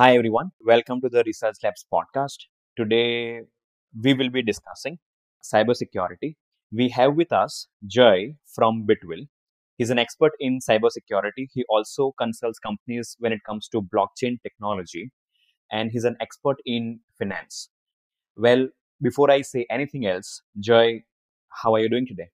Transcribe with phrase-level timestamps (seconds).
[0.00, 0.52] Hi, everyone.
[0.64, 2.46] Welcome to the Research Labs podcast.
[2.74, 3.42] Today,
[4.02, 4.98] we will be discussing
[5.44, 6.36] cybersecurity.
[6.72, 9.26] We have with us Joy from Bitwill.
[9.76, 11.48] He's an expert in cybersecurity.
[11.52, 15.10] He also consults companies when it comes to blockchain technology,
[15.70, 17.68] and he's an expert in finance.
[18.38, 18.68] Well,
[19.02, 21.02] before I say anything else, Joy,
[21.62, 22.30] how are you doing today?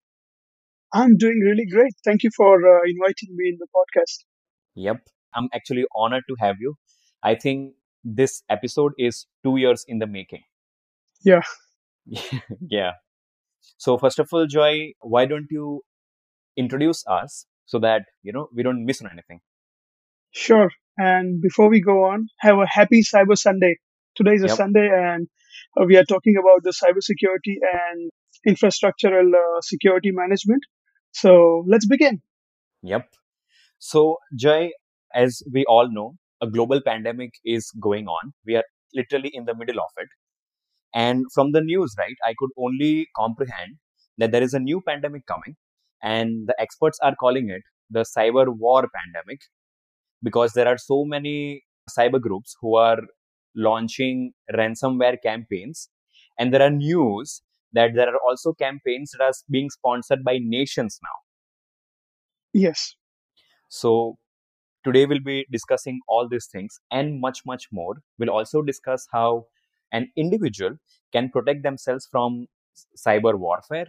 [0.95, 1.95] I'm doing really great.
[2.05, 4.25] Thank you for uh, inviting me in the podcast.
[4.77, 4.99] Yep,
[5.35, 6.77] I'm actually honored to have you.
[7.27, 10.45] I think this episode is two years in the making.
[11.25, 11.43] Yeah,
[12.69, 12.93] yeah.
[13.79, 15.83] So first of all, Joy, why don't you
[16.57, 19.41] introduce us so that you know we don't miss on anything?
[20.33, 20.71] sure.
[20.99, 23.77] And before we go on, have a happy Cyber Sunday.
[24.17, 25.29] Today is a Yep, Sunday, and
[25.81, 28.11] uh, we are talking about the cybersecurity and
[28.49, 30.63] infrastructural uh, security management.
[31.13, 32.23] So let's begin.
[32.83, 33.09] yep.
[33.79, 34.71] So Joy,
[35.15, 38.33] as we all know, a global pandemic is going on.
[38.47, 40.09] We are literally in the middle of it.
[40.95, 43.77] And from the news, right, I could only comprehend
[44.19, 45.57] that there is a new pandemic coming,
[46.03, 49.41] and the experts are calling it the cyber war pandemic
[50.23, 51.63] because there are so many
[51.97, 52.99] cyber groups who are
[53.55, 55.89] launching ransomware campaigns
[56.39, 60.99] and there are news that there are also campaigns that are being sponsored by nations
[61.03, 61.17] now
[62.53, 62.97] Yes,
[63.69, 64.17] so
[64.87, 69.47] today we'll be discussing all these things and much much more we'll also discuss how
[69.93, 70.77] an individual
[71.13, 72.47] can protect themselves from
[73.07, 73.89] cyber warfare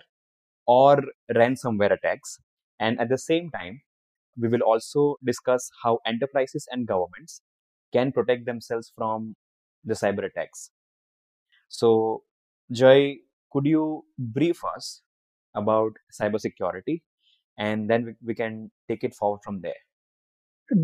[0.67, 1.03] or
[1.35, 2.39] ransomware attacks
[2.79, 3.81] and at the same time
[4.37, 7.41] we will also discuss how enterprises and governments
[7.93, 9.35] can protect themselves from
[9.85, 10.71] the cyber attacks.
[11.69, 12.23] So,
[12.71, 13.17] Joy,
[13.51, 15.01] could you brief us
[15.55, 17.01] about cybersecurity
[17.57, 19.81] and then we, we can take it forward from there?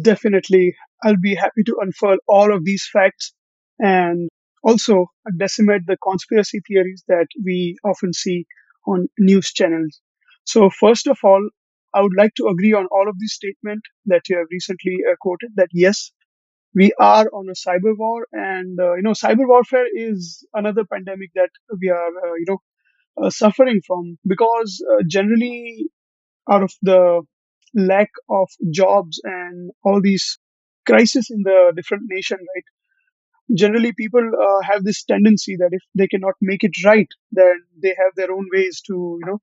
[0.02, 0.76] Definitely.
[1.04, 3.34] I'll be happy to unfurl all of these facts
[3.80, 4.30] and
[4.64, 8.46] also decimate the conspiracy theories that we often see
[8.88, 10.00] on news channels.
[10.46, 11.50] So, first of all,
[11.94, 15.16] I would like to agree on all of these statements that you have recently uh,
[15.22, 16.12] quoted that yes,
[16.76, 21.32] we are on a cyber war and uh, you know cyber warfare is another pandemic
[21.36, 21.50] that
[21.82, 22.60] we are uh, you know
[23.22, 25.88] uh, suffering from because uh, generally
[26.52, 27.22] out of the
[27.76, 30.40] lack of jobs and all these
[30.86, 32.64] crises in the different nation right
[33.58, 37.96] generally people uh, have this tendency that if they cannot make it right then they
[38.02, 39.40] have their own ways to you know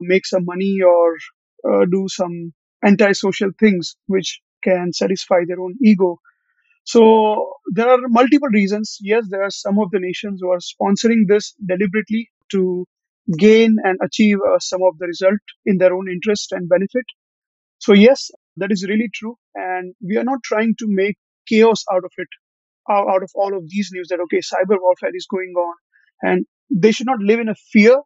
[0.00, 1.16] make some money or
[1.70, 2.52] uh, do some
[2.84, 6.18] antisocial things which can satisfy their own ego
[6.84, 8.98] so there are multiple reasons.
[9.02, 12.86] Yes, there are some of the nations who are sponsoring this deliberately to
[13.38, 17.06] gain and achieve uh, some of the result in their own interest and benefit.
[17.78, 19.36] So yes, that is really true.
[19.54, 21.16] And we are not trying to make
[21.48, 22.28] chaos out of it,
[22.90, 25.74] out of all of these news that, okay, cyber warfare is going on
[26.22, 28.00] and they should not live in a fear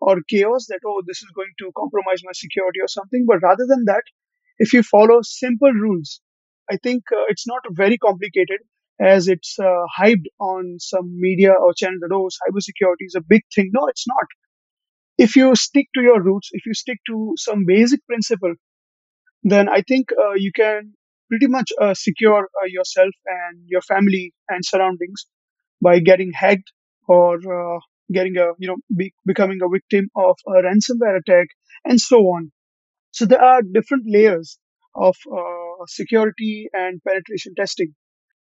[0.00, 3.24] or chaos that, oh, this is going to compromise my security or something.
[3.26, 4.02] But rather than that,
[4.58, 6.20] if you follow simple rules,
[6.70, 8.60] I think uh, it's not very complicated
[9.00, 13.42] as it's uh, hyped on some media or channel that, oh, cybersecurity is a big
[13.54, 13.70] thing.
[13.72, 14.26] No, it's not.
[15.18, 18.54] If you stick to your roots, if you stick to some basic principle,
[19.44, 20.94] then I think uh, you can
[21.30, 25.26] pretty much uh, secure uh, yourself and your family and surroundings
[25.82, 26.72] by getting hacked
[27.08, 27.80] or uh,
[28.12, 31.48] getting a you know be, becoming a victim of a ransomware attack
[31.84, 32.52] and so on.
[33.12, 34.58] So there are different layers
[34.94, 37.94] of uh, security and penetration testing.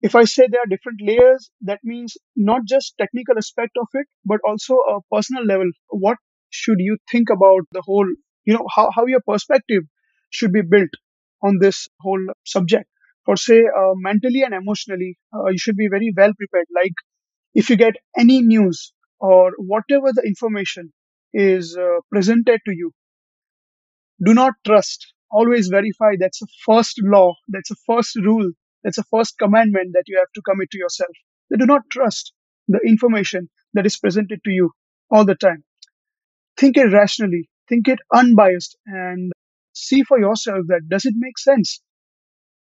[0.01, 4.07] If i say there are different layers that means not just technical aspect of it
[4.25, 5.69] but also a personal level.
[5.89, 6.17] What
[6.49, 8.07] should you think about the whole
[8.45, 9.83] you know how, how your perspective
[10.29, 10.89] should be built
[11.43, 12.89] on this whole subject.
[13.27, 16.67] Or say uh, mentally and emotionally uh, you should be very well prepared.
[16.75, 16.93] Like
[17.55, 20.93] if you get any news or whatever the information
[21.33, 22.91] is uh, presented to you
[24.23, 25.13] do not trust.
[25.31, 28.51] Always verify that's a first law that's a first rule
[28.83, 31.15] that's a first commandment that you have to commit to yourself.
[31.57, 32.33] Do not trust
[32.67, 34.71] the information that is presented to you
[35.09, 35.63] all the time.
[36.57, 39.31] Think it rationally think it unbiased and
[39.75, 41.81] see for yourself that does it make sense?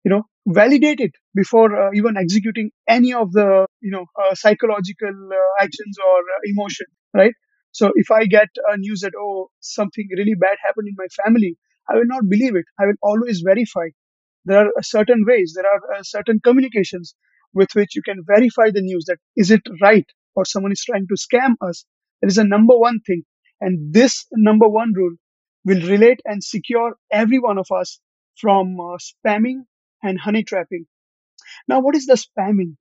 [0.04, 5.14] You know validate it before uh, even executing any of the you know uh, psychological
[5.32, 7.34] uh, actions or uh, emotion right?
[7.72, 8.48] So if i get
[8.78, 11.56] news that oh something really bad happened in my family
[11.90, 12.66] i will not believe it.
[12.80, 13.88] I will always verify.
[14.44, 17.14] There are uh, certain ways there are uh, certain communications
[17.54, 20.06] with which you can verify the news that is it right
[20.36, 21.84] or someone is trying to scam us?
[22.20, 23.22] That is a number one thing.
[23.60, 25.16] And this number one rule
[25.64, 28.00] will relate and secure every one of us
[28.36, 29.64] from uh, spamming
[30.02, 30.86] and honey trapping.
[31.68, 32.76] Now what is the spamming?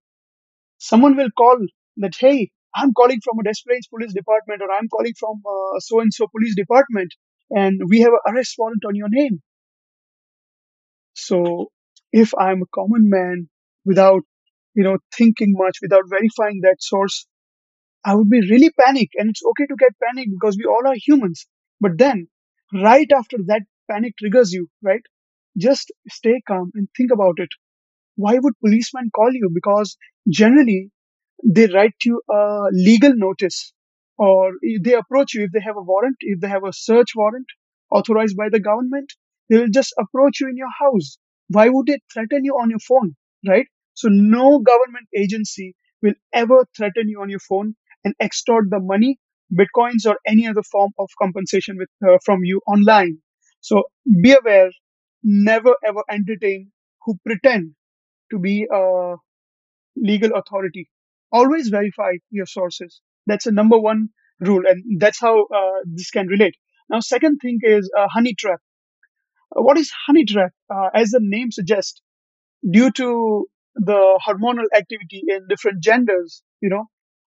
[0.80, 1.57] Someone will call
[1.98, 5.42] that hey i'm calling from a desperate police department or i'm calling from
[5.80, 7.13] so and so police department
[7.51, 9.42] and we have an arrest warrant on your name.
[11.16, 11.72] So
[12.12, 13.50] if i'm a common man
[13.86, 14.24] without
[14.75, 17.25] you know thinking much without verifying that source
[18.06, 20.95] i would be really panic and it's okay to get panic because we all are
[20.95, 21.48] humans.
[21.81, 22.30] But then
[22.74, 25.02] right after that panic triggers you right?
[25.58, 27.50] Just stay calm and think about it.
[28.16, 29.50] Why would policemen call you?
[29.54, 29.98] Because
[30.30, 30.92] generally
[31.44, 33.74] they write you a legal notice
[34.18, 37.48] or they approach you if they have a warrant if they have a search warrant
[37.92, 39.14] authorized by the government
[39.50, 41.18] they will just approach you in your house.
[41.50, 43.16] Why would they threaten you on your phone
[43.48, 43.68] right?
[43.94, 47.76] So no government agency will ever threaten you on your phone
[48.06, 49.20] and extort the money
[49.59, 53.18] bitcoins or any other form of compensation with uh, from you online
[53.62, 53.83] so
[54.21, 54.69] be aware
[55.24, 56.71] never ever entertain
[57.06, 57.74] who pretend
[58.31, 59.15] to be a
[59.95, 60.89] legal authority.
[61.31, 63.01] Always verify your sources.
[63.27, 64.09] That's the number one
[64.39, 66.56] rule, and that's how uh, this can relate.
[66.89, 68.59] Now, second thing is uh, honey trap.
[69.56, 70.51] Uh, what is honey trap?
[70.74, 72.01] Uh, as the name suggests,
[72.69, 76.86] due to the hormonal activity in different genders, you know,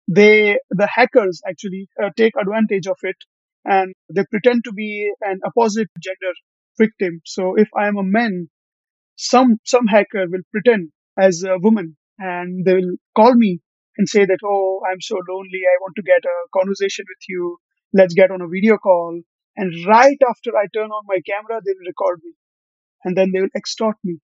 [0.08, 3.16] they the hackers actually uh, take advantage of it,
[3.64, 6.32] and they pretend to be an opposite gender
[6.78, 7.20] victim.
[7.24, 8.48] So, if I am a man
[9.16, 13.60] some some hacker will pretend as a woman and they will call me
[13.96, 15.60] and say that oh i'm so lonely.
[15.72, 17.58] I want to get a conversation with you.
[17.92, 19.20] Let's get on a video call.
[19.56, 22.32] And right after i turn on my camera they will record me
[23.04, 24.18] and then they will extort me.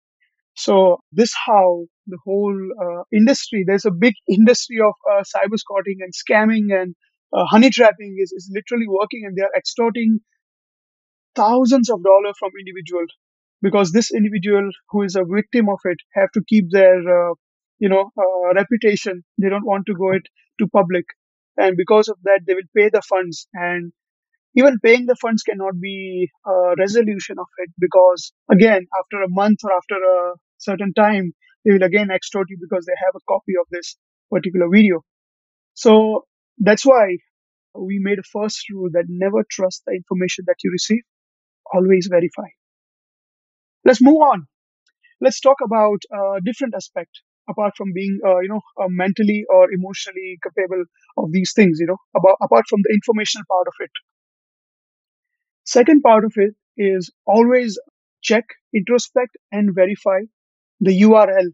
[0.55, 3.63] So this how the whole uh, industry.
[3.65, 6.95] There's a big industry of uh, cyber squatting and scamming and
[7.33, 10.19] uh, honey trapping is, is literally working and they are extorting
[11.35, 13.09] thousands of dollars from individuals
[13.61, 17.33] because this individual who is a victim of it have to keep their uh,
[17.79, 19.23] you know uh, reputation.
[19.37, 20.23] They don't want to go it
[20.59, 21.05] to public
[21.57, 23.91] and because of that they will pay the funds and
[24.55, 29.59] even paying the funds cannot be a resolution of it because again after a month
[29.65, 31.33] or after a certain time
[31.65, 33.97] they will again extort you because they have a copy of this
[34.31, 35.01] particular video.
[35.75, 36.25] So
[36.59, 37.17] that's why
[37.75, 41.03] we made a first rule that never trust the information that you receive.
[41.73, 42.49] Always verify.
[43.85, 44.47] Let's move on.
[45.21, 49.71] Let's talk about a different aspect apart from being uh, you know uh, mentally or
[49.71, 50.85] emotionally capable
[51.17, 53.91] of these things you know about apart from the informational part of it.
[55.65, 57.77] Second part of it is always
[58.21, 60.21] check introspect and verify
[60.79, 61.47] the url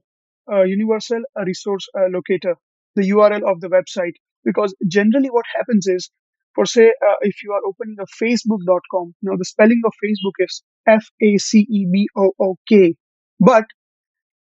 [0.52, 2.56] uh, universal resource uh, locator
[2.96, 6.10] the url of the website because generally what happens is
[6.56, 10.64] for say uh, if you are opening a facebook.com now the spelling of facebook is
[10.88, 12.96] f a c e b o o k
[13.40, 13.66] but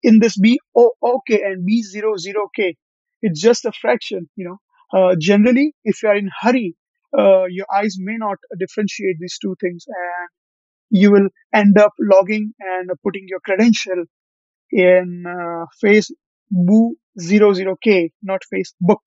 [0.03, 2.75] in this B O O K and B-0-0-K,
[3.21, 4.29] it's just a fraction.
[4.35, 4.57] You know,
[4.99, 6.75] uh, generally, if you are in hurry,
[7.17, 10.29] uh, your eyes may not differentiate these two things, and
[11.01, 14.05] you will end up logging and putting your credential
[14.73, 16.11] in uh, face
[16.51, 19.03] boo zero zero K, not Facebook.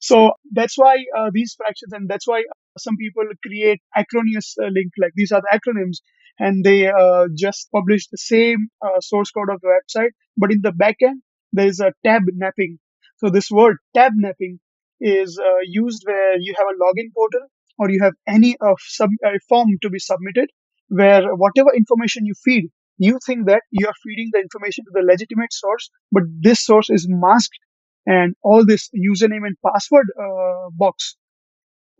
[0.00, 2.44] So that's why uh, these fractions, and that's why
[2.78, 5.98] some people create acronyms uh, link like these are the acronyms,
[6.38, 10.60] and they uh, just publish the same uh, source code of the website, but in
[10.62, 11.20] the backend
[11.52, 12.78] there is a tab napping.
[13.18, 14.58] So this word tab napping
[15.00, 17.46] is uh, used where you have a login portal
[17.78, 20.50] or you have any uh, sub uh, form to be submitted,
[20.88, 25.02] where whatever information you feed, you think that you are feeding the information to the
[25.02, 27.58] legitimate source, but this source is masked
[28.06, 31.16] and all this username and password uh, box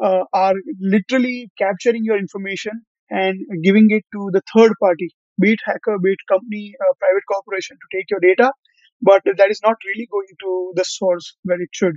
[0.03, 5.09] uh, are literally capturing your information and giving it to the third party
[5.41, 8.53] be it hacker be it company uh, private corporation to take your data.
[9.03, 11.97] But that is not really going to the source where it should.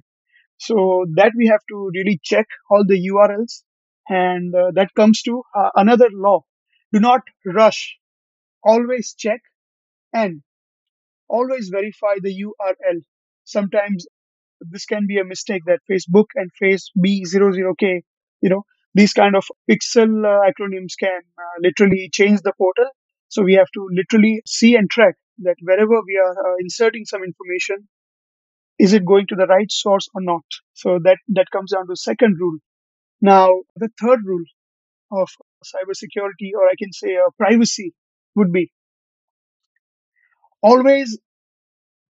[0.57, 3.63] So that we have to really check all the urls
[4.09, 6.41] and uh, that comes to uh, another law.
[6.93, 7.98] Do not rush
[8.63, 9.41] always check
[10.13, 10.41] and
[11.29, 13.01] always verify the url
[13.43, 14.05] sometimes
[14.61, 18.01] this can be a mistake that Facebook and Face B00K,
[18.41, 18.63] you know,
[18.93, 22.89] these kind of pixel uh, acronyms can uh, literally change the portal.
[23.29, 27.23] So we have to literally see and track that wherever we are uh, inserting some
[27.23, 27.87] information,
[28.79, 30.43] is it going to the right source or not?
[30.73, 32.57] So that, that comes down to second rule.
[33.21, 34.45] Now, the third rule
[35.11, 35.29] of
[35.63, 37.93] cybersecurity, or I can say uh, privacy,
[38.35, 38.71] would be
[40.61, 41.19] always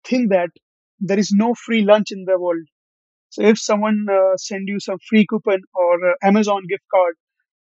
[0.06, 0.50] think that
[1.00, 2.66] there is no free lunch in the world
[3.30, 7.14] So if someone uh, send you some free coupon or uh, Amazon gift card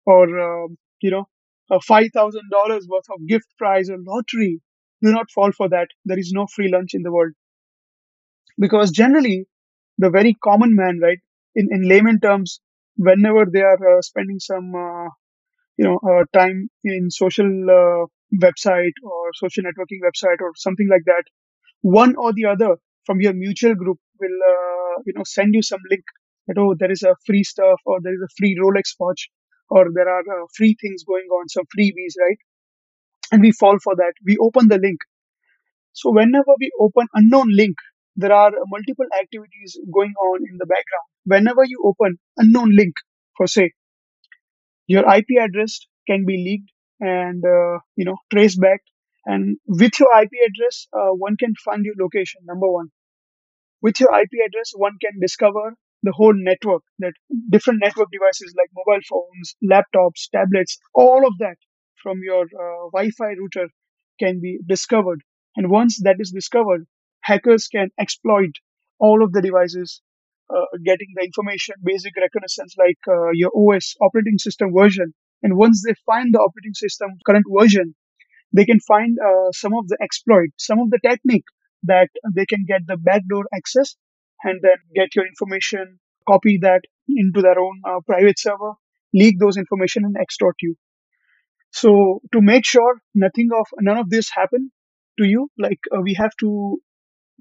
[0.06, 0.68] or uh,
[1.01, 1.25] you know
[1.72, 4.62] a five thousand dollars worth of gift prize or lottery,
[5.04, 5.89] do not fall for that.
[6.06, 7.34] There is no free lunch in the world
[8.60, 9.46] because generally
[9.98, 11.20] the very common man, right?
[11.56, 12.62] In in layman terms,
[12.98, 15.10] whenever they are uh, spending some uh,
[15.77, 17.48] you know uh, time in social
[17.79, 18.05] uh,
[18.46, 21.24] website or social networking website or something like that,
[21.81, 25.81] one or the other from your mutual group will uh, you know send you some
[25.89, 26.03] link
[26.48, 29.29] that oh there is a free stuff or there is a free Rolex watch
[29.69, 32.38] or there are uh, free things going on, some freebies, right?
[33.31, 34.13] And we fall for that.
[34.25, 35.00] We open the link
[35.93, 37.77] so whenever we open unknown link,
[38.15, 41.07] there are multiple activities going on in the background.
[41.25, 42.96] Whenever you open unknown link,
[43.38, 43.72] for say,
[44.88, 48.82] your IP address can be leaked and uh, you know traced back.
[49.25, 52.41] And with your IP address, uh, one can find your location.
[52.46, 52.89] Number one,
[53.82, 57.13] with your IP address, one can discover the whole network, that
[57.50, 61.58] different network devices like mobile phones, laptops, tablets, all of that
[62.01, 63.70] from your uh, Wi-Fi router
[64.20, 65.22] can be discovered.
[65.56, 66.86] And once that is discovered,
[67.22, 68.51] hackers can exploit
[69.00, 70.01] all of the devices,
[70.86, 75.13] getting the information, basic reconnaissance like uh, your OS operating system version.
[75.44, 77.96] And once they find the operating system current version,
[78.54, 81.46] they can find uh, some of the exploit, some of the technique
[81.84, 83.96] that they can get the backdoor access
[84.44, 88.74] and then get your information, copy that into their own uh, private server,
[89.13, 90.75] leak those information and extort you.
[91.72, 94.72] So to make sure nothing of none of this happen
[95.20, 96.80] to you, like uh, we have to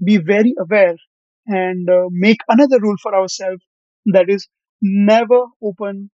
[0.04, 0.96] be very aware
[1.46, 3.62] and uh, make another rule for ourselves
[4.06, 4.48] that is
[4.82, 6.10] never open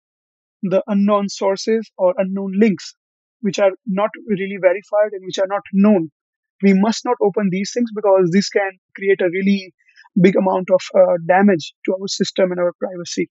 [0.63, 2.95] the unknown sources or unknown links
[3.41, 6.11] which are not really verified and which are not known.
[6.63, 9.73] We must not open these things because this can create a really
[10.21, 13.31] big amount of uh, damage to our system and our privacy.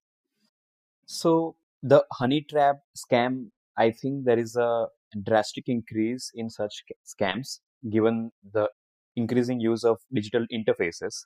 [1.06, 4.88] So the honey trap scam, I think there is a
[5.24, 8.70] drastic increase in such scams given the
[9.16, 11.26] increasing use of digital interfaces.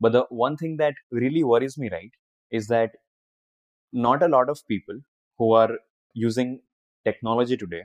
[0.00, 2.10] But the one thing that really worries me, right,
[2.50, 2.92] is that
[3.92, 4.98] not a lot of people
[5.38, 5.70] who are
[6.14, 6.60] using
[7.04, 7.82] technology today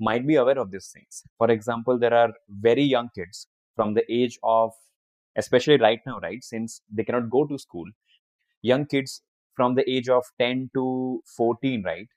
[0.00, 1.24] might be aware of these things.
[1.38, 4.72] For example, there are very young kids from the age of,
[5.36, 7.86] especially right now, right, since they cannot go to school,
[8.62, 9.22] young kids
[9.54, 12.08] from the age of 10 to 14, right,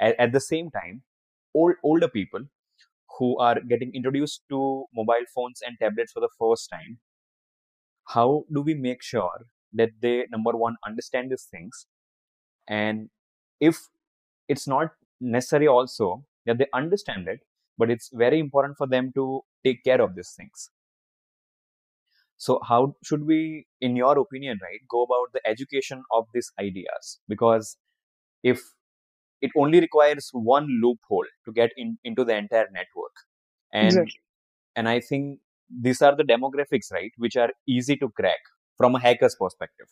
[0.00, 1.02] at, at the same time,
[1.54, 2.40] old, older people
[3.18, 6.98] who are getting introduced to mobile phones and tablets for the first time,
[8.06, 11.86] how do we make sure that they, number one, understand these things?
[12.68, 13.10] And
[13.60, 13.88] if
[14.48, 17.40] it's not necessary also that they understand it,
[17.78, 20.70] but it's very important for them to take care of these things.
[22.38, 27.20] So, how should we, in your opinion, right, go about the education of these ideas?
[27.28, 27.78] Because
[28.42, 28.60] if
[29.42, 33.14] it only requires one loophole to get in, into the entire network,
[33.72, 34.20] and Exactly.
[34.76, 38.38] and I think these are the demographics, right, which are easy to crack
[38.76, 39.86] from a hacker's perspective.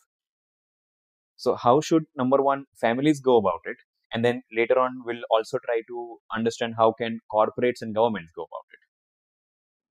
[1.37, 3.77] So, how should number one families go about it?
[4.13, 8.43] and then later on we'll also try to understand how can corporates and governments go
[8.43, 8.79] about it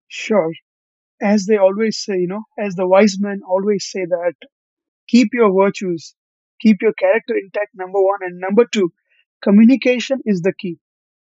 [0.08, 0.52] Sure.
[1.20, 4.34] As they always say, you know, as the wise men always say that
[5.08, 6.14] keep your virtues,
[6.60, 8.20] keep your character intact, number one.
[8.22, 8.92] And number two,
[9.42, 10.78] communication is the key.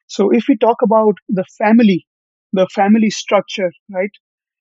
[0.08, 2.08] So if we talk about the family,
[2.54, 4.12] the family structure, right,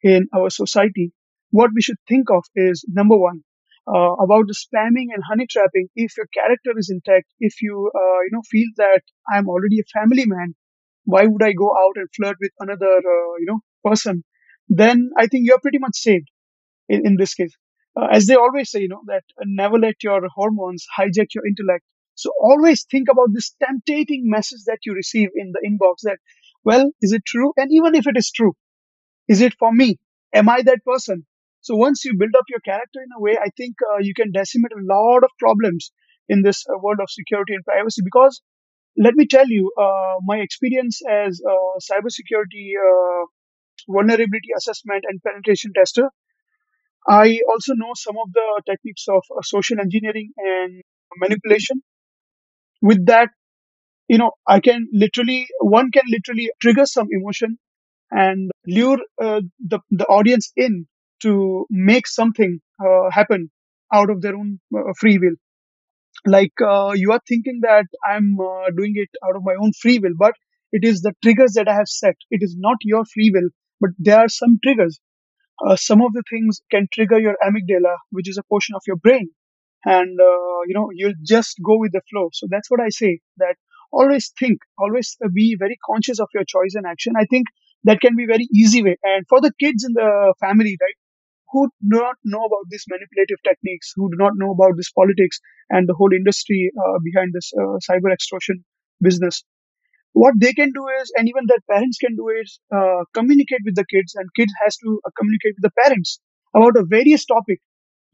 [0.04, 1.12] in our society,
[1.52, 3.42] what we should think of is number one,
[3.88, 5.88] uh, about the spamming and honey trapping.
[5.96, 9.02] If your character is intact, if you, uh, you know, feel that
[9.34, 10.56] I'm already a family man,
[11.06, 14.24] why would I go out and flirt with another, uh, you know, person?
[14.70, 16.30] Then I think you're pretty much saved
[16.90, 17.56] in, in this case.
[18.00, 21.84] Uh, as they always say, you know, that never let your hormones hijack your intellect.
[22.16, 26.20] So always think about this tempting message that you receive in the inbox that,
[26.64, 27.52] well, is it true?
[27.58, 28.54] And even if it is true,
[29.34, 29.98] is it for me?
[30.34, 31.26] Am I that person?
[31.62, 34.32] So once you build up your character in a way, I think uh, you can
[34.32, 35.92] decimate a lot of problems
[36.30, 38.02] in this uh, world of security and privacy.
[38.04, 38.42] Because
[38.98, 41.58] let me tell you, uh, my experience as a
[41.92, 43.26] cybersecurity uh,
[43.90, 46.10] vulnerability assessment and penetration tester
[47.08, 50.82] I also know some of the techniques of uh, social engineering and
[51.18, 51.84] manipulation.
[52.82, 53.30] With that,
[54.10, 57.60] you know, I can literally, one can literally trigger some emotion
[58.12, 60.88] and lure uh, the, the audience in
[61.22, 63.52] to make something uh, happen
[63.94, 65.36] out of their own uh, free will.
[66.26, 70.00] Like uh, you are thinking that I'm uh, doing it out of my own free
[70.00, 70.34] will, but
[70.72, 72.16] it is the triggers that I have set.
[72.30, 73.50] It is not your free will,
[73.80, 75.00] but there are some triggers
[75.66, 78.96] uh, some of the things can trigger your amygdala, which is a portion of your
[78.98, 79.30] brain,
[79.86, 80.20] and
[80.68, 82.30] you know you'll just go with the flow.
[82.34, 83.20] So that's what I say.
[83.38, 83.56] That
[83.92, 87.14] always think, always be very conscious of your choice and action.
[87.18, 87.48] I think
[87.84, 88.98] that can be very easy way.
[89.04, 90.98] And for the kids in the family, right?
[91.54, 95.40] who do not know about these manipulative techniques, who do not know about this politics
[95.70, 98.64] and the whole industry uh, behind this uh, cyber extortion
[99.02, 99.44] business.
[100.14, 103.76] What they can do is, and even their parents can do is, uh, communicate with
[103.76, 106.20] the kids, and kids has to uh, communicate with the parents
[106.56, 107.60] about a various topic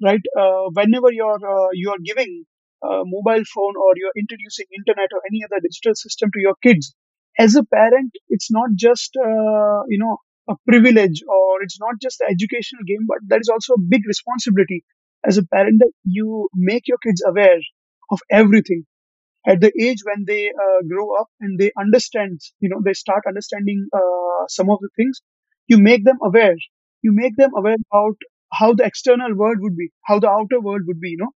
[0.04, 0.22] right?
[0.40, 2.46] Uh, whenever you're uh, you are giving
[2.84, 6.96] a mobile phone or you're introducing internet or any other digital system to your kids,
[7.38, 10.18] as a parent, it's not just uh, you know
[10.50, 14.02] a privilege or it's not just an educational game, but that is also a big
[14.08, 14.84] responsibility
[15.26, 17.60] as a parent that you make your kids aware
[18.12, 18.86] of everything
[19.48, 23.24] at the age when they uh, grow up and they understand, you know, they start
[23.28, 25.22] understanding uh, some of the things.
[25.68, 26.56] You make them aware.
[27.04, 28.18] You make them aware about
[28.54, 31.32] how the external world would be, how the outer world would be, you know.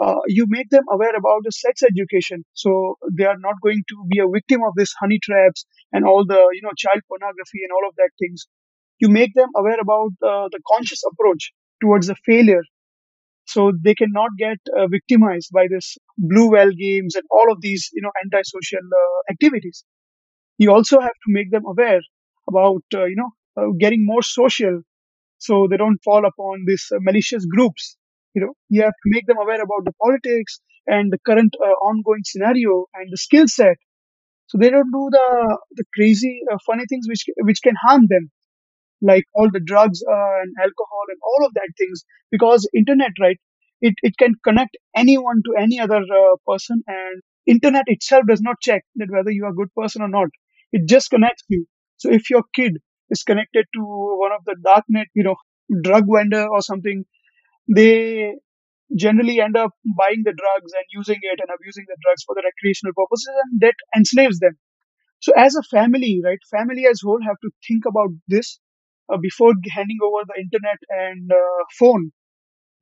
[0.00, 3.96] Uh, you make them aware about the sex education, so they are not going to
[4.08, 7.72] be a victim of this honey traps and all the, you know, child pornography and
[7.72, 8.46] all of that things.
[9.00, 12.62] You make them aware about uh, the conscious approach towards the failure.
[13.46, 17.90] So they cannot get uh, victimized by this blue whale games and all of these
[17.92, 19.84] you know antisocial uh, activities.
[20.58, 22.02] You also have to make them aware
[22.48, 24.82] about uh, you know uh, getting more social
[25.38, 27.97] so they don't fall upon these malicious groups
[28.38, 30.60] you know you have to make them aware about the politics
[30.96, 33.76] and the current uh, ongoing scenario and the skill set.
[34.48, 38.30] So they don't do the the crazy uh, funny things which which can harm them
[39.00, 43.38] like all the drugs uh, and alcohol and all of that things because internet right
[43.80, 48.56] it, it can connect anyone to any other uh, person and internet itself does not
[48.60, 50.28] check that whether you are a good person or not.
[50.72, 51.66] It just connects you.
[51.96, 52.78] So if your kid
[53.10, 55.36] is connected to one of the darknet you know
[55.82, 57.04] drug vendor or something
[57.68, 58.34] they
[58.96, 62.42] generally end up buying the drugs and using it and abusing the drugs for the
[62.44, 64.56] recreational purposes and that enslaves them
[65.20, 68.60] so as a family, right, family as whole have to think about this
[69.12, 72.12] uh, before handing over the internet and uh, phone.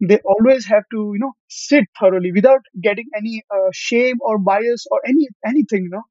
[0.01, 4.87] They always have to, you know, sit thoroughly without getting any uh, shame or bias
[4.91, 5.85] or any anything.
[5.85, 6.03] You know,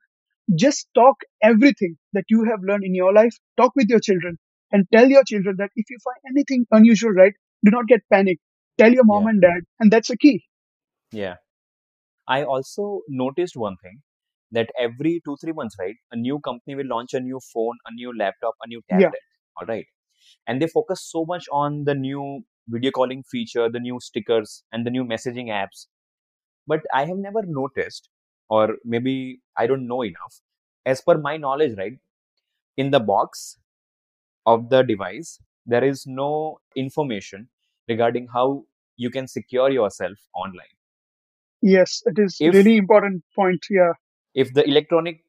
[0.58, 3.36] just talk everything that you have learned in your life.
[3.58, 4.38] Talk with your children
[4.72, 7.34] and tell your children that if you find anything unusual, right,
[7.66, 8.40] do not get panic.
[8.78, 9.30] Tell your mom Yeah.
[9.30, 10.46] and dad, and that's a key.
[11.12, 11.36] Yeah.
[12.28, 14.02] I also noticed one thing
[14.52, 17.94] that every two, three months, right, a new company will launch a new phone, a
[17.94, 19.04] new laptop, a new tablet.
[19.04, 19.20] Yeah, tablet.
[19.58, 19.86] All right.
[20.48, 24.86] And they focus so much on the new video calling feature, the new stickers, and
[24.86, 25.88] the new messaging apps.
[26.68, 28.10] But I have never noticed,
[28.50, 30.42] or maybe I don't know enough.
[30.86, 32.00] As per my knowledge, right,
[32.78, 33.58] in the box
[34.46, 37.50] of the device, there is no information
[37.88, 38.66] regarding how
[38.98, 40.76] you can secure yourself online.
[41.62, 43.66] yes, it is If really important point.
[43.70, 43.94] Yeah,
[44.34, 45.24] if the electronic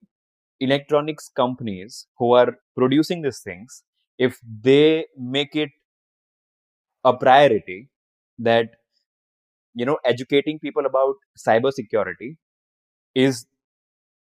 [0.60, 3.82] electronics companies who are producing these things
[4.18, 5.70] if they make it
[7.04, 7.88] a priority
[8.38, 8.70] that
[9.74, 11.14] you know educating people about
[11.46, 12.36] cyber security
[13.14, 13.46] is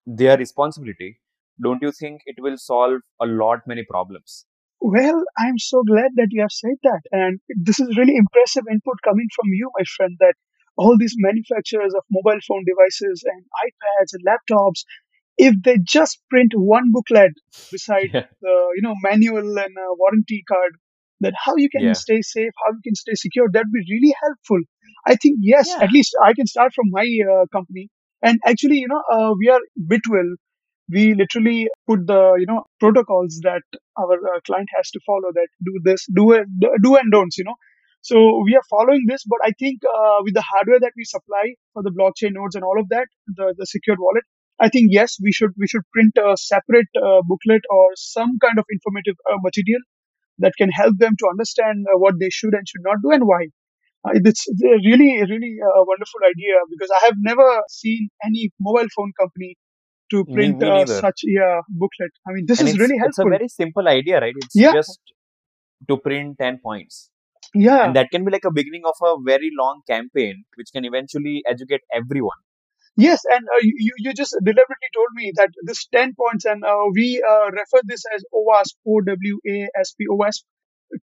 [0.06, 1.10] their responsibility
[1.62, 4.44] don't you think it will solve a lot many problems
[4.84, 7.02] Well, I'm so glad that you have said that.
[7.12, 10.34] And this is really impressive input coming from you, my friend, that
[10.76, 14.84] all these manufacturers of mobile phone devices and iPads and laptops,
[15.38, 17.32] if they just print one booklet
[17.72, 20.76] beside yeah the, you know, manual and uh, warranty card,
[21.20, 24.14] that how you can yeah stay safe, how you can stay secure, that'd be really
[24.22, 24.60] helpful.
[25.06, 27.88] I think, yes, yeah at least I can start from my uh, company.
[28.22, 30.34] And actually, you know, uh, we are Bitwell
[30.90, 33.62] we literally put the you know protocols that
[33.98, 36.46] our uh, client has to follow that do this do it
[36.82, 37.56] do and don'ts you know.
[38.02, 41.44] So we are following this but i think uh, with the hardware that we supply
[41.72, 43.06] for the blockchain nodes and all of that
[43.38, 44.24] the, the secured wallet
[44.60, 48.58] i think yes we should we should print a separate uh, booklet or some kind
[48.58, 49.80] of informative uh, material
[50.38, 53.24] that can help them to understand uh, what they should and should not do and
[53.26, 53.42] why.
[54.06, 54.46] Uh, it's
[54.88, 59.56] really really a wonderful idea because i have never seen any mobile phone company
[60.10, 62.12] to print uh, such yeah booklet.
[62.28, 63.30] I mean, this and is really it's a helpful.
[63.30, 65.00] very simple idea right it's Yeah, just
[65.88, 67.10] to print 10 points
[67.54, 70.84] yeah, and that can be like a beginning of a very long campaign which can
[70.84, 72.40] eventually educate everyone
[72.96, 73.20] yes.
[73.32, 77.22] And uh, you you just deliberately told me that this ten points, and uh, we
[77.28, 80.42] uh, refer this as OWASP, O W A S P, OWASP,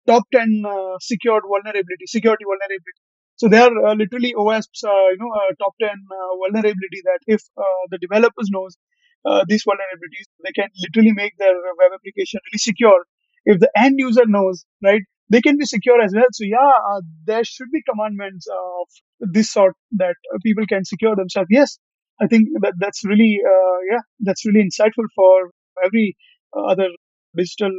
[0.07, 3.01] top ten uh, secured vulnerability, security vulnerability.
[3.37, 7.19] So they are uh, literally OWASP's, uh, you know, uh, top ten uh, vulnerability that
[7.27, 8.77] if uh, the developers knows
[9.25, 13.05] uh, these vulnerabilities, they can literally make their web application really secure.
[13.45, 16.25] If the end user knows, right, they can be secure as well.
[16.33, 18.87] So yeah, uh, there should be commandments of
[19.33, 21.47] this sort that uh, people can secure themselves.
[21.49, 21.77] Yes,
[22.21, 25.51] I think that that's really, uh, yeah, that's really insightful for
[25.83, 26.15] every
[26.55, 26.89] uh, other
[27.35, 27.71] digital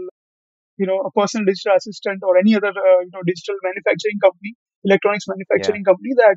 [0.79, 4.55] you know, a personal digital assistant or any other, uh, you know, digital manufacturing company,
[4.85, 5.35] electronics Yeah.
[5.37, 6.37] manufacturing company that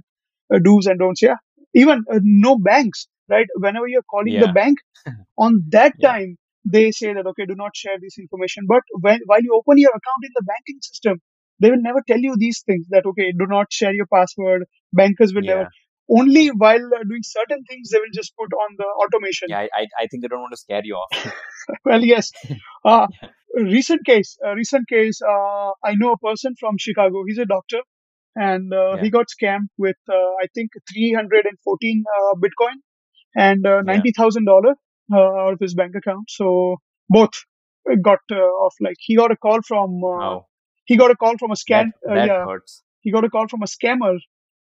[0.53, 1.21] uh, do's and don'ts.
[1.21, 1.37] Yeah.
[1.73, 3.47] Even uh, no banks, right?
[3.55, 4.77] Whenever you're calling the bank
[5.37, 6.13] on that Yeah.
[6.13, 8.65] time, they say that, okay, do not share this information.
[8.67, 11.19] But when, while you open your account in the banking system,
[11.59, 14.65] they will never tell you these things that, okay, do not share your password.
[14.93, 15.67] Bankers will never.
[16.09, 19.47] Only while uh, doing certain things, they will just put on the automation.
[19.49, 19.67] Yeah.
[19.73, 21.33] I, I, think they don't want to scare you off.
[21.85, 22.31] Well, yes.
[22.85, 23.29] Uh, Yeah.
[23.63, 27.23] recent case, a recent case, uh, I know a person from Chicago.
[27.27, 27.79] He's a doctor
[28.35, 29.03] and uh, Yeah.
[29.03, 32.75] he got scammed with, uh, I think, 314 uh, Bitcoin
[33.35, 34.01] and uh, Yeah.
[34.01, 34.75] $90,000
[35.13, 36.29] uh, out of his bank account.
[36.29, 36.77] So
[37.09, 37.33] both
[38.01, 38.73] got uh, off.
[38.81, 40.39] Like he got a call from, uh,
[40.85, 41.91] he got a call from a scam.
[42.09, 42.83] Uh, yeah, hurts.
[43.01, 44.17] he got a call from a scammer.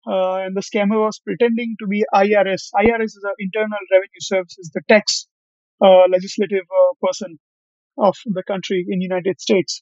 [0.06, 2.64] Uh, and the scammer was pretending to be IRS.
[2.76, 5.28] IRS is the Internal Revenue Services, the tax
[5.82, 7.40] uh, legislative uh, person
[7.98, 9.82] of the country in United States.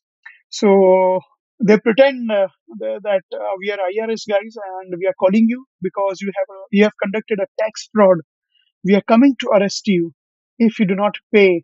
[0.49, 1.21] So
[1.65, 2.47] they pretend uh,
[2.79, 6.59] that uh, we are IRS guys and we are calling you because you have a,
[6.71, 8.17] you have conducted a tax fraud.
[8.85, 10.13] We are coming to arrest you
[10.59, 11.63] if you do not pay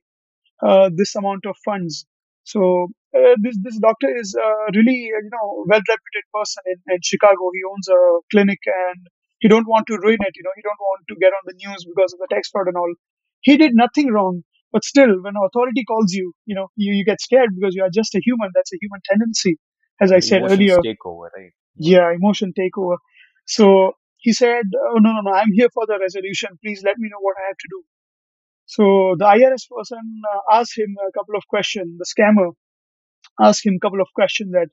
[0.65, 2.05] uh, this amount of funds.
[2.43, 6.77] So uh, this this doctor is uh, really uh, you know well reputed person in,
[6.93, 7.51] in Chicago.
[7.53, 8.01] He owns a
[8.31, 9.07] clinic and
[9.39, 10.33] he don't want to ruin it.
[10.35, 12.67] You know he don't want to get on the news because of the tax fraud
[12.67, 12.93] and all.
[13.41, 17.21] He did nothing wrong, but still, when authority calls you, you know you, you get
[17.21, 18.51] scared because you are just a human.
[18.55, 19.57] That's a human tendency,
[20.01, 20.77] as I said emotions earlier.
[20.83, 21.51] take over, right?
[21.75, 22.97] Yeah, emotion takeover.
[23.45, 25.33] So he said, "Oh no, no, no!
[25.33, 26.49] I'm here for the resolution.
[26.63, 27.83] Please let me know what I have to do."
[28.65, 30.03] So the IRS person
[30.33, 31.97] uh, asked him a couple of questions.
[31.99, 32.51] The scammer
[33.39, 34.69] asked him a couple of questions that,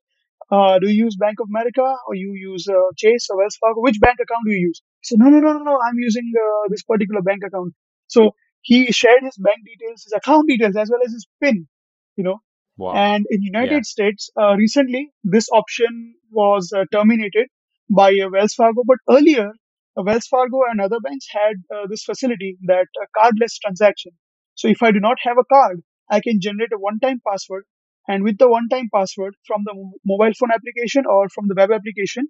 [0.51, 3.81] uh, do you use Bank of America or you use uh, Chase or Wells Fargo?
[3.81, 4.83] Which bank account do you use?
[5.01, 5.79] He said, no, no, no, no, no.
[5.87, 7.75] I'm using uh, this particular bank account.
[8.09, 11.69] So he shared his bank details, his account details, as well as his PIN,
[12.17, 12.41] you know.
[12.77, 12.95] Wow.
[12.95, 13.61] And in Yeah.
[13.61, 17.49] United States, uh, recently, this option was uh, terminated
[17.91, 18.83] by uh, Wells Fargo.
[18.87, 19.51] But earlier,
[19.97, 24.13] uh, Wells Fargo and other banks had uh, this facility that uh, cardless transaction.
[24.55, 27.65] So if I do not have a card, I can generate a one-time password.
[28.07, 31.71] And with the one-time password from the mo- mobile phone application or from the web
[31.73, 32.29] application,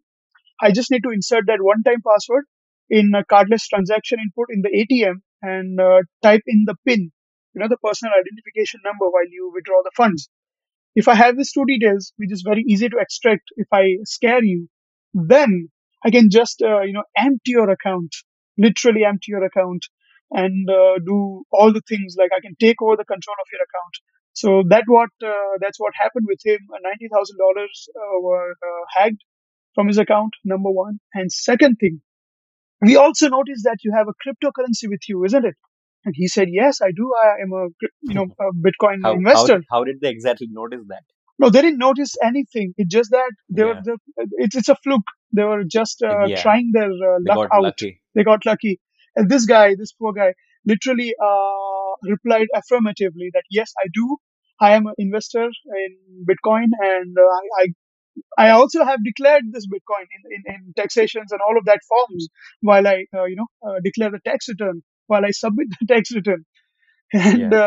[0.61, 2.45] I just need to insert that one-time password
[2.91, 7.13] in a cardless transaction input in the ATM and uh, type in the PIN,
[7.55, 10.29] you know, the personal identification number while you withdraw the funds.
[10.97, 14.43] If I have these two details, which is very easy to extract if I scare
[14.45, 14.69] you,
[15.15, 15.69] then
[16.05, 18.15] I can just, uh, you know, empty your account,
[18.59, 19.87] literally empty your account
[20.31, 23.63] and uh, do all the things like I can take over the control of your
[23.63, 23.95] account.
[24.35, 26.59] So that what uh, that's what happened with him.
[26.75, 27.89] Uh, Ninety thousand uh, dollars
[28.21, 29.25] were uh, hacked
[29.75, 30.35] from his account.
[30.45, 32.01] Number one, and second thing,
[32.83, 35.55] we also noticed that you have a cryptocurrency with you, isn't it?
[36.05, 37.13] And he said, "Yes, I do.
[37.25, 37.69] I am a
[38.03, 41.05] you know a Bitcoin How, how, investor." did- how did they exactly notice that?
[41.39, 42.75] No, they didn't notice anything.
[42.79, 43.83] It's just that they were Yeah.
[43.85, 43.99] the,
[44.45, 45.11] it's it's a fluke.
[45.33, 46.43] They were just uh, Yeah.
[46.43, 47.63] trying their uh, They luck out.
[47.63, 48.01] lucky.
[48.15, 48.81] They got lucky.
[49.17, 54.17] And this guy, this poor guy, literally uh, replied affirmatively that yes, I do.
[54.61, 55.93] I am an investor in
[56.31, 57.67] Bitcoin, and uh, I, I
[58.47, 62.29] I also have declared this Bitcoin in, in, in taxations and all of that forms
[62.61, 66.13] while I uh, you know uh, declare the tax return while I submit the tax
[66.15, 66.45] return.
[67.15, 67.59] And Yeah.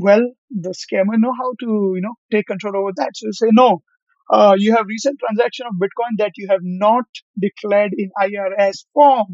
[0.00, 3.12] Well, the scammer know how to you know take control over that.
[3.16, 3.82] So you say no.
[4.30, 7.04] Uh, you have recent transaction of Bitcoin that you have not
[7.40, 9.28] declared in IRS form.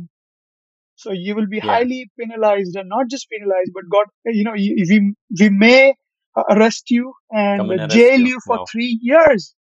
[0.96, 1.80] So you will be Yeah.
[1.80, 5.94] highly penalized and not just penalized, but God, you know, you- we, we may
[6.36, 8.32] uh, arrest you and arrest jail you.
[8.32, 8.68] you for Wow.
[8.70, 9.54] three years.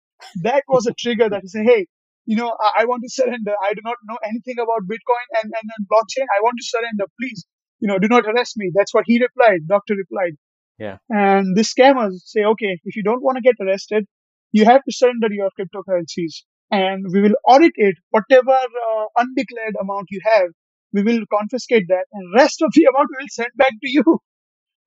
[0.42, 1.86] That was a trigger that you say, hey,
[2.26, 3.54] you know, I, I want to surrender.
[3.62, 6.26] I do not know anything about Bitcoin and, and, and blockchain.
[6.36, 7.04] I want to surrender.
[7.20, 7.46] Please,
[7.80, 8.70] you know, do not arrest me.
[8.74, 9.66] That's what he replied.
[9.68, 10.34] Doctor replied.
[10.78, 10.98] Yeah.
[11.10, 14.06] And the scammers say, okay, if you don't want to get arrested,
[14.52, 17.96] you have to surrender your cryptocurrencies and we will audit it.
[18.10, 20.48] Whatever uh, undeclared amount you have,
[20.92, 24.20] we will confiscate that and rest of the amount we will send back to you.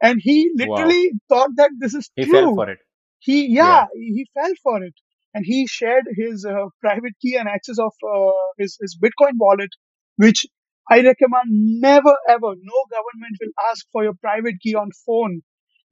[0.01, 0.57] And he Wow.
[0.57, 2.25] literally thought that this is He true.
[2.25, 2.79] fell for it.
[3.19, 3.55] He, Yeah.
[3.55, 4.93] yeah, he fell for it.
[5.33, 9.69] And he shared his uh, private key and access of uh, his, his Bitcoin wallet,
[10.17, 10.45] which
[10.89, 11.47] I recommend
[11.81, 15.41] never ever, no government will ask for your private key on phone.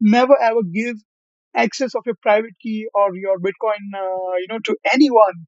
[0.03, 0.97] Never ever give
[1.55, 5.47] access of your private key or your Bitcoin, uh, you know, to anyone.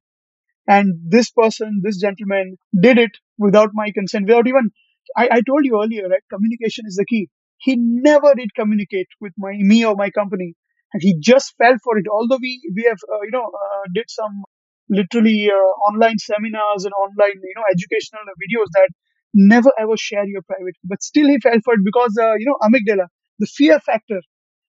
[0.68, 4.70] And this person, this gentleman did it without my consent, without even,
[5.16, 6.22] I, I told you earlier, right?
[6.32, 7.28] Communication is the key.
[7.58, 10.54] He never did communicate with my, me or my company.
[10.92, 12.06] And he just fell for it.
[12.12, 14.44] Although we, we have, uh, you know, uh, did some
[14.88, 18.88] literally uh, online seminars and online, you know, educational videos that
[19.34, 20.76] never ever share your private.
[20.84, 23.06] But still he fell for it because, uh, you know, amygdala,
[23.38, 24.20] the fear factor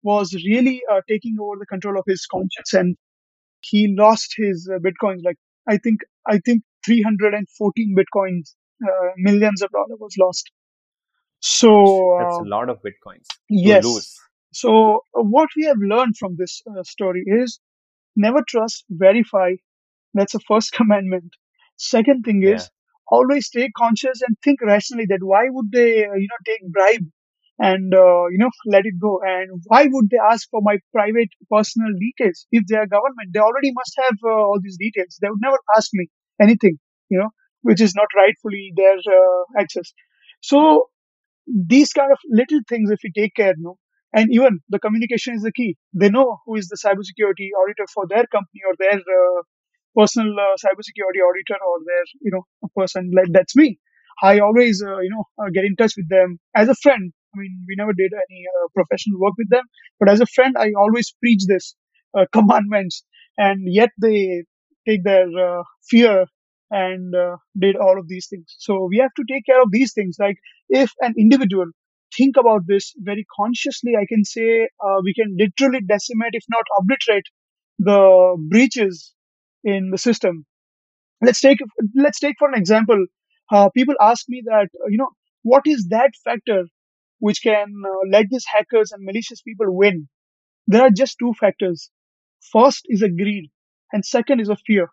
[0.03, 2.95] was really uh, taking over the control of his conscience and
[3.61, 8.55] he lost his uh, bitcoins like i think i think 314 bitcoins
[8.87, 10.51] uh, millions of dollars was lost
[11.41, 11.71] so
[12.17, 14.19] That's a lot of bitcoins yes lose.
[14.53, 17.59] so uh, what we have learned from this uh, story is
[18.15, 19.51] never trust verify
[20.13, 21.31] that's the first commandment
[21.77, 22.53] second thing Yeah.
[22.55, 22.69] is
[23.09, 27.07] always stay conscious and think rationally that why would they uh, you know take bribe
[27.59, 29.19] and uh, you know let it go.
[29.23, 32.45] And why would they ask for my private personal details?
[32.51, 35.17] If they are government they already must have uh, all these details.
[35.21, 36.07] They would never ask me
[36.41, 36.77] anything
[37.09, 37.29] you know
[37.61, 39.91] which is not rightfully their uh, access.
[40.41, 40.89] So
[41.47, 43.77] these kind of little things if we take care no
[44.13, 45.75] and even the communication is the key.
[45.93, 49.41] They know who is the cybersecurity auditor for their company or their uh,
[49.97, 52.43] personal uh, cybersecurity auditor or their you know
[52.75, 53.11] person.
[53.15, 53.79] Like that's me.
[54.23, 57.39] I always uh, you know uh, get in touch with them as a friend i
[57.39, 59.65] mean we never did any uh, professional work with them.
[59.99, 61.75] But as a friend i always preach this
[62.17, 63.03] uh, commandments.
[63.37, 64.43] And yet they
[64.87, 66.25] take their uh, fear
[66.71, 68.55] and uh, did all of these things.
[68.57, 70.15] So we have to take care of these things.
[70.19, 70.37] Like
[70.69, 71.67] if an individual
[72.17, 74.49] think about this very consciously i can say
[74.85, 77.27] uh, we can literally decimate if not obliterate
[77.79, 78.01] the
[78.49, 79.13] breaches
[79.63, 80.45] in the system.
[81.21, 81.59] Let's take
[81.95, 83.05] let's take for an example.
[83.51, 85.09] Uh, people ask me that you know
[85.43, 86.65] what is that factor
[87.19, 90.07] which can uh, let these hackers and malicious people win
[90.67, 91.91] there are just two factors
[92.53, 93.51] first is a greed
[93.93, 94.89] and second is a fear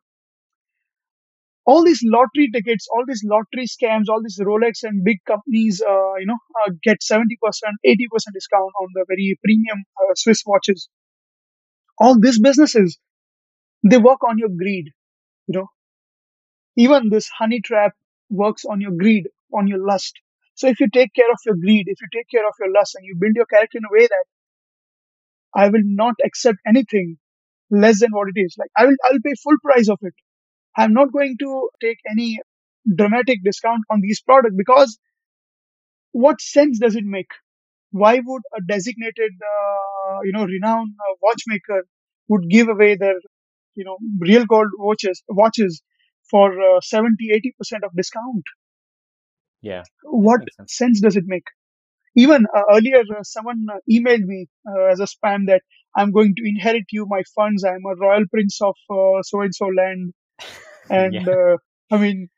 [1.67, 6.15] all these lottery tickets, all these lottery scams, all these Rolex and big companies, uh,
[6.19, 10.89] you know, uh, get 70%, 80% discount on the very premium uh, Swiss watches.
[11.99, 13.01] All these businesses,
[13.85, 14.93] they work on your greed,
[15.49, 15.69] you know.
[16.77, 17.97] Even this honey trap
[18.31, 20.21] works on your greed, on your lust.
[20.55, 22.97] So if you take care of your greed, if you take care of your lust
[22.97, 24.25] and you build your character in a way that
[25.55, 27.19] I will not accept anything
[27.71, 30.15] less than what it is, like I will, I'll pay full price of it.
[30.77, 32.41] I'm not going to take any
[32.97, 34.99] dramatic discount on these products because
[36.13, 37.31] what sense does it make?
[37.91, 41.87] Why would a designated, uh, you know, renowned uh, watchmaker
[42.29, 43.17] would give away their,
[43.75, 45.83] you know, real gold watches, watches
[46.31, 48.45] for uh, 70, 80% of discount?
[49.65, 49.87] Yeah.
[50.05, 51.01] What sense.
[51.01, 51.45] does it make?
[52.17, 55.63] Even uh, earlier, uh, someone uh, emailed me uh, as a spam that
[55.97, 57.65] I'm going to inherit you my funds.
[57.65, 58.75] I'm a royal prince of
[59.23, 60.13] so and so land.
[60.91, 61.29] And yeah.
[61.29, 61.57] uh,
[61.91, 62.29] I mean,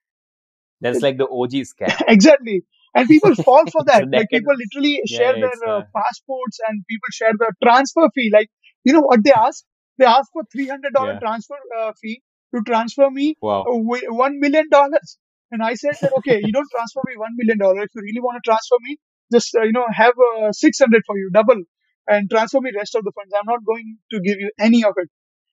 [0.81, 2.03] That's like the OG scam.
[2.09, 2.63] exactly
[2.95, 7.11] and people fall for that like people literally Yeah, share their uh, passports and people
[7.13, 8.49] share the transfer fee like
[8.85, 9.65] you know what they ask
[9.99, 11.21] they ask for $300 yeah.
[11.23, 12.21] transfer uh, fee
[12.55, 13.71] to transfer me Wow.
[13.71, 15.19] uh, 1 million dollars
[15.51, 17.85] and i said that okay you don't transfer me 1 million dollars.
[17.89, 18.99] If you really want to transfer me
[19.33, 21.61] just uh, you know have uh, 600 for you double
[22.09, 23.33] and transfer me rest of the funds.
[23.39, 25.09] I'm not going to give you any of it.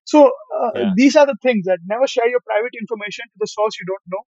[0.05, 0.93] So uh, Yeah.
[0.95, 4.07] these are the things that never share your private information to the source you don't
[4.13, 4.23] know.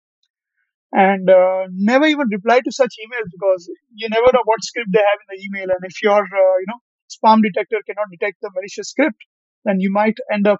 [0.93, 4.99] And uh, never even reply to such emails because you never know what script they
[4.99, 5.69] have in the email.
[5.71, 6.79] And if your uh, you know
[7.11, 9.19] spam detector cannot detect the malicious script
[9.65, 10.59] then you might end up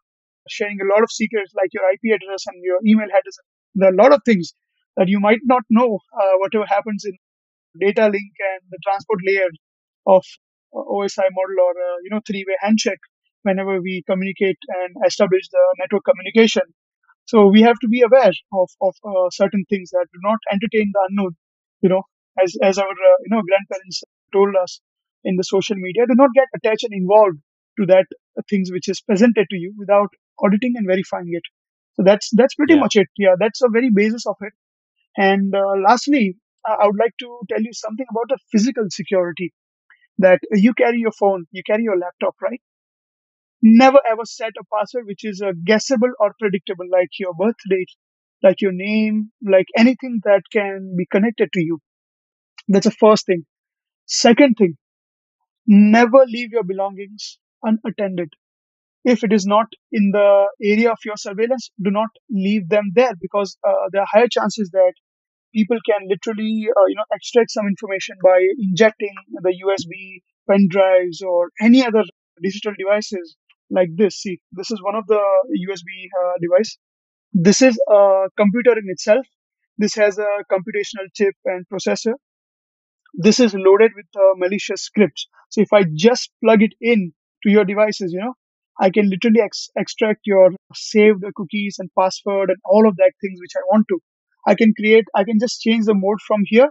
[0.50, 3.38] sharing a lot of secrets like your ip address and your email address.
[3.76, 4.54] There are a lot of things
[4.98, 7.16] that you might not know uh, whatever happens in
[7.80, 9.50] data link and the transport layer
[10.08, 10.24] of
[10.76, 13.04] uh, osi model or uh, you know three way handshake
[13.44, 16.64] whenever we communicate and establish the network communication
[17.26, 20.92] so we have to be aware of, of uh, certain things that do not entertain
[20.94, 21.36] the unknown.
[21.82, 22.04] You know,
[22.42, 24.82] as as our uh, you know grandparents told us
[25.24, 27.38] in the social media, do not get attached and involved
[27.80, 28.06] to that
[28.50, 30.10] things which is presented to you without
[30.44, 31.44] auditing and verifying it.
[31.96, 32.82] So that's that's pretty Yeah.
[32.82, 33.08] much it.
[33.18, 34.54] Yeah, that's the very basis of it.
[35.18, 39.54] And uh, lastly, I would like to tell you something about the physical security
[40.20, 42.62] that you carry your phone, you carry your laptop, right?
[43.64, 47.90] Never ever set a password which is uh, guessable or predictable, like your birth date,
[48.44, 51.80] like your name, like anything that can be connected to you.
[52.68, 53.46] That's the first thing.
[54.08, 54.78] Second thing,
[55.68, 58.34] never leave your belongings unattended.
[59.06, 63.14] If it is not in the area of your surveillance, do not leave them there
[63.22, 64.94] because uh, there are higher chances that
[65.54, 71.22] people can literally, uh, you know, extract some information by injecting the USB pen drives
[71.22, 72.04] or any other
[72.42, 73.36] digital devices
[73.70, 74.16] like this.
[74.22, 75.22] See, this is one of the
[75.54, 76.78] USB uh, device.
[77.34, 79.26] This is a computer in itself.
[79.78, 82.16] This has a computational chip and processor.
[83.14, 85.26] This is loaded with uh, malicious scripts.
[85.50, 88.34] So if I just plug it in to your devices, you know,
[88.80, 93.40] I can literally ex- extract your saved cookies and password and all of that things
[93.40, 94.00] which I want to.
[94.48, 96.70] I can create, I can just change the mode from here.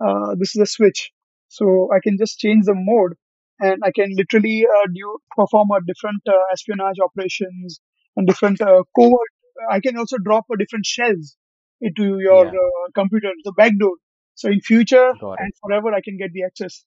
[0.00, 1.10] Uh, this is a switch.
[1.48, 3.14] So I can just change the mode
[3.60, 7.80] and I can literally uh, do perform a different uh, espionage operations
[8.16, 9.30] and different uh, covert.
[9.70, 11.36] I can also drop a different shells
[11.80, 13.96] into your Yeah, uh, computer, the backdoor.
[14.34, 16.84] So in future and forever, I can get the access.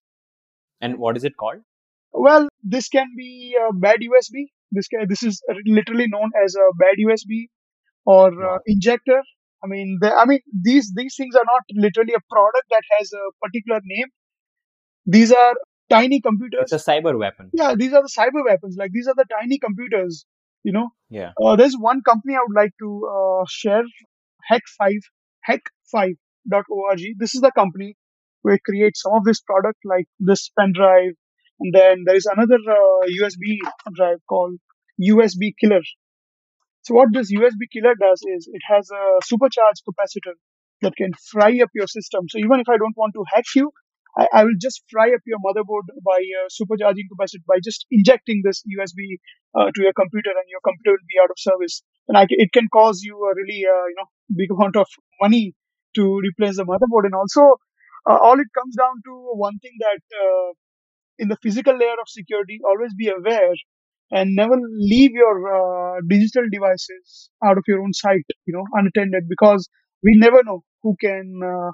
[0.81, 1.61] And what is it called?
[2.11, 4.47] Well, this can be a bad USB.
[4.71, 7.49] This can, this is literally known as a bad USB
[8.05, 9.21] or uh, injector.
[9.63, 13.11] I mean, the, I mean these these things are not literally a product that has
[13.13, 14.07] a particular name.
[15.05, 15.53] These are
[15.89, 16.71] tiny computers.
[16.71, 17.49] It's a cyber weapon.
[17.53, 18.75] Yeah, these are the cyber weapons.
[18.77, 20.25] Like these are the tiny computers.
[20.63, 21.31] You know, Yeah.
[21.43, 23.83] uh, there's one company I would like to uh, share.
[24.49, 24.93] Hak5,
[25.49, 26.99] hak5.org.
[27.17, 27.95] This is the company
[28.41, 31.11] where it creates some of this product like this pen drive.
[31.59, 33.57] And then there is another uh, USB
[33.95, 34.55] drive called
[35.01, 35.81] USB Killer.
[36.83, 40.35] So what this USB killer does is it has a supercharged capacitor
[40.81, 42.27] that can fry up your system.
[42.29, 43.71] So even if I don't want to hack you,
[44.17, 48.41] I, I will just fry up your motherboard by uh, supercharging capacitor by just injecting
[48.43, 49.17] this USB
[49.55, 51.81] uh, to your computer, and your computer will be out of service.
[52.07, 54.87] And I, it can cause you a really uh, you know big amount of
[55.21, 55.55] money
[55.95, 57.05] to replace the motherboard.
[57.05, 57.57] And also,
[58.09, 60.53] uh, all it comes down to one thing that uh,
[61.17, 63.53] in the physical layer of security, always be aware
[64.13, 64.55] and never
[64.93, 69.69] leave your uh, digital devices out of your own sight, you know, unattended because
[70.03, 71.71] we never know who can uh,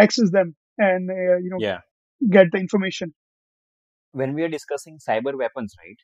[0.00, 1.80] access them and, uh, you know, Yeah.
[2.30, 3.14] get the information.
[4.12, 5.98] When we are discussing cyber weapons, right?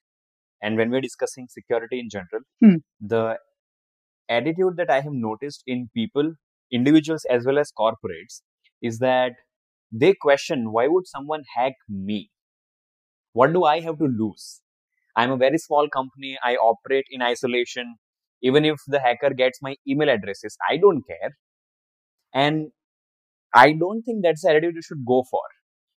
[0.63, 2.77] And when we're discussing security in general, Hmm.
[3.01, 3.39] the
[4.29, 6.35] attitude that I have noticed in people,
[6.73, 8.43] individuals as well as corporates,
[8.83, 9.35] is that
[9.93, 12.31] they question why would someone hack me?
[13.35, 14.62] What do I have to lose?
[15.17, 16.39] I'm a very small company.
[16.43, 17.97] I operate in isolation.
[18.43, 21.37] Even if the hacker gets my email addresses, I don't care.
[22.35, 22.69] And
[23.55, 25.43] I don't think that's the attitude you should go for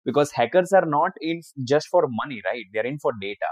[0.04, 2.64] because hackers are not in just for money, right?
[2.72, 3.46] They're in for data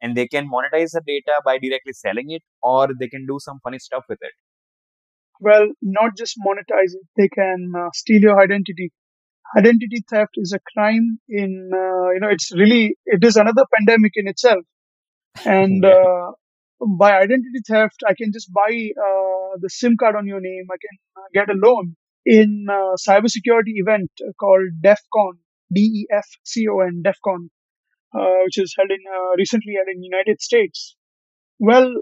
[0.00, 3.58] and they can monetize the data by directly selling it or they can do some
[3.62, 4.32] funny stuff with it.
[5.40, 8.92] Well, not just monetize it, they can uh, steal your identity.
[9.56, 14.12] Identity theft is a crime in, uh, you know, it's really, it is another pandemic
[14.16, 14.64] in itself.
[15.44, 16.32] And uh,
[16.98, 20.66] by identity theft, I can just buy uh, the SIM card on your name.
[20.70, 25.38] I can uh, get a loan in a cybersecurity event called DEF CON,
[25.72, 27.50] D-E-F-C-O-N, DEF CON,
[28.14, 30.96] uh, which is held in uh, recently held in United States.
[31.58, 31.92] Well,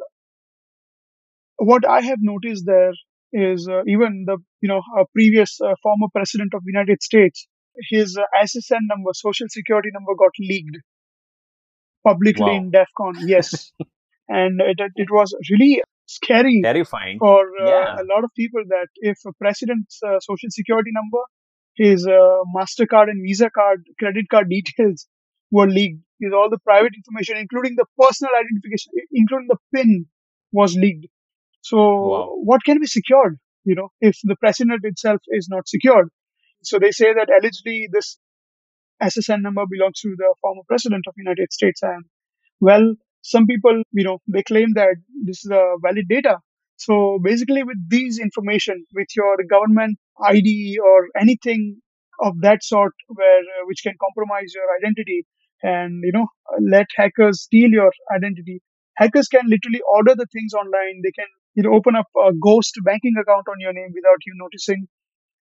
[1.56, 2.92] what I have noticed there
[3.32, 7.46] is uh, even the you know a previous uh, former president of the United States,
[7.90, 10.78] his uh, SSN number, social security number, got leaked
[12.04, 12.56] publicly Wow.
[12.56, 13.14] in DEF CON.
[13.26, 13.72] Yes,
[14.28, 17.18] and it, it was really scary Terrifying.
[17.18, 17.96] for uh, Yeah.
[18.02, 21.22] a lot of people that if a president's uh, social security number,
[21.76, 25.06] his uh, Mastercard and Visa card, credit card details
[25.50, 30.06] were leaked, his all the private information, including the personal identification, including the PIN,
[30.52, 31.06] was leaked.
[31.62, 32.28] So Wow.
[32.50, 33.38] what can be secured?
[33.64, 36.08] You know, if the president itself is not secured.
[36.62, 38.18] So they say that allegedly this
[39.02, 41.82] SSN number belongs to the former president of the United States.
[41.82, 42.04] And
[42.60, 46.38] well, some people, you know, they claim that this is a valid data.
[46.76, 51.80] So basically with these information, with your government ID or anything
[52.20, 55.26] of that sort where, uh, which can compromise your identity
[55.62, 56.26] and, you know,
[56.60, 58.60] let hackers steal your identity.
[58.96, 61.00] Hackers can literally order the things online.
[61.02, 64.34] They can, you know, open up a ghost banking account on your name without you
[64.36, 64.88] noticing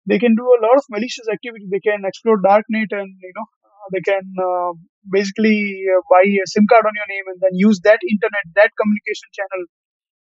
[0.07, 1.65] they can do a lot of malicious activity.
[1.71, 3.47] They can explore darknet and you know
[3.93, 4.73] they can uh,
[5.11, 8.71] basically uh, buy a SIM card on your name and then use that internet, that
[8.79, 9.63] communication channel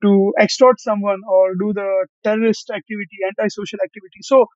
[0.03, 4.21] to extort someone or do the terrorist activity, antisocial activity.
[4.23, 4.47] So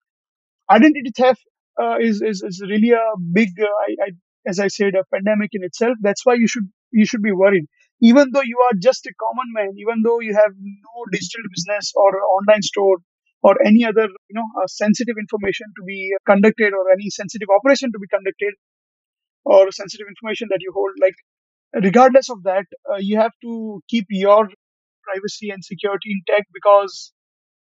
[0.70, 1.42] identity theft
[1.82, 4.10] uh, is, is is really a big, uh, I, I,
[4.48, 5.98] as I said, a pandemic in itself.
[6.02, 7.66] That's why you should you should be worried.
[8.04, 11.92] Even though you are just a common man, even though you have no digital business
[11.96, 12.98] or online store
[13.42, 17.92] or any other you know uh, sensitive information to be conducted or any sensitive operation
[17.92, 18.54] to be conducted
[19.46, 21.16] or sensitive information that you hold, like
[21.84, 24.50] regardless of that, uh, you have to keep your
[25.04, 27.12] privacy and security intact because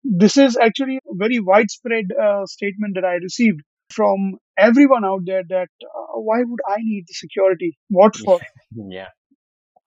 [0.03, 5.43] this is actually a very widespread uh, statement that I received from everyone out there
[5.49, 7.77] that uh, why would I need the security?
[7.89, 8.39] What for?
[8.75, 9.07] yeah.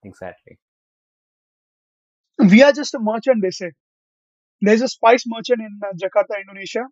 [0.04, 0.58] Exactly.
[2.38, 3.72] We are just a merchant, they say.
[4.60, 6.84] There's a spice merchant in uh, Jakarta, Indonesia,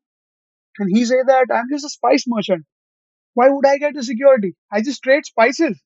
[0.79, 2.65] and he say that I'm just a spice merchant.
[3.35, 4.57] Why would I get the security?
[4.73, 5.81] I just trade spices.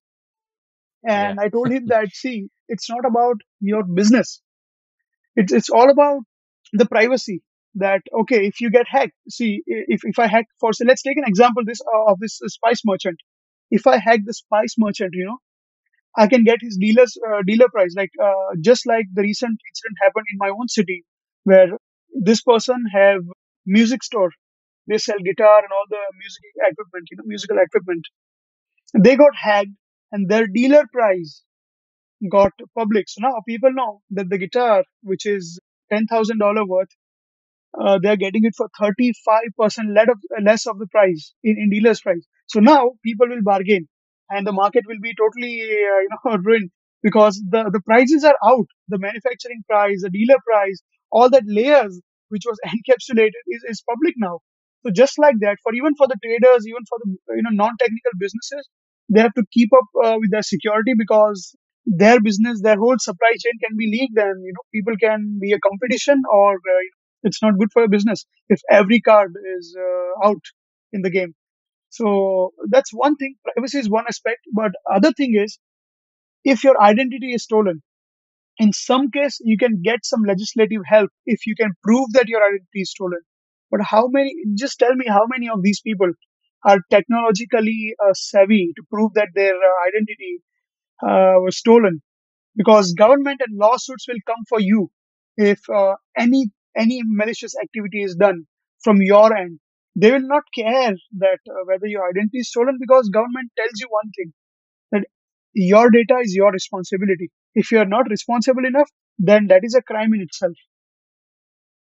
[1.04, 1.30] Yeah.
[1.30, 4.40] And I told him that, see, it's not about your business.
[5.36, 6.22] It's, it's all about
[6.72, 7.42] the privacy
[7.76, 11.18] that, okay, if you get hacked, see, if, if I hack for, so let's take
[11.18, 13.18] an example this, uh, of this uh, spice merchant.
[13.70, 15.38] if I hack the spice merchant, you know,
[16.16, 17.94] I can get his dealer's uh, dealer price.
[17.96, 21.04] Like uh, just like the recent incident happened in my own city,
[21.44, 21.68] where
[22.14, 23.20] this person have
[23.66, 24.30] music store.
[24.88, 28.04] They sell guitar and all the music equipment, you know, musical equipment.
[28.98, 29.70] They got hacked,
[30.12, 31.44] and their dealer price
[32.30, 33.08] got public.
[33.08, 35.60] So now people know that the guitar, which is
[35.92, 36.90] ten thousand dollar worth,
[37.78, 42.00] uh, they're getting it for 35% let of, less of the price in, in dealer's
[42.00, 42.26] price.
[42.46, 43.88] So now people will bargain
[44.30, 46.70] and the market will be totally, uh, you know, ruined
[47.02, 48.66] because the, the prices are out.
[48.88, 54.14] The manufacturing price, the dealer price, all that layers which was encapsulated is, is public
[54.16, 54.40] now.
[54.84, 58.12] So just like that, for even for the traders, even for the, you know, non-technical
[58.18, 58.68] businesses,
[59.08, 61.54] they have to keep up uh, with their security because
[61.86, 65.52] their business, their whole supply chain can be leaked and, you know, people can be
[65.52, 66.82] a competition or uh,
[67.22, 70.42] it's not good for a business if every card is uh, out
[70.92, 71.34] in the game.
[71.98, 73.34] So that's one thing.
[73.44, 75.58] Privacy is one aspect, but other thing is
[76.44, 77.82] if your identity is stolen,
[78.58, 82.42] in some case you can get some legislative help if you can prove that your
[82.46, 83.20] identity is stolen.
[83.70, 84.34] But how many?
[84.56, 86.12] Just tell me how many of these people
[86.64, 90.42] are technologically uh, savvy to prove that their uh, identity
[91.02, 92.02] uh, was stolen
[92.56, 94.90] because government and lawsuits will come for you
[95.36, 98.44] if uh, any any malicious activity is done
[98.84, 99.58] from your end
[99.96, 103.88] they will not care that uh, whether your identity is stolen because government tells you
[103.90, 104.32] one thing
[104.92, 105.06] that
[105.54, 107.30] your data is your responsibility.
[107.54, 110.54] If you are not responsible enough then that is a crime in itself.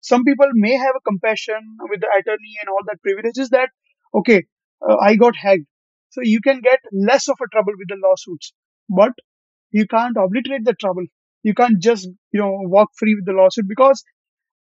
[0.01, 3.70] Some people may have a compassion with the attorney and all that privileges that
[4.14, 4.44] okay
[4.88, 5.66] uh, i got hacked.
[6.11, 8.55] So you can get less of a trouble with the lawsuits
[8.88, 9.12] but
[9.72, 11.07] you can't obliterate the trouble.
[11.44, 14.05] You can't just you know walk free with the lawsuit because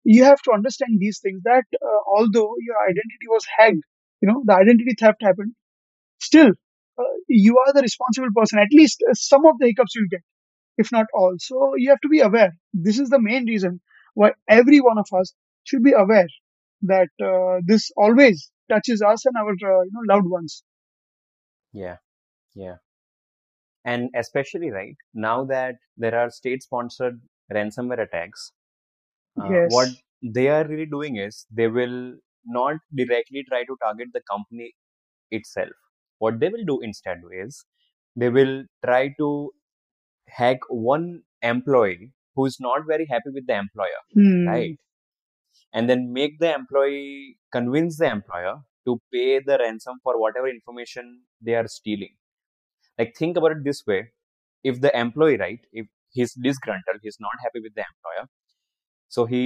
[0.04, 3.84] you have to understand these things that uh, although your identity was hacked
[4.20, 5.52] you know the identity theft happened
[6.20, 6.52] still
[6.98, 8.58] uh, you are the responsible person.
[8.58, 10.20] At least uh, some of the hiccups you'll get
[10.76, 11.34] if not all.
[11.38, 12.56] So you have to be aware.
[12.72, 13.80] This is the main reason
[14.14, 15.34] why every one of us
[15.64, 16.28] should be aware
[16.82, 20.62] that uh, this always touches us and our uh, you know loved ones.
[21.72, 21.96] Yeah,
[22.54, 22.76] yeah.
[23.84, 27.20] And especially right now that there are state-sponsored
[27.52, 28.52] ransomware attacks,
[29.40, 29.88] uh, what
[30.22, 32.14] they are really doing is they will
[32.46, 34.72] not directly try to target the company
[35.30, 35.70] itself.
[36.18, 37.64] What they will do instead is
[38.16, 39.50] they will try to
[40.28, 44.46] hack one employee who's not very happy with the employer, hmm.
[44.46, 44.76] right?
[45.72, 48.56] And then make the employee convince the employer
[48.86, 52.14] to pay the ransom for whatever information they are stealing.
[52.98, 54.10] Like think about it this way:
[54.62, 58.28] if the employee, right, if he's disgruntled, he's not happy with the employer,
[59.14, 59.42] so he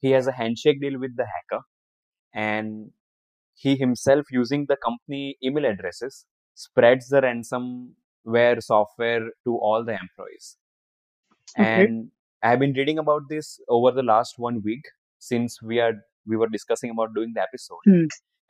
[0.00, 1.62] he has a handshake deal with the hacker,
[2.34, 2.90] and
[3.54, 10.56] he himself using the company email addresses spreads the ransomware software to all the employees.
[11.58, 11.84] Okay.
[11.84, 12.10] And
[12.48, 13.46] i've been reading about this
[13.76, 14.90] over the last one week
[15.28, 15.94] since we are
[16.32, 17.88] we were discussing about doing the episode.
[17.92, 18.04] Hmm.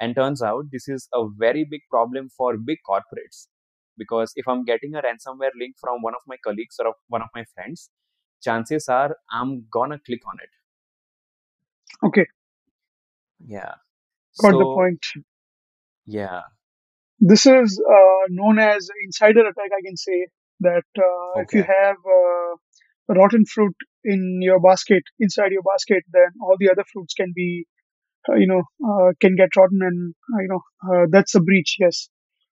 [0.05, 3.39] and turns out this is a very big problem for big corporates
[4.03, 7.33] because if i'm getting a ransomware link from one of my colleagues or one of
[7.39, 7.89] my friends
[8.43, 10.51] chances are i'm gonna click on it.
[12.07, 12.27] Okay.
[13.47, 13.75] Yeah.
[14.41, 15.05] Got the point.
[16.07, 16.43] Yeah.
[17.21, 20.27] This is uh, known as insider attack i can say
[20.61, 23.75] that uh, if you have uh, rotten fruit
[24.05, 27.67] in your basket inside your basket then all the other fruits can be
[28.29, 31.77] uh, you know uh, can get rotten and uh, you know uh, that's a breach
[31.81, 32.09] yes.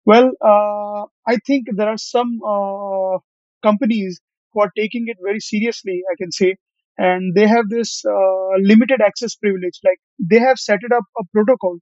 [0.06, 3.18] Well uh, i think there are some uh,
[3.64, 4.22] companies
[4.56, 6.56] who are taking it very seriously i can say.
[6.98, 9.80] And they have this uh, limited access privilege.
[9.88, 10.00] Like
[10.32, 11.78] they have set it up a protocol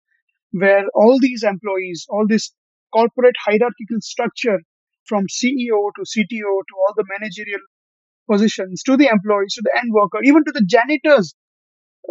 [0.52, 2.52] where all these employees all this
[2.94, 4.60] corporate hierarchical structure
[5.06, 7.62] from ceo to cto to all the managerial
[8.32, 11.36] positions to the employees to the end worker even to the janitors.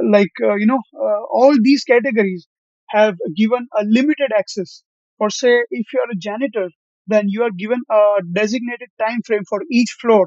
[0.02, 2.46] Like uh, you know uh, all these categories
[2.90, 4.82] have given a limited access.
[5.18, 6.68] For say if you are a janitor
[7.06, 10.26] then you are given a designated time frame for each floor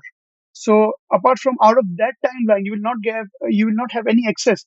[0.64, 4.08] so apart from out of that timeline you will not get you will not have
[4.08, 4.66] any access.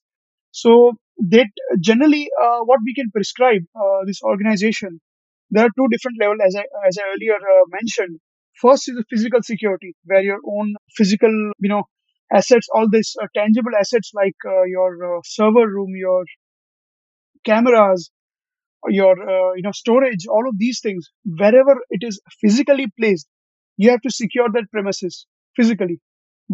[0.53, 0.95] So
[1.31, 1.49] that
[1.81, 5.01] generally uh, what we can prescribe uh, this organization
[5.51, 8.19] there are two different levels as i as i earlier uh, mentioned.
[8.63, 11.85] First is the physical security where your own physical you know
[12.33, 16.25] assets all these uh, tangible assets like uh, your uh, server room your
[17.45, 18.11] cameras
[18.89, 19.17] your
[19.57, 21.11] you know storage all of these things
[21.43, 23.29] wherever it is physically placed
[23.77, 25.27] you have to secure that premises
[25.59, 25.99] physically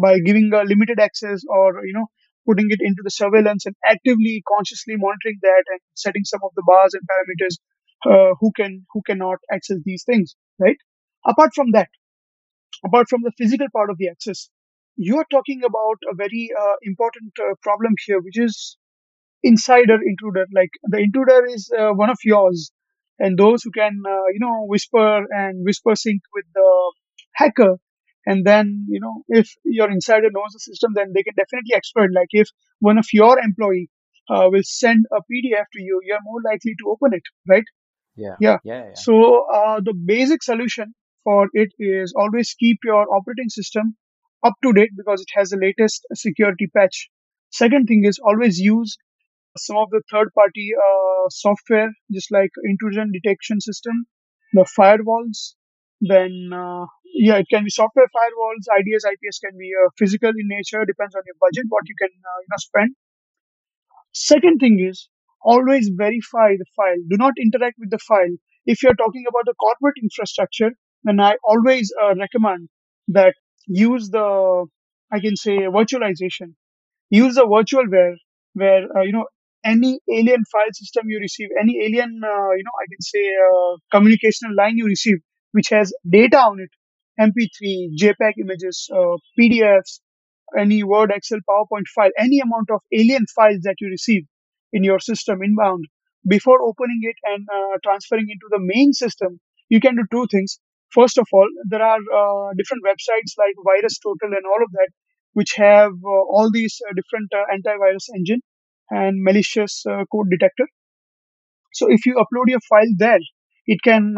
[0.05, 2.07] by giving a limited access or you know
[2.47, 6.63] putting it into the surveillance and actively consciously monitoring that and setting some of the
[6.71, 7.55] bars and parameters
[8.11, 10.77] uh, who can who cannot access these things, right?
[11.27, 11.89] Apart from that,
[12.85, 14.49] apart from the physical part of the access,
[14.95, 18.77] you are talking about a very uh, important uh, problem here, which is
[19.43, 20.45] insider intruder.
[20.53, 22.71] Like the intruder is uh, one of yours,
[23.19, 26.93] and those who can uh, you know whisper and whisper sync with the
[27.35, 27.77] hacker.
[28.25, 32.09] And then you know if your insider knows the system, then they can definitely exploit.
[32.13, 32.49] Like if
[32.79, 33.89] one of your employee
[34.29, 37.63] uh, will send a PDF to you, you're more likely to open it, right?
[38.15, 38.35] Yeah.
[38.39, 38.57] Yeah.
[38.63, 38.83] Yeah.
[38.85, 38.93] Yeah.
[38.95, 43.95] So uh, the basic solution for it is always keep your operating system
[44.43, 47.09] up to date because it has the latest security patch.
[47.51, 48.97] Second thing is always use
[49.57, 54.05] some of the third party uh, software, just like intrusion detection system,
[54.53, 55.55] the firewalls.
[56.01, 56.85] Then, uh,
[57.15, 58.67] yeah, it can be software firewalls.
[58.77, 62.09] IDS, IPS can be uh, physical in nature, depends on your budget, what you can
[62.11, 62.95] uh, you know spend.
[64.13, 65.09] Second thing is
[65.43, 66.97] always verify the file.
[67.07, 68.35] Do not interact with the file.
[68.65, 70.71] If you're talking about the corporate infrastructure,
[71.03, 72.69] then I always uh, recommend
[73.09, 73.35] that
[73.67, 74.65] use the,
[75.11, 76.55] I can say, virtualization.
[77.11, 78.17] Use the virtual where,
[78.53, 79.27] where, uh, you know,
[79.65, 83.77] any alien file system you receive, any alien, uh, you know, I can say, uh,
[83.93, 85.17] communicational line you receive,
[85.53, 86.71] which has data on it,
[87.19, 89.99] MP3, JPEG images, uh, PDFs,
[90.57, 94.23] any Word, Excel, PowerPoint file, any amount of alien files that you receive
[94.73, 95.85] in your system inbound,
[96.27, 99.39] before opening it and uh, transferring into the main system,
[99.69, 100.59] you can do two things.
[100.91, 104.89] First of all, there are uh, different websites like Virus Total and all of that,
[105.33, 108.41] which have uh, all these uh, different uh, antivirus engine
[108.89, 110.67] and malicious uh, code detector.
[111.73, 113.19] So if you upload your file there,
[113.67, 114.15] it can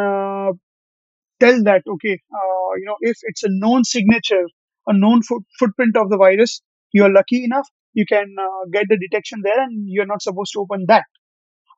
[1.39, 4.45] tell that okay uh, you know if it's a known signature
[4.87, 6.61] a known foot, footprint of the virus
[6.93, 10.53] you are lucky enough you can uh, get the detection there and you're not supposed
[10.53, 11.05] to open that.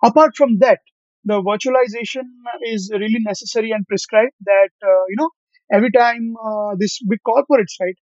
[0.04, 0.80] Apart from that
[1.26, 2.26] the virtualization
[2.74, 5.30] is really necessary and prescribed that uh, you know
[5.72, 7.98] every time uh, this big corporates right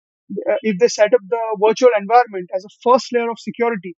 [0.51, 3.95] uh, if they set up the virtual environment as a first layer of security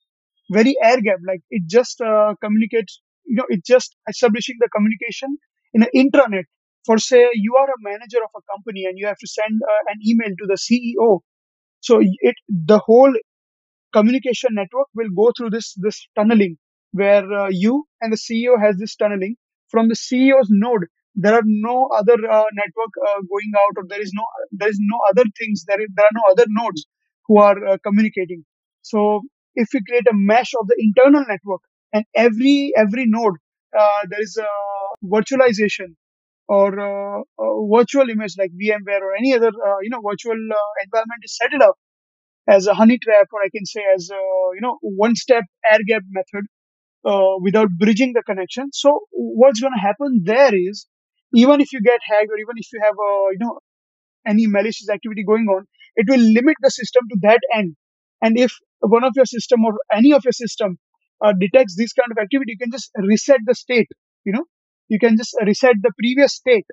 [0.51, 5.37] very air gap like it just uh, communicates you know it just establishing the communication
[5.73, 6.45] in an intranet
[6.87, 9.83] for say you are a manager of a company and you have to send uh,
[9.93, 11.21] an email to the ceo
[11.81, 13.15] so it the whole
[13.93, 16.57] communication network will go through this this tunneling
[16.93, 19.37] where uh, you and the ceo has this tunneling.
[19.69, 24.01] From the ceo's node there are no other uh, network uh, going out or there
[24.01, 25.65] is no there is no other things.
[25.69, 26.87] There, is, there are no other nodes
[27.27, 28.45] who are uh, communicating.
[28.83, 29.23] So
[29.55, 31.63] if we create a mesh of the internal network
[31.93, 33.37] and every every node
[33.79, 34.51] uh, there is a
[35.15, 35.95] virtualization
[36.49, 40.71] or uh, a virtual image like vmware or any other uh, you know virtual uh,
[40.85, 41.77] environment is set it up
[42.49, 44.23] as a honey trap or i can say as a
[44.57, 46.45] you know one step air gap method
[47.13, 50.87] uh, without bridging the connection so what's going to happen there is
[51.35, 53.59] even if you get hacked or even if you have a you know
[54.27, 55.65] any malicious activity going on,
[55.97, 57.77] it will limit the system to that end.
[58.23, 60.79] And if one of your system or any of your system
[61.21, 63.89] uh, detects this kind of activity, you can just reset the state.
[64.25, 64.45] You know,
[64.95, 66.67] you can just reset the previous state,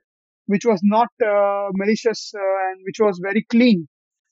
[0.48, 3.88] which was not uh, malicious uh, and which was very clean.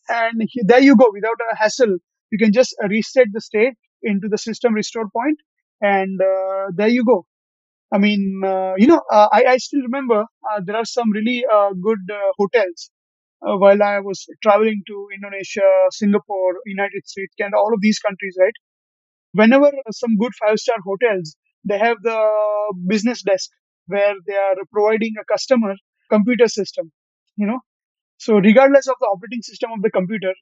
[0.09, 1.95] And he, there you go, without a hassle,
[2.31, 5.39] you can just reset the state into the system restore point,
[5.81, 7.25] and uh, there you go.
[7.91, 11.45] I mean, uh, you know, uh, I, I still remember uh, there are some really
[11.81, 11.99] good
[12.37, 12.91] hotels
[13.41, 18.53] while I was traveling to Indonesia, Singapore, United States, Canada, all of these countries, right?
[19.33, 21.35] Whenever some good five star hotels,
[21.65, 22.19] they have the
[22.87, 23.49] business desk
[23.89, 25.73] where they are providing a customer
[26.09, 26.91] computer system,
[27.37, 27.59] you know.
[28.17, 30.33] So regardless of the operating system of the computer,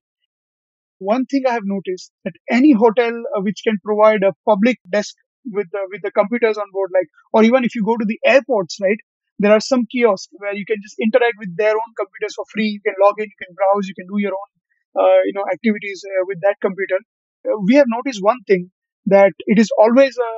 [0.99, 5.15] one thing I have noticed that any hotel uh, which can provide a public desk
[5.45, 8.19] with the, with the computers on board, like, or even if you go to the
[8.25, 8.97] airports, right,
[9.39, 12.69] there are some kiosks where you can just interact with their own computers for free.
[12.77, 14.49] You can log in, you can browse, you can do your own,
[15.03, 16.97] uh, you know, activities uh, with that computer.
[17.45, 18.71] Uh, we have noticed one thing
[19.05, 20.31] that it is always a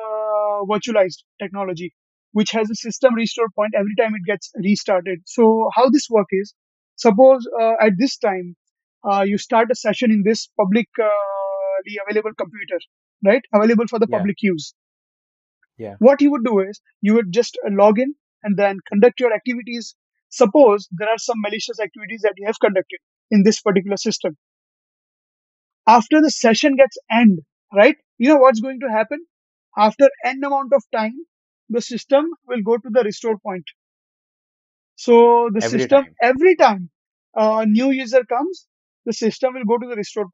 [0.68, 1.94] virtualized technology,
[2.32, 5.20] which has a system restore point every time it gets restarted.
[5.26, 6.54] So how this work is,
[6.96, 8.56] suppose uh, at this time
[9.10, 10.88] uh, you start a session in this publicly
[12.08, 12.80] available computer,
[13.26, 13.42] right?
[13.54, 14.18] Available for the Yeah.
[14.18, 14.74] public use.
[15.78, 15.96] Yeah.
[16.00, 19.34] What you would do is you would just uh, log in and then conduct your
[19.34, 19.96] activities.
[20.30, 23.00] Suppose there are some malicious activities that you have conducted
[23.32, 24.38] in this particular system.
[25.88, 27.40] After the session gets end,
[27.74, 27.98] right?
[28.18, 29.26] You know what's going to happen?
[29.78, 31.16] After n amount of time,
[31.70, 33.66] the system will go to the restore point.
[34.96, 36.16] So the Every system time.
[36.22, 36.90] every time
[37.36, 38.68] a new user comes,
[39.06, 40.26] the system will go to the restore.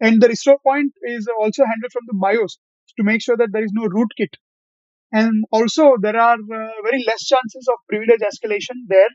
[0.00, 2.58] And the restore point is also handled from the BIOS
[2.98, 4.34] to make sure that there is no rootkit.
[5.12, 9.12] and also there are uh, very less chances of privilege escalation there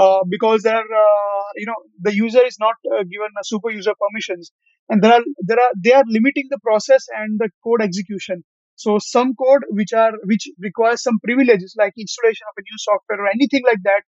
[0.00, 3.70] uh, because there are uh, you know the user is not uh, given a super
[3.78, 4.52] user permissions
[4.88, 8.44] and there are there are they are limiting the process and the code execution
[8.76, 13.20] so some code which are which requires some privileges like installation of a new software
[13.24, 14.02] or anything like that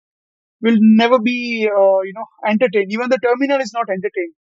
[0.63, 2.93] will never be uh, you know entertained.
[2.93, 4.35] Even the terminal is not entertained.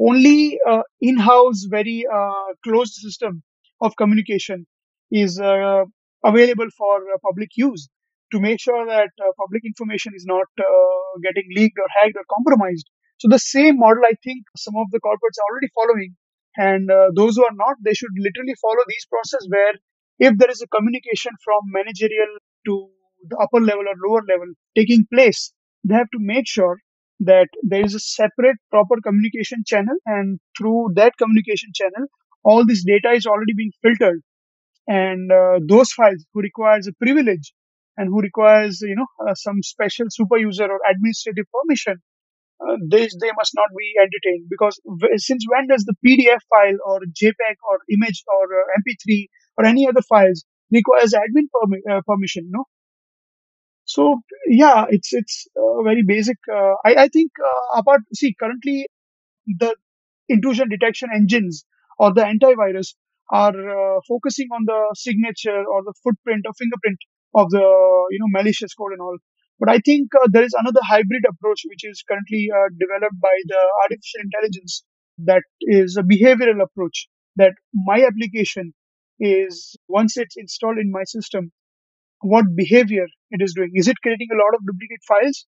[0.00, 3.42] Only uh, in-house very uh, closed system
[3.80, 4.66] of communication
[5.12, 5.84] is uh,
[6.24, 7.88] available for uh, public use
[8.32, 10.46] to make sure that uh, public information is not
[11.22, 12.88] getting leaked or hacked or compromised.
[13.18, 16.16] So the same model i think some of the corporates are already following
[16.56, 19.74] and uh, those who are not they should literally follow these process where
[20.18, 22.32] if there is a communication from managerial
[22.66, 22.88] to
[23.28, 25.52] the upper level or lower level taking place
[25.84, 26.78] they have to make sure
[27.20, 32.06] that there is a separate proper communication channel and through that communication channel
[32.44, 34.22] all this data is already being filtered.
[34.88, 37.52] And uh, those files who requires a privilege
[37.96, 41.96] and who requires you know uh, some special super user or administrative permission
[42.66, 46.78] uh, they, they must not be entertained because w- since when does the pdf file
[46.86, 52.00] or jpeg or image or uh, mp3 or any other files requires admin permi- uh,
[52.06, 52.64] permission no?
[53.84, 57.30] So yeah it's it's uh, very basic uh, I, I think
[57.74, 58.86] apart see currently
[59.46, 59.76] the
[60.28, 61.64] intrusion detection engines
[61.98, 62.94] or the antivirus
[63.30, 63.54] are
[64.08, 66.98] focusing on the signature or the footprint or fingerprint
[67.34, 67.66] of the
[68.12, 69.18] you know malicious code and all
[69.60, 73.36] but i think uh, there is another hybrid approach which is currently uh, developed by
[73.52, 74.82] the artificial intelligence
[75.30, 75.42] that
[75.80, 77.06] is a behavioral approach
[77.36, 77.54] that
[77.90, 78.72] my application
[79.20, 81.52] is once it's installed in my system
[82.34, 85.46] what behavior it is doing is it creating a lot of duplicate files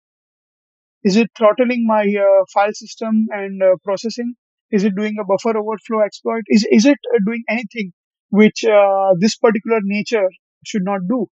[1.04, 4.34] is it throttling my uh, file system and uh, processing?
[4.70, 6.42] Is it doing a buffer overflow exploit?
[6.48, 7.92] Is, is it uh, doing anything
[8.30, 10.28] which uh, this particular nature
[10.64, 11.26] should not do?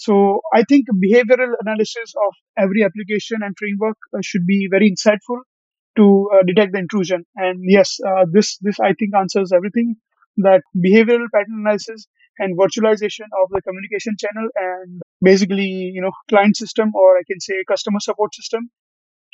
[0.00, 5.40] So I think behavioral analysis of every application and framework uh, should be very insightful
[5.96, 7.26] to uh, detect the intrusion.
[7.36, 9.96] And yes, uh, this this I think answers everything.
[10.38, 12.06] That behavioral pattern analysis
[12.38, 17.40] and virtualization of the communication channel and basically you know client system or I can
[17.40, 18.70] say customer support system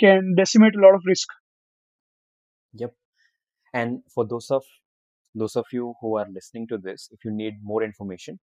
[0.01, 1.29] can decimate a lot of risk.
[2.75, 2.93] Yep.
[3.73, 4.65] And for those of
[5.37, 8.41] those of you who are listening to this, if you need more information,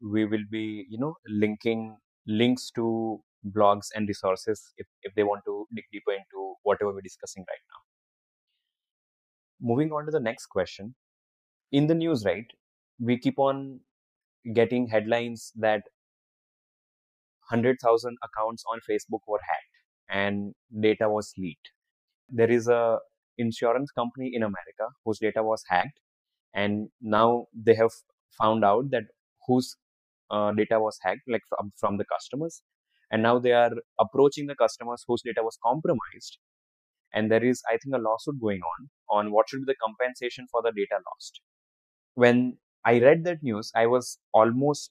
[0.00, 3.20] we will be, you know, linking links to
[3.54, 7.64] blogs and resources if, if they want to dig deeper into whatever we're discussing right
[7.70, 7.80] now.
[9.60, 10.94] Moving on to the next question.
[11.72, 12.46] In the news, right,
[13.00, 13.80] we keep on
[14.54, 15.82] getting headlines that
[17.48, 19.76] 100,000 accounts on Facebook were hacked
[20.08, 21.70] and data was leaked.
[22.28, 22.98] There is a
[23.38, 26.00] insurance company in America whose data was hacked
[26.54, 27.92] and now they have
[28.38, 29.04] found out that
[29.46, 29.76] whose
[30.30, 32.62] uh, data was hacked like from, from the customers.
[33.10, 36.38] And now they are approaching the customers whose data was compromised.
[37.12, 40.46] And there is i think a lawsuit going on on what should be the compensation
[40.50, 41.40] for the data lost.
[42.14, 44.90] When i read that news i was almost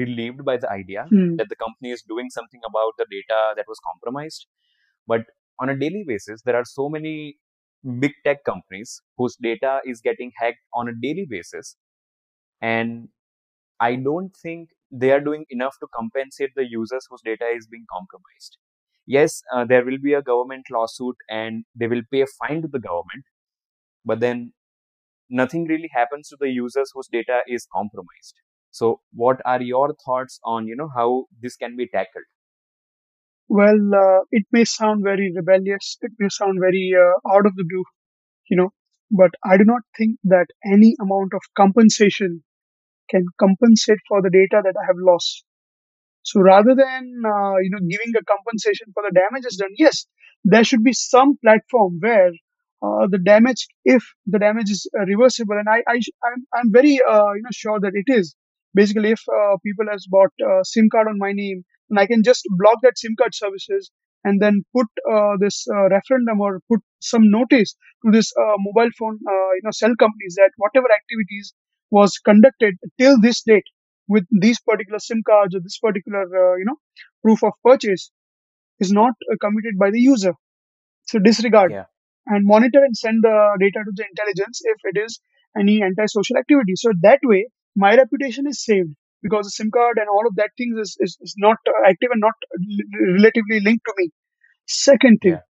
[0.00, 1.36] relieved by the idea Hmm.
[1.36, 4.46] that the company is doing something about the data that was compromised.
[5.06, 5.22] But
[5.60, 7.38] on a daily basis there are so many
[8.00, 11.76] big tech companies whose data is getting hacked on a daily basis.
[12.60, 13.08] And
[13.80, 17.86] i don't think they are doing enough to compensate the users whose data is being
[17.92, 18.58] compromised
[19.06, 22.68] yes uh, there will be a government lawsuit and they will pay a fine to
[22.68, 23.24] the government
[24.04, 24.52] but then
[25.30, 28.34] nothing really happens to the users whose data is compromised
[28.70, 31.08] so what are your thoughts on you know how
[31.42, 32.32] this can be tackled
[33.48, 35.98] Well, uh, it may sound very rebellious.
[36.00, 37.84] It may sound very uh, out of the blue,
[38.48, 38.70] you know,
[39.10, 42.44] but I do not think that any amount of compensation
[43.10, 45.44] can compensate for the data that I have lost.
[46.22, 50.06] So rather than uh, you know giving a compensation for the damages done, yes,
[50.44, 52.30] there should be some platform where
[52.82, 55.96] uh, the damage, if the damage is uh, reversible, and I, I
[56.26, 58.34] I'm, I'm very uh, you know sure that it is.
[58.74, 62.22] Basically, if uh, people has bought a SIM card on my name, and I can
[62.22, 63.90] just block that SIM card services
[64.24, 69.18] and then put uh, this referendum or put some notice to this mobile phone
[69.56, 71.54] you know cell companies that whatever activities
[71.90, 73.64] was conducted till this date
[74.08, 76.76] with these particular SIM cards or this particular, uh, you know,
[77.22, 78.10] proof of purchase
[78.80, 80.34] is not uh, committed by the user.
[81.06, 81.86] So disregard yeah
[82.26, 85.18] and monitor and send the data to the intelligence if it is
[85.58, 86.74] any antisocial activity.
[86.76, 88.90] So that way, my reputation is saved
[89.22, 92.10] because the SIM card and all of that things is, is, is not uh, active
[92.12, 94.10] and not l- relatively linked to me.
[94.66, 95.46] Second thing, yeah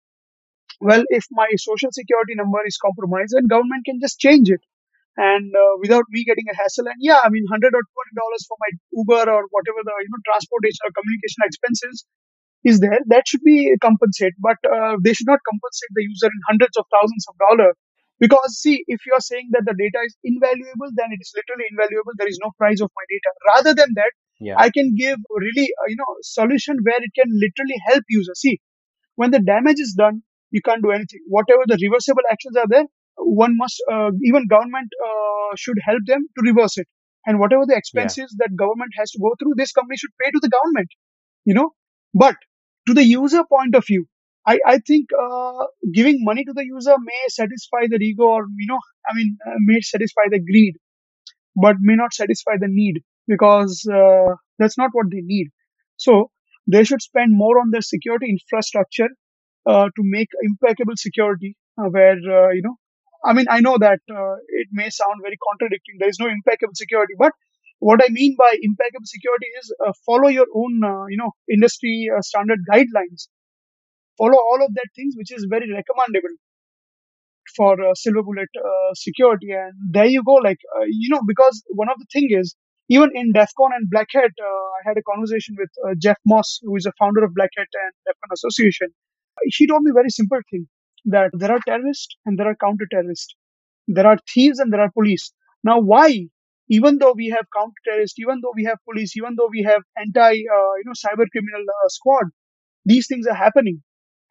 [0.81, 4.61] well, if my social security number is compromised, then government can just change it
[5.17, 6.87] and uh, without me getting a hassle.
[6.87, 9.95] And yeah, I mean, hundred or two hundred dollars for my Uber or whatever the
[10.03, 12.05] you know transportation or communication expenses
[12.65, 16.41] is there that should be compensated, but uh, they should not compensate the user in
[16.49, 17.77] hundreds of thousands of dollars.
[18.21, 21.67] Because see, if you are saying that the data is invaluable, then it is literally
[21.71, 22.13] invaluable.
[22.17, 23.31] There is no price of my data.
[23.55, 24.57] Rather than that, Yeah.
[24.59, 28.35] I can give really uh, you know solution where it can literally help user.
[28.45, 28.55] See,
[29.17, 31.23] when the damage is done, you can't do anything.
[31.29, 32.87] Whatever the reversible actions are there,
[33.19, 36.89] one must uh, even government uh, should help them to reverse it.
[37.27, 38.15] And whatever the Yeah.
[38.15, 40.89] expenses that government has to go through, this company should pay to the government.
[41.45, 41.71] You know,
[42.15, 42.37] but
[42.89, 44.07] to the user point of view,
[44.47, 48.67] I I think uh, giving money to the user may satisfy their ego, or you
[48.73, 50.77] know, I mean, uh, may satisfy the greed
[51.57, 55.49] but may not satisfy the need because uh, that's not what they need.
[55.97, 56.31] So
[56.67, 59.09] they should spend more on their security infrastructure
[59.67, 61.57] uh, to make impeccable security.
[61.77, 62.77] Uh, where uh, you know,
[63.25, 65.97] I mean, I know that uh, it may sound very contradicting.
[65.99, 67.33] There is no impeccable security, but
[67.81, 72.09] what I mean by impeccable security is uh, follow your own, uh, you know, industry
[72.17, 73.29] uh, standard guidelines.
[74.19, 76.37] Follow all of that things, which is very recommendable
[77.57, 79.51] for uh, silver bullet uh, security.
[79.53, 80.35] And there you go.
[80.35, 82.55] Like you know because one of the thing is
[82.89, 85.71] even in defcon and black hat i had a conversation with
[86.05, 88.89] jeff moss who is a founder of black hat and defcon association.
[89.57, 90.67] He told me very simple thing
[91.05, 93.35] that there are terrorists and there are counter terrorists
[93.89, 95.33] there are thieves and there are police
[95.65, 96.09] now why
[96.69, 99.83] even though we have counter terrorists even though we have police even though we have
[100.05, 102.27] anti uh, you know cyber criminal uh, squad
[102.85, 103.83] these things are happening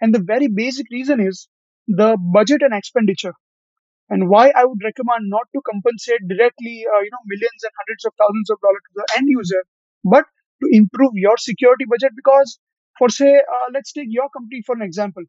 [0.01, 1.47] and the very basic reason is
[1.87, 2.09] the
[2.39, 3.35] budget and expenditure
[4.09, 8.05] and why I would recommend not to compensate directly, uh, you know, millions and hundreds
[8.05, 9.63] of thousands of dollars to the end user,
[10.03, 10.25] but
[10.61, 12.11] to improve your security budget.
[12.15, 12.59] Because
[12.99, 15.23] for say, uh, let's take your company for an example.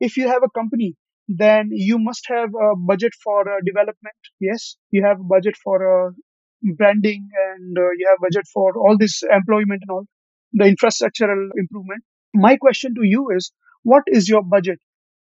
[0.00, 0.96] If you have a company,
[1.28, 4.16] then you must have a budget for uh, development.
[4.40, 5.76] Yes, you have a budget for
[6.08, 6.10] uh,
[6.76, 10.04] branding, and uh, you have budget for all this employment and all
[10.52, 12.02] the infrastructural improvement.
[12.34, 14.78] My question to you is, what is your budget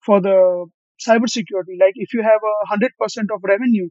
[0.05, 0.67] for the
[1.07, 1.79] cybersecurity?
[1.79, 3.89] Like, if you have a hundred percent of revenue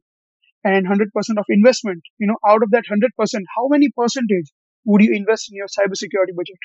[0.63, 4.53] and hundred percent of investment, you know, out of that hundred percent, how many percentage
[4.85, 6.59] would you invest in your cybersecurity budget?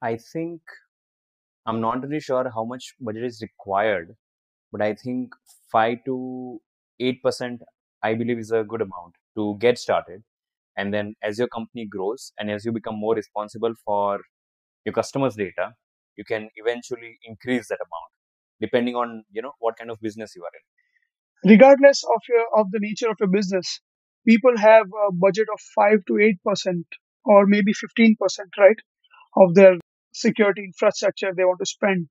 [0.00, 0.60] I think
[1.66, 4.14] I'm not really sure how much budget is required,
[4.72, 5.32] but I think
[5.70, 6.60] five to
[7.00, 7.62] eight percent
[8.02, 10.22] I believe is a good amount to get started.
[10.76, 14.20] And then as your company grows and as you become more responsible for
[14.84, 15.74] your customers' data,
[16.16, 18.12] you can eventually increase that amount
[18.60, 21.52] depending on you know what kind of business you are in.
[21.52, 23.80] Regardless of your of the nature of your business,
[24.26, 26.86] people have a budget of five to eight percent
[27.24, 28.80] or maybe fifteen percent, right,
[29.36, 29.74] of their
[30.12, 32.08] security infrastructure they want to spend.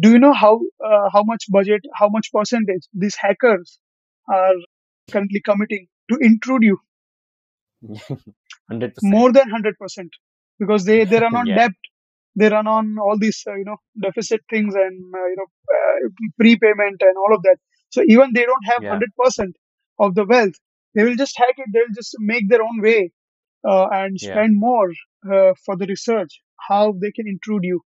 [0.00, 3.78] Do you know how uh, how much budget, how much percentage these hackers
[4.28, 4.54] are
[5.10, 6.78] currently committing to intrude you?
[8.68, 9.12] Hundred percent.
[9.16, 10.10] More than hundred percent,
[10.58, 11.54] because they they run on Yeah.
[11.54, 11.72] debt,
[12.36, 16.08] they run on all these uh, you know deficit things and uh, you know uh,
[16.38, 17.58] prepayment and all of that.
[17.90, 18.90] So even they don't have Yeah.
[18.90, 19.56] hundred percent
[19.98, 20.54] of the wealth,
[20.94, 21.68] they will just hack it.
[21.72, 23.12] They'll just make their own way
[23.68, 24.30] uh, and Yeah.
[24.30, 24.90] spend more
[25.32, 27.80] uh, for the research how they can intrude you.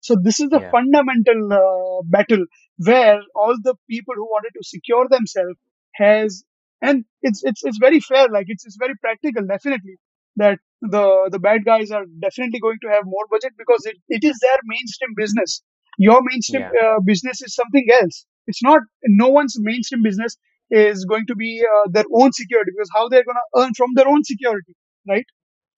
[0.00, 0.72] So this is the Yeah.
[0.72, 2.44] fundamental uh, battle
[2.78, 5.58] where all the people who wanted to secure themselves
[5.94, 6.44] has,
[6.82, 8.28] and it's it's it's very fair.
[8.28, 9.96] Like it's it's very practical, definitely
[10.36, 14.24] that the the bad guys are definitely going to have more budget because it, it
[14.24, 15.62] is their mainstream business.
[15.98, 16.74] Your mainstream Yeah.
[16.82, 18.26] uh, business is something else.
[18.46, 20.36] It's not no one's mainstream business
[20.70, 23.90] is going to be uh, their own security because how they're going to earn from
[23.94, 24.74] their own security,
[25.08, 25.26] right?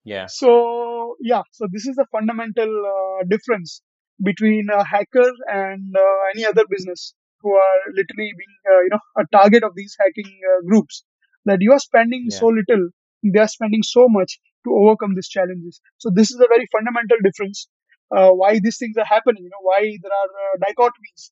[0.07, 0.31] Yeah.
[0.41, 3.83] So yeah, so this is the fundamental uh, difference
[4.23, 9.01] between a hacker and uh, any other business who are literally being uh, you know
[9.19, 11.05] a target of these hacking uh, groups.
[11.47, 12.31] That you are spending Yeah.
[12.31, 12.91] so little,
[13.25, 15.81] they are spending so much to overcome these challenges.
[15.99, 17.69] So this is a very fundamental difference.
[18.15, 19.43] Uh, why these things are happening?
[19.45, 21.31] You know why there are uh, dichotomies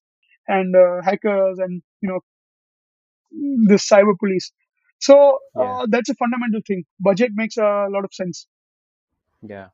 [0.48, 2.20] and uh, hackers and you know
[3.30, 4.52] the cyber police.
[5.00, 5.76] So Yeah.
[5.76, 6.84] uh, that's a fundamental thing.
[7.00, 8.46] Budget makes a lot of sense.
[9.44, 9.70] Yeah.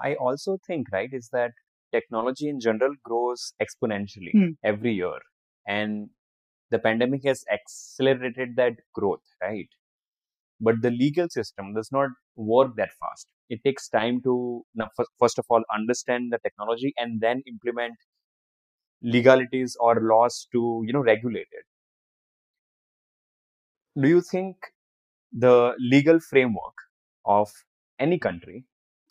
[0.00, 1.52] I also think, right, is that
[1.92, 4.52] technology in general grows exponentially Hmm.
[4.64, 5.18] every year.
[5.66, 6.10] And
[6.70, 9.68] the pandemic has accelerated that growth, right?
[10.60, 13.28] But the legal system does not work that fast.
[13.50, 14.66] It takes time to,
[15.20, 17.96] first of all, understand the technology and then implement
[19.00, 21.64] legalities or laws to, you know, regulate it.
[24.00, 24.56] Do you think
[25.32, 26.74] the legal framework
[27.26, 27.52] of
[27.98, 28.64] any country,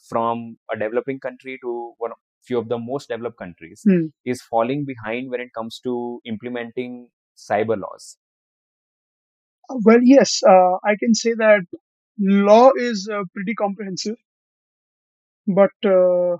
[0.10, 4.08] from a developing country to one of few of the most developed countries, Hmm.
[4.26, 8.18] is falling behind when it comes to implementing cyber laws?
[9.84, 11.62] Well, yes, uh, I can say that
[12.20, 14.18] law is uh, pretty comprehensive,
[15.48, 16.38] but uh,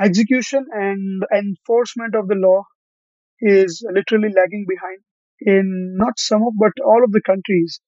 [0.00, 2.64] execution and enforcement of the law
[3.40, 5.00] is literally lagging behind
[5.40, 7.80] in not some of but all of the countries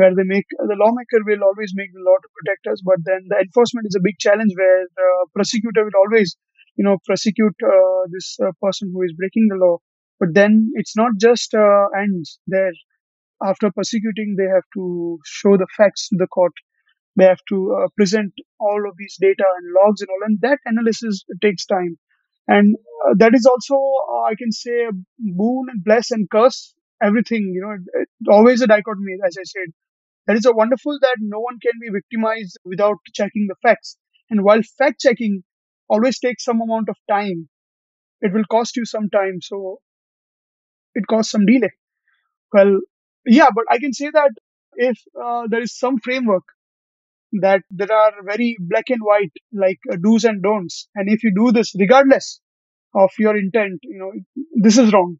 [0.00, 3.20] where they make the lawmaker will always make the law to protect us, but then
[3.28, 6.36] the enforcement is a big challenge where the prosecutor will always,
[6.76, 9.76] you know, prosecute uh, this uh, person who is breaking the law.
[10.18, 12.72] But then it's not just uh, ends there.
[13.42, 16.52] After prosecuting, they have to show the facts to the court.
[17.16, 20.60] They have to uh, present all of these data and logs and all, and that
[20.64, 21.98] analysis takes time.
[22.48, 22.74] And
[23.06, 23.76] uh, that is also,
[24.30, 27.52] I can say, a boon and bless and curse everything.
[27.54, 29.72] You know, it, it, always a dichotomy, as I said
[30.30, 33.98] that is a wonderful that no one can be victimized without checking the facts.
[34.30, 35.44] And while fact checking
[35.88, 37.48] always takes some amount of time,
[38.22, 39.40] it will cost you some time.
[39.42, 39.80] So
[40.94, 41.70] it costs some delay.
[42.52, 42.80] Well,
[43.26, 44.32] yeah, but I can say that
[44.74, 46.44] if uh, there is some framework
[47.40, 51.32] that there are very black and white, like uh, do's and don'ts, and if you
[51.34, 52.40] do this regardless
[52.94, 54.12] of your intent, you know,
[54.56, 55.18] this is wrong.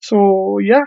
[0.00, 0.84] So yeah,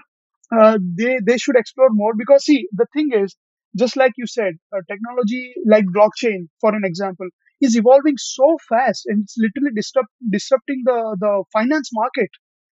[0.52, 3.36] uh, they they should explore more because see the thing is
[3.78, 7.28] just like you said uh, technology like blockchain for an example
[7.62, 12.30] is evolving so fast and it's literally disrupt, disrupting the the finance market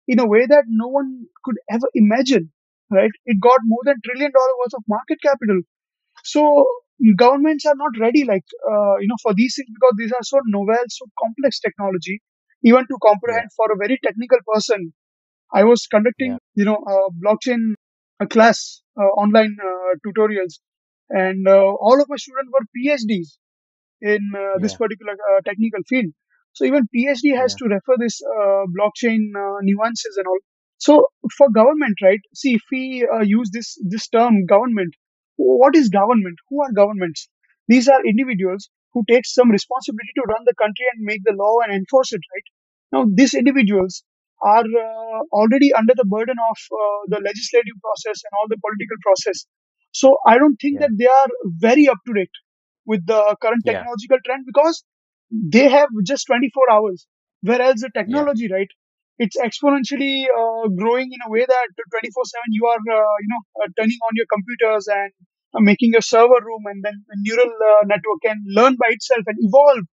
[0.08, 2.52] in a way that no one could ever imagine
[2.92, 3.12] right?
[3.26, 5.62] It got more than trillion dollar worth of market capital.
[6.24, 6.68] So
[7.18, 10.40] governments are not ready like uh, you know for these things because these are so
[10.48, 12.22] novel so complex technology.
[12.64, 14.94] Even to Yeah, comprehend for a very technical person
[15.54, 15.88] I was
[16.18, 17.76] yeah, conducting, you know, a blockchain
[18.20, 20.60] a class, uh, online uh, tutorials,
[21.10, 23.38] and uh, all of my students were PhDs
[24.02, 26.12] in uh, this particular uh, technical field.
[26.54, 30.40] So even PhD has yeah, to refer this uh, blockchain uh, nuances and all.
[30.78, 32.20] So for government, right?
[32.36, 34.94] See, if we uh, use this this term government,
[35.38, 36.38] what is government?
[36.50, 37.28] Who are governments?
[37.68, 41.60] These are individuals who take some responsibility to run the country and make the law
[41.64, 42.48] and enforce it, right?
[42.92, 44.04] Now, these individuals
[44.44, 48.98] are uh, already under the burden of uh, the legislative process and all the political
[49.02, 49.46] process.
[49.94, 52.38] So I don't think yeah, that they are very up to date
[52.86, 54.84] with the current yeah, technological trend because
[55.32, 57.08] they have just 24 hours.
[57.42, 58.70] Whereas the yeah, technology right
[59.20, 63.68] it's exponentially uh, growing in a way that 24/7 you are uh, you know uh,
[63.80, 65.12] turning on your computers and
[65.56, 69.24] uh, making a server room and then a neural uh, network can learn by itself
[69.28, 69.86] and evolve.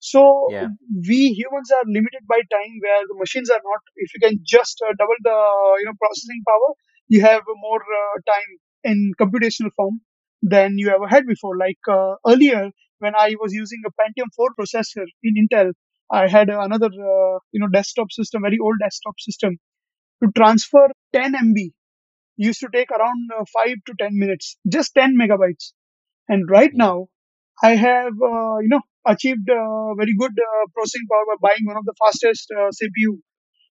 [0.00, 0.68] So yeah,
[1.08, 3.80] we humans are limited by time where the machines are not.
[3.96, 5.38] If you can just uh, double the
[5.80, 6.70] you know processing power,
[7.08, 8.50] you have more uh, time
[8.84, 10.00] in computational form
[10.42, 11.56] than you ever had before.
[11.56, 15.72] Like uh, earlier, when I was using a Pentium 4 processor in Intel,
[16.10, 19.58] I had another uh, you know desktop system, very old desktop system.
[20.22, 21.72] To transfer 10 MB
[22.36, 25.72] used to take around uh, 5 to 10 minutes, just 10 megabytes.
[26.28, 27.08] And right now,
[27.62, 31.84] I have, uh, you know, achieved very good uh, processing power by buying one of
[31.84, 33.20] the fastest uh, CPU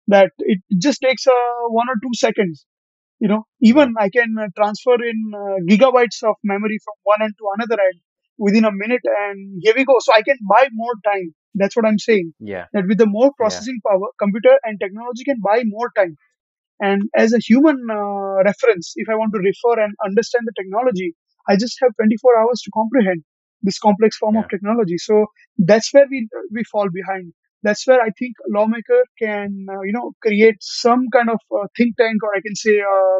[0.08, 1.32] that it just takes uh,
[1.70, 2.66] one or two seconds.
[3.20, 7.34] You know, even I can uh, transfer in uh, gigabytes of memory from one end
[7.40, 8.02] to another end
[8.38, 9.96] within a minute, and here we go.
[10.00, 11.34] So I can buy more time.
[11.56, 12.34] That's what I'm saying.
[12.40, 16.18] yeah, That with the more yeah, processing power, computer and technology can buy more time.
[16.80, 21.16] And as a human uh, reference, if I want to refer and understand the technology,
[21.48, 23.24] I just have 24 hours to comprehend
[23.62, 24.98] this complex form of technology.
[24.98, 27.34] So that's where we we fall behind.
[27.66, 31.68] That's where I think a lawmaker can uh, you know create some kind of uh,
[31.78, 33.20] think tank, or I can say uh,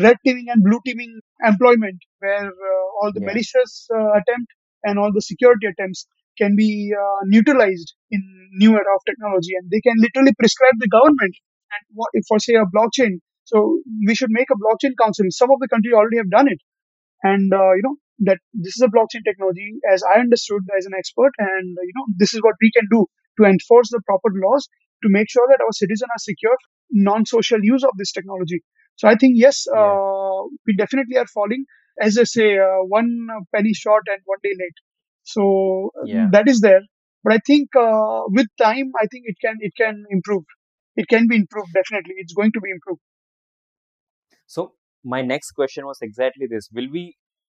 [0.00, 4.50] red teaming and blue teaming employment, where uh, all the yeah, malicious uh, attempt
[4.84, 6.06] and all the security attempts
[6.38, 8.22] can be uh, neutralized in
[8.54, 11.34] new era of technology, and they can literally prescribe the government
[11.72, 13.18] and what if for say a blockchain.
[13.44, 15.24] So we should make a blockchain council.
[15.30, 16.60] Some of the countries already have done it
[17.22, 20.92] and uh, you know that this is a blockchain technology as i understood as an
[20.98, 23.06] expert and you know this is what we can do
[23.38, 24.68] to enforce the proper laws
[25.02, 26.56] to make sure that our citizens are secure
[26.90, 28.62] non-social use of this technology.
[28.96, 31.64] So i think yes yeah, uh, we definitely are falling
[32.00, 33.10] as i say uh, one
[33.54, 34.78] penny short and one day late.
[35.22, 36.28] So uh, yeah.
[36.32, 36.80] that is there.
[37.24, 40.44] But i think uh, with time i think it can it can improve.
[40.96, 42.14] It can be improved definitely.
[42.18, 43.00] It's going to be improved.
[44.46, 44.72] So
[45.04, 47.04] my next question was exactly this: Will we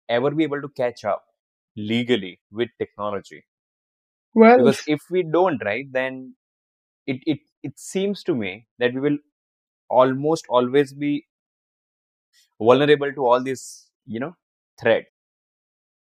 [0.09, 1.25] ever be able to catch up
[1.77, 3.45] legally with technology?
[4.35, 6.35] Well Because if we don't, right, then
[7.07, 9.19] it it it seems to me that we will
[9.91, 11.27] almost always be
[12.61, 14.35] vulnerable to all these, you know,
[14.81, 15.05] threat.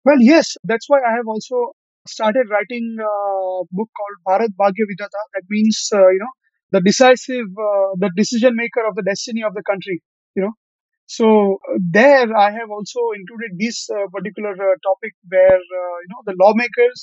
[0.04, 1.72] Well, yes, that's why I have also
[2.06, 5.20] started writing a book called Bharat Bhagya Vidhata.
[5.34, 6.32] That means, uh, you know,
[6.72, 10.02] the decisive, uh, the decision maker of the destiny of the country,
[10.36, 10.54] you know.
[11.16, 11.26] so
[11.70, 16.22] uh, there i have also included this uh, particular uh, topic where uh, you know
[16.28, 17.00] the lawmakers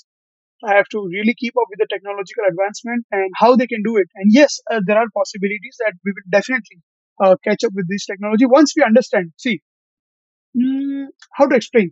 [0.67, 4.07] have to really keep up with the technological advancement and how they can do it.
[4.15, 6.79] And yes uh, there are possibilities that we will definitely
[7.23, 9.31] uh, catch up with this technology once we understand.
[9.37, 9.61] See
[10.57, 11.91] mm, how to explain?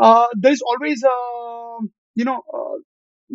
[0.00, 1.78] Uh, there is always a
[2.14, 2.76] you know uh,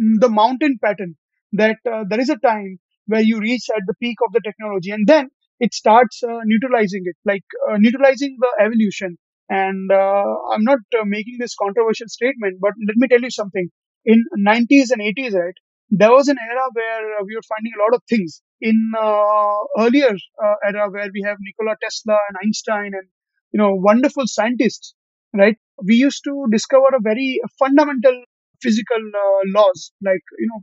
[0.02, 1.16] mm, the mountain pattern
[1.54, 4.92] that uh, there is a time where you reach at the peak of the technology
[4.92, 5.30] and then
[5.60, 7.44] it starts uh, neutralizing it like
[7.78, 9.18] neutralizing the evolution.
[9.50, 13.68] And i'm not making this controversial statement but let me tell you something
[14.06, 15.56] in 90s and 80s right
[15.89, 18.41] there was an era where we were finding a lot of things.
[18.62, 23.08] In uh, earlier uh, era where we have nikola tesla and einstein and
[23.51, 24.95] you know wonderful scientists
[25.34, 28.24] right we used to discover a very fundamental
[28.62, 29.91] physical uh, laws.
[30.01, 30.62] Like you know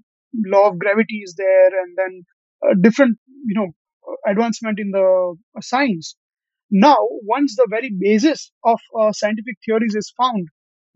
[0.57, 2.23] law of gravity is there and then
[2.67, 3.69] uh, different you know
[4.27, 6.17] advancement in the uh, science.
[6.71, 10.49] Now once the very basis of uh, scientific theories is found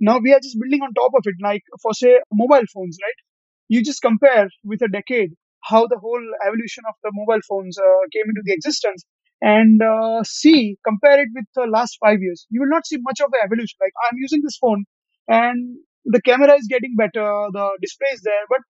[0.08, 3.20] now we are just building on top of it like for say mobile phones right?
[3.68, 5.32] You just compare with a decade
[5.64, 9.04] how the whole evolution of the mobile phones uh, came into the existence
[9.42, 12.46] and uh, see compare it with the last five years.
[12.50, 13.76] You will not see much of the evolution.
[13.80, 14.84] Like i'm using this phone
[15.28, 17.26] and the camera is getting better
[17.58, 18.60] the display is there but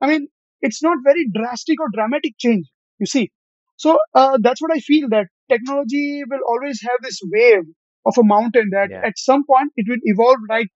[0.00, 0.28] I mean,
[0.62, 2.66] it's not very drastic or dramatic change,
[2.98, 3.30] you see.
[3.76, 7.64] So uh, that's what I feel that technology will always have this wave
[8.06, 9.02] of a mountain that Yeah.
[9.04, 10.68] at some point it will evolve like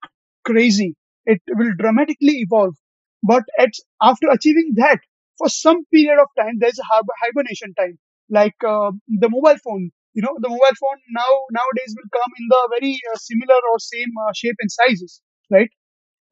[0.45, 0.95] crazy.
[1.25, 2.75] It will dramatically evolve.
[3.23, 3.71] But at,
[4.01, 4.99] after achieving that,
[5.37, 6.83] for some period of time, there's a
[7.23, 7.97] hibernation time.
[8.29, 12.47] Like uh, the mobile phone, you know, the mobile phone now nowadays will come in
[12.49, 15.21] the very uh, similar or same uh, shape and sizes,
[15.51, 15.69] right?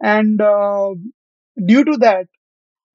[0.02, 0.89] And uh,
[1.66, 2.28] due to that,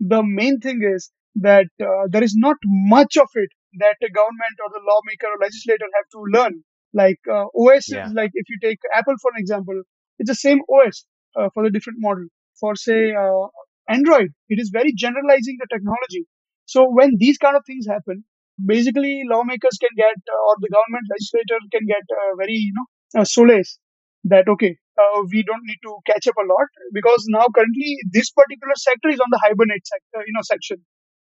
[0.00, 4.56] the main thing is that uh, there is not much of it that the government
[4.64, 6.64] or the lawmaker or legislator have to learn.
[6.92, 8.08] Like uh, OS is Yeah.
[8.14, 9.82] like if you take Apple for an example,
[10.18, 11.04] it's the same OS
[11.36, 12.26] uh, for the different model.
[12.60, 13.46] For say uh,
[13.88, 16.26] Android, it is very generalizing the technology.
[16.66, 18.24] So when these kind of things happen,
[18.64, 23.20] basically lawmakers can get uh, or the government legislator can get uh, very you know
[23.20, 23.78] uh, solace
[24.24, 28.30] that okay uh, we don't need to catch up a lot because now currently this
[28.30, 30.78] particular sector is on the hibernate sector you know section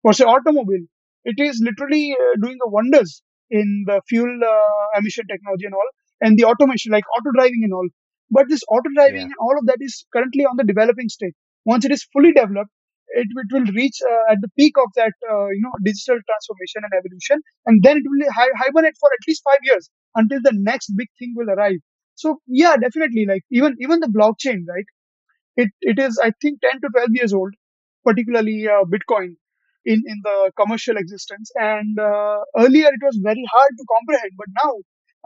[0.01, 0.85] for say automobile
[1.25, 3.21] it is literally uh, doing the wonders
[3.51, 5.89] in the fuel uh, emission technology and all
[6.21, 7.87] and the automation like auto driving and all.
[8.31, 9.33] But this auto driving Yeah.
[9.33, 11.33] and all of that is currently on the developing stage.
[11.65, 12.71] Once it is fully developed
[13.09, 16.81] it, it will reach uh, at the peak of that uh, you know digital transformation
[16.87, 20.53] and evolution and then it will hi- hibernate for at least 5 years until the
[20.55, 21.79] next big thing will arrive.
[22.15, 24.89] So yeah definitely like even even the blockchain right?
[25.55, 27.53] It it is I think 10 to 12 years old,
[28.05, 29.35] particularly uh, Bitcoin
[29.85, 31.51] in in the commercial existence.
[31.55, 34.73] And uh, earlier it was very hard to comprehend, but now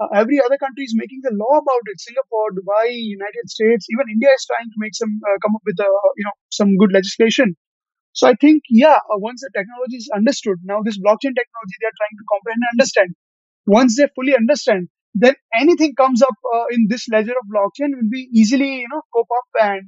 [0.01, 1.99] uh, every other country is making the law about it.
[1.99, 2.87] Singapore, Dubai,
[3.19, 5.87] United States, even India is trying to make some uh, come up with uh,
[6.19, 7.55] you know some good legislation.
[8.13, 11.87] So I think yeah, uh, once the technology is understood, now this blockchain technology they
[11.91, 13.09] are trying to comprehend and understand
[13.67, 18.09] once they fully understand, then anything comes up uh, in this ledger of blockchain will
[18.11, 19.85] be easily, you know, cope up and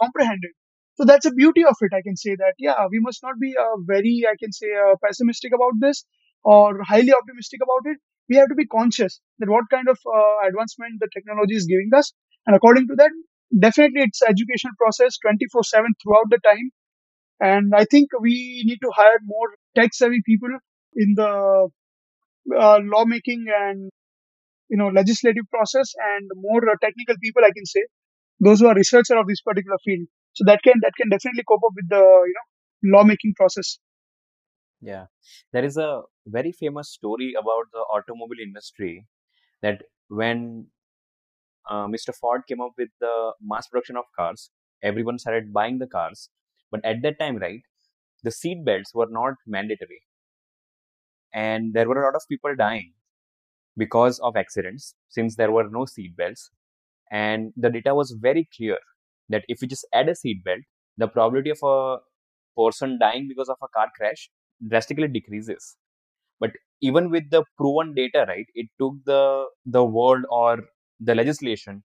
[0.00, 0.52] comprehended.
[0.94, 1.92] So that's the beauty of it.
[1.94, 4.94] I can say that, yeah, we must not be uh, very, I can say, uh,
[5.04, 6.04] pessimistic about this
[6.44, 7.98] or highly optimistic about it.
[8.28, 11.90] We have to be conscious that what kind of uh, advancement the technology is giving
[11.94, 12.12] us.
[12.46, 13.10] And according to that,
[13.58, 16.70] definitely it's education process 24-7 throughout the time.
[17.40, 20.50] And I think we need to hire more tech savvy people
[20.96, 21.68] in the
[22.58, 23.90] uh, lawmaking and
[24.68, 27.82] you know legislative process and more uh, technical people i can say
[28.40, 31.64] those who are researcher of this particular field so that can that can definitely cope
[31.68, 32.46] up with the you know
[32.96, 33.78] lawmaking process
[34.80, 35.06] Yeah.
[35.52, 39.06] There is a very famous story about the automobile industry
[39.62, 40.68] that when
[41.70, 42.12] uh, Mr.
[42.12, 44.50] Ford came up with the mass production of cars,
[44.82, 46.28] everyone started buying the cars.
[46.70, 47.62] But at that time, right,
[48.22, 50.02] the seat belts were not mandatory,
[51.34, 52.92] and there were a lot of people dying
[53.76, 56.50] because of accidents since there were no seat belts.
[57.12, 58.78] And the data was very clear
[59.28, 60.60] that if you just add a seat belt,
[60.96, 61.98] the probability of a
[62.56, 64.30] person dying because of a car crash
[64.68, 65.76] drastically decreases.
[66.40, 66.52] But
[66.82, 70.60] even with the proven data, right, it took the the world or
[71.00, 71.82] the legislation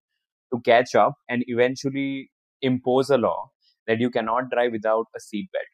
[0.52, 2.30] to catch up and eventually
[2.62, 3.50] impose a law
[3.86, 5.66] that you cannot drive without a seat belt.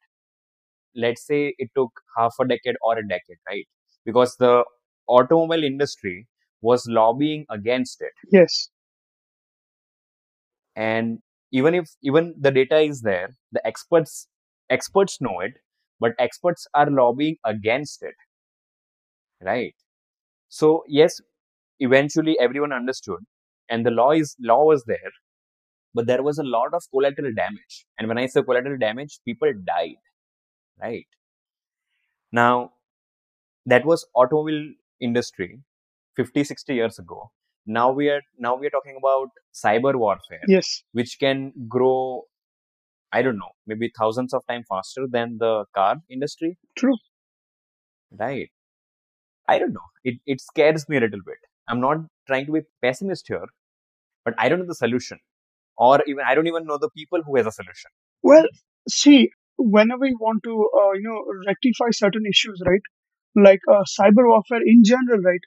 [0.97, 3.67] Let's say it took half a decade or a decade, right?
[4.05, 4.65] Because the
[5.09, 6.27] automobile industry
[6.63, 8.13] was lobbying against it.
[8.31, 8.71] yes
[10.77, 11.21] And
[11.61, 14.29] even if even the data is there, the experts
[14.71, 15.55] experts know it,
[16.01, 18.17] but experts are lobbying against it,
[19.43, 19.75] right?
[20.51, 21.21] So yes,
[21.81, 23.21] eventually everyone understood
[23.71, 25.13] and the law is law was there
[25.95, 27.87] but there was a lot of collateral damage.
[27.99, 29.97] And when i say collateral damage people died
[30.83, 31.07] right?
[32.33, 32.73] Now
[33.67, 35.61] that was automobile industry
[36.17, 37.31] 50 60 years ago
[37.67, 40.83] now we are now we are talking about cyber warfare yes.
[40.93, 42.23] which can grow
[43.13, 46.59] i don't know maybe thousands of times faster than the car industry.
[46.77, 46.97] True.
[48.17, 48.51] Right.
[49.49, 49.89] I don't know.
[50.05, 51.39] It, it scares me a little bit.
[51.69, 53.47] I'm not trying to be pessimist here
[54.25, 55.19] but i don't know the solution.
[55.77, 57.91] Or even i don't even know the people who has a solution.
[58.23, 58.47] Well
[58.89, 62.83] see whenever we want to uh, you know rectify certain issues right?
[63.37, 65.41] Like uh, cyber warfare in general right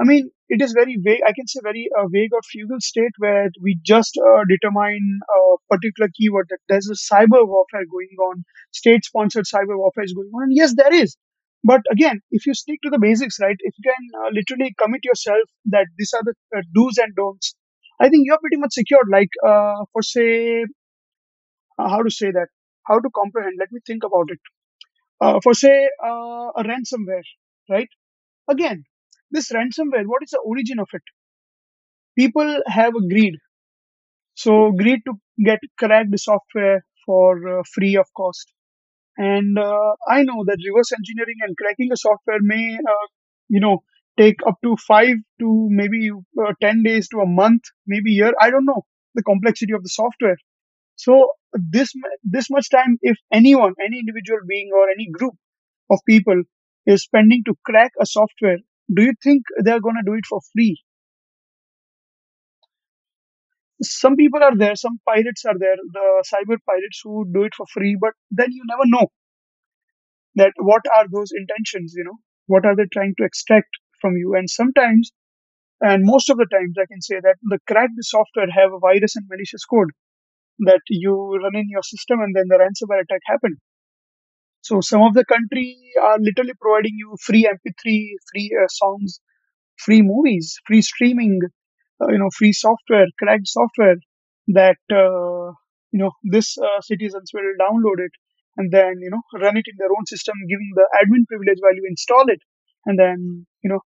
[0.00, 3.18] i mean it is very vague i can say very uh, vague or fugal state
[3.24, 5.40] where we just uh, determine a
[5.74, 8.44] particular keyword that there's a cyber warfare going on
[8.80, 11.16] state sponsored cyber warfare is going on and yes there is.
[11.70, 15.04] But again if you stick to the basics right if you can uh, literally commit
[15.04, 15.44] yourself
[15.76, 17.54] that these are the uh, do's and don'ts
[18.00, 19.08] i think you're pretty much secured.
[19.18, 20.64] Like uh, for say
[21.78, 22.48] uh, how to say that
[22.88, 24.40] how to comprehend let me think about it.
[25.42, 27.28] For say a ransomware
[27.70, 27.88] right?
[28.48, 28.84] Again
[29.30, 31.02] this ransomware what is the origin of it?
[32.16, 33.34] People have a greed.
[34.34, 35.14] So greed to
[35.44, 38.52] get cracked software for uh, free of cost.
[39.18, 43.06] And uh, i know that reverse engineering and cracking a software may uh,
[43.48, 43.84] you know
[44.18, 48.50] take up to 5 to maybe uh, 10 days to a month maybe year i
[48.50, 48.82] don't know
[49.14, 50.36] the complexity of the software.
[50.96, 51.14] So
[51.76, 51.92] this
[52.24, 55.34] this much time, if anyone, any individual being or any group
[55.90, 56.42] of people
[56.86, 58.58] is spending to crack a software,
[58.94, 60.76] do you think they're going to do it for free?
[63.82, 67.66] Some people are there, some pirates are there, the cyber pirates who do it for
[67.66, 69.08] free, but then you never know
[70.36, 72.16] that what are those intentions, you know,
[72.46, 73.68] what are they trying to extract
[74.00, 74.34] from you?
[74.34, 75.12] And sometimes,
[75.80, 79.16] and most of the times, I can say that the cracked software have a virus
[79.16, 79.90] and malicious code
[80.60, 83.58] that you run in your system and then the ransomware attack happen.
[84.62, 89.20] So some of the country are literally providing you free MP3, free uh, songs,
[89.76, 91.40] free movies, free streaming,
[92.02, 93.96] uh, you know, free software, cracked software
[94.48, 95.52] that uh,
[95.92, 98.12] you know this uh, citizens will download it
[98.56, 101.74] and then you know run it in their own system, giving the admin privilege while
[101.74, 102.40] you install it,
[102.86, 103.80] and then you know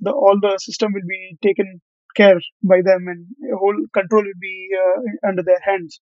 [0.00, 1.80] the all the system will be taken
[2.16, 3.26] care by them and
[3.58, 6.00] whole control will be uh, under their hands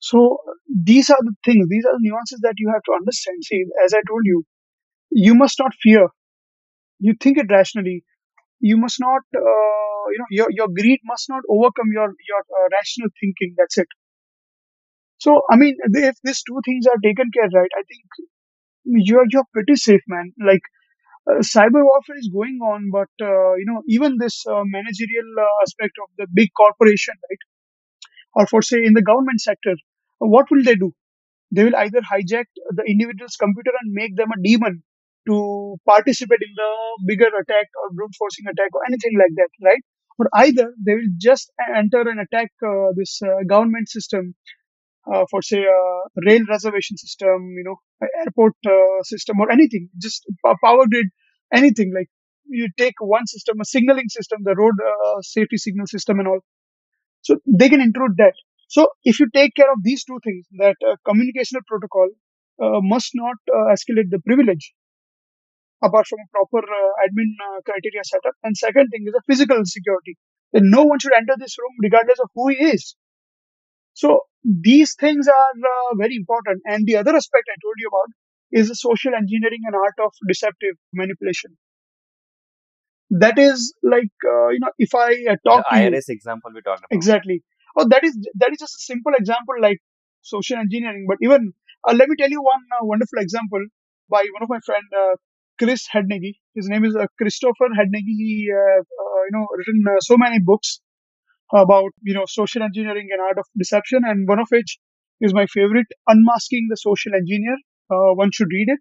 [0.00, 0.38] so
[0.68, 3.44] these are the things, these are the nuances that you have to understand.
[3.44, 4.44] See, as I told you,
[5.10, 6.08] you must not fear.
[7.00, 8.04] You think it rationally.
[8.60, 12.68] You must not, uh, you know, your, your greed must not overcome your your uh,
[12.72, 13.54] rational thinking.
[13.58, 13.88] That's it.
[15.18, 18.04] So I mean, if these two things are taken care right, I think
[18.84, 20.32] you're you're pretty safe, man.
[20.40, 20.62] Like
[21.30, 25.48] uh, cyber warfare is going on, but uh, you know, even this uh, managerial uh,
[25.62, 27.42] aspect of the big corporation, right,
[28.36, 29.74] or for say in the government sector,
[30.18, 30.92] what will they do?
[31.52, 32.46] they will either hijack
[32.78, 34.82] the individual's computer and make them a demon
[35.26, 36.70] to participate in the
[37.06, 39.82] bigger attack or brute forcing attack or anything like that, right?
[40.18, 44.34] Or either they will just enter and attack uh, this uh, government system
[45.12, 45.80] uh, for say a
[46.26, 47.76] rail reservation system, you know,
[48.20, 50.26] airport uh, system or anything, just
[50.64, 51.06] power grid,
[51.52, 52.08] anything like
[52.48, 56.40] you take one system, a signaling system, the road uh, safety signal system and all
[57.26, 58.34] so they can intrude that.
[58.68, 62.08] So if you take care of these two things, that uh, communicational protocol
[62.62, 64.72] uh, must not uh, escalate the privilege
[65.82, 68.34] apart from a proper uh, admin uh, criteria setup.
[68.42, 70.16] And second thing is a physical security.
[70.52, 72.94] That no one should enter this room regardless of who he is.
[73.94, 76.62] So these things are uh, very important.
[76.66, 78.10] And the other aspect I told you about
[78.52, 81.56] is the social engineering and art of deceptive manipulation.
[83.10, 86.50] That is like uh, you know, if I uh, the talk to you irs example
[86.54, 87.42] we talked about Exactly.
[87.76, 89.78] Oh, that is that is just a simple example like
[90.22, 91.06] social engineering.
[91.08, 91.52] But even
[91.88, 93.64] uh, let me tell you one uh, wonderful example
[94.10, 95.14] by one of my friend uh,
[95.58, 96.34] Chris Hadnagy.
[96.54, 98.16] His name is uh, Christopher Hadnagy.
[98.22, 100.80] He uh, uh, you know written uh, so many books
[101.54, 104.78] about you know social engineering and art of deception, and one of which
[105.20, 107.56] is my favorite, Unmasking the Social Engineer.
[107.88, 108.80] Uh, one should read it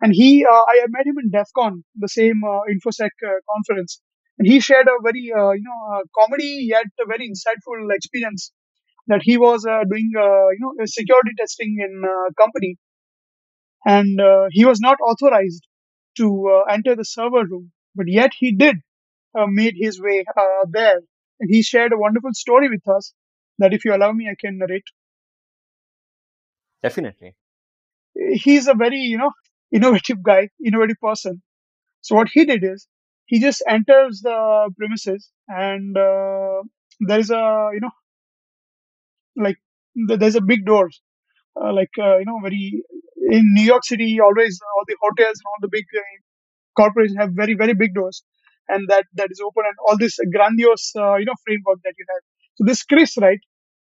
[0.00, 4.00] and he uh, I met him in DEF CON, the same uh, InfoSec uh, conference,
[4.38, 8.52] and he shared a very uh, you know uh, comedy yet a very insightful experience
[9.08, 12.76] that he was uh, doing uh, you know security testing in a company,
[13.86, 15.66] and uh, he was not authorized
[16.16, 18.76] to uh, enter the server room, but yet he did
[19.38, 21.00] uh, made his way uh, there,
[21.40, 23.12] and he shared a wonderful story with us
[23.58, 24.84] that if you allow me, I can narrate.
[26.82, 27.34] definitely.
[28.14, 29.32] He's a very you know
[29.74, 31.42] innovative guy, innovative person.
[32.02, 32.88] So what he did is
[33.26, 36.62] he just enters the premises and uh,
[37.00, 37.90] there is a you know
[39.36, 39.56] like
[40.18, 40.88] there's a big door
[41.60, 42.82] uh, like uh, you know very
[43.38, 46.02] in new york city always all the hotels and all the big uh,
[46.80, 48.22] corporations have very very big doors
[48.68, 52.06] and that that is open and all this grandiose uh, you know framework that you
[52.12, 52.22] have
[52.56, 53.42] so this chris right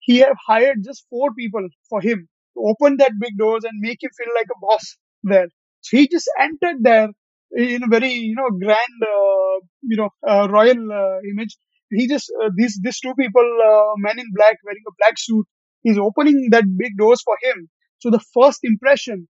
[0.08, 4.02] he have hired just four people for him to open that big doors and make
[4.02, 5.48] him feel like a boss there.
[5.90, 7.08] He just entered there
[7.52, 11.56] in a very you know grand uh, you know uh, royal uh, image.
[11.90, 15.46] He just uh, these these two people, uh, men in black wearing a black suit,
[15.82, 17.68] he's opening that big doors for him.
[17.98, 19.28] So the first impression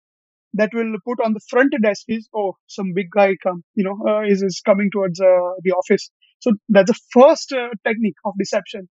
[0.55, 3.97] that will put on the front desk is oh some big guy come you know
[4.07, 6.09] uh, is is coming towards the office.
[6.39, 7.53] So that's the first
[7.85, 8.89] technique of deception.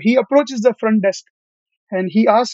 [0.00, 1.24] He approaches the front desk
[1.90, 2.44] and he uh,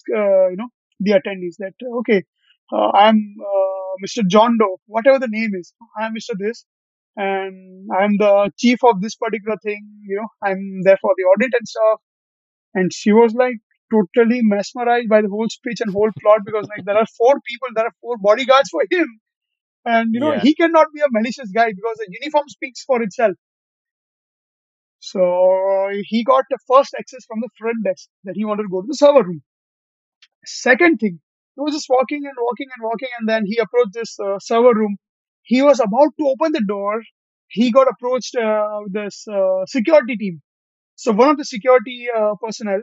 [0.50, 0.68] you know
[1.00, 2.24] the attendees that okay
[2.72, 3.18] uh, i'm
[3.52, 5.72] uh, mr john doe whatever the name is.
[5.98, 6.64] I'm mr this
[7.16, 10.28] and i'm the chief of this particular thing you know.
[10.42, 12.00] I'm there for the audit and stuff.
[12.74, 13.56] And she was like
[13.92, 17.68] totally mesmerized by the whole speech and whole plot because like there are four people
[17.74, 19.08] there are four bodyguards for him.
[19.86, 20.40] And you know Yeah.
[20.46, 23.36] he cannot be a malicious guy because the uniform speaks for itself.
[25.00, 28.82] So he got the first access from the front desk that he wanted to go
[28.82, 29.42] to the server room.
[30.46, 31.20] Second thing,
[31.56, 34.74] he was just walking and walking and walking, and then he approached this uh, server
[34.74, 34.96] room.
[35.42, 37.02] He was about to open the door.
[37.48, 40.42] He got approached uh, this uh, security team.
[40.96, 42.82] So one of the security uh, personnel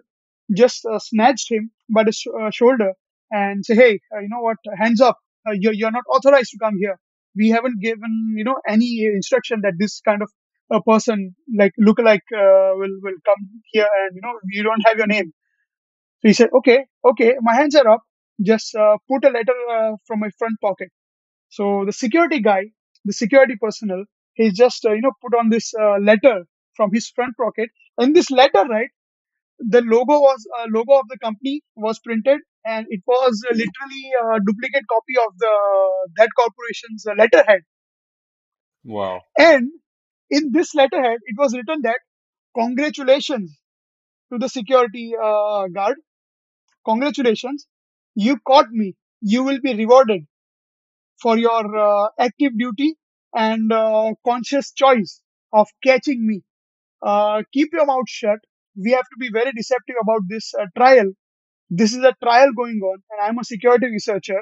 [0.55, 2.93] just uh, snatched him by the sh- uh, shoulder
[3.31, 4.57] and say, "Hey, you know what?
[4.77, 5.17] Hands up!
[5.53, 6.99] You're you're not authorized to come here.
[7.35, 10.31] We haven't given you know any instruction that this kind of
[10.71, 13.41] a person like lookalike uh, will will come
[13.71, 15.33] here and you know you don't have your name."
[16.21, 18.01] So he said, okay, okay, my hands are up.
[18.41, 20.89] Just uh, put a letter uh, from my front pocket.
[21.49, 22.71] So the security guy,
[23.05, 26.45] the security personnel, he just, uh, you know, put on this uh, letter
[26.75, 27.69] from his front pocket.
[27.97, 28.89] And this letter, right,
[29.59, 34.11] the logo was, uh, logo of the company was printed and it was uh, literally
[34.23, 35.53] a duplicate copy of the,
[36.17, 37.61] that corporation's uh, letterhead.
[38.83, 39.21] Wow.
[39.37, 39.71] And
[40.29, 41.99] in this letterhead, it was written that
[42.55, 43.57] congratulations
[44.31, 45.97] to the security uh, guard
[46.85, 47.67] Congratulations,
[48.15, 48.95] you caught me.
[49.21, 50.23] You will be rewarded
[51.21, 52.95] for your uh, active duty
[53.35, 55.21] and uh, conscious choice
[55.53, 56.41] of catching me.
[57.01, 58.39] Uh, keep your mouth shut.
[58.77, 61.11] We have to be very deceptive about this uh, trial.
[61.69, 64.41] This is a trial going on, and I'm a security researcher.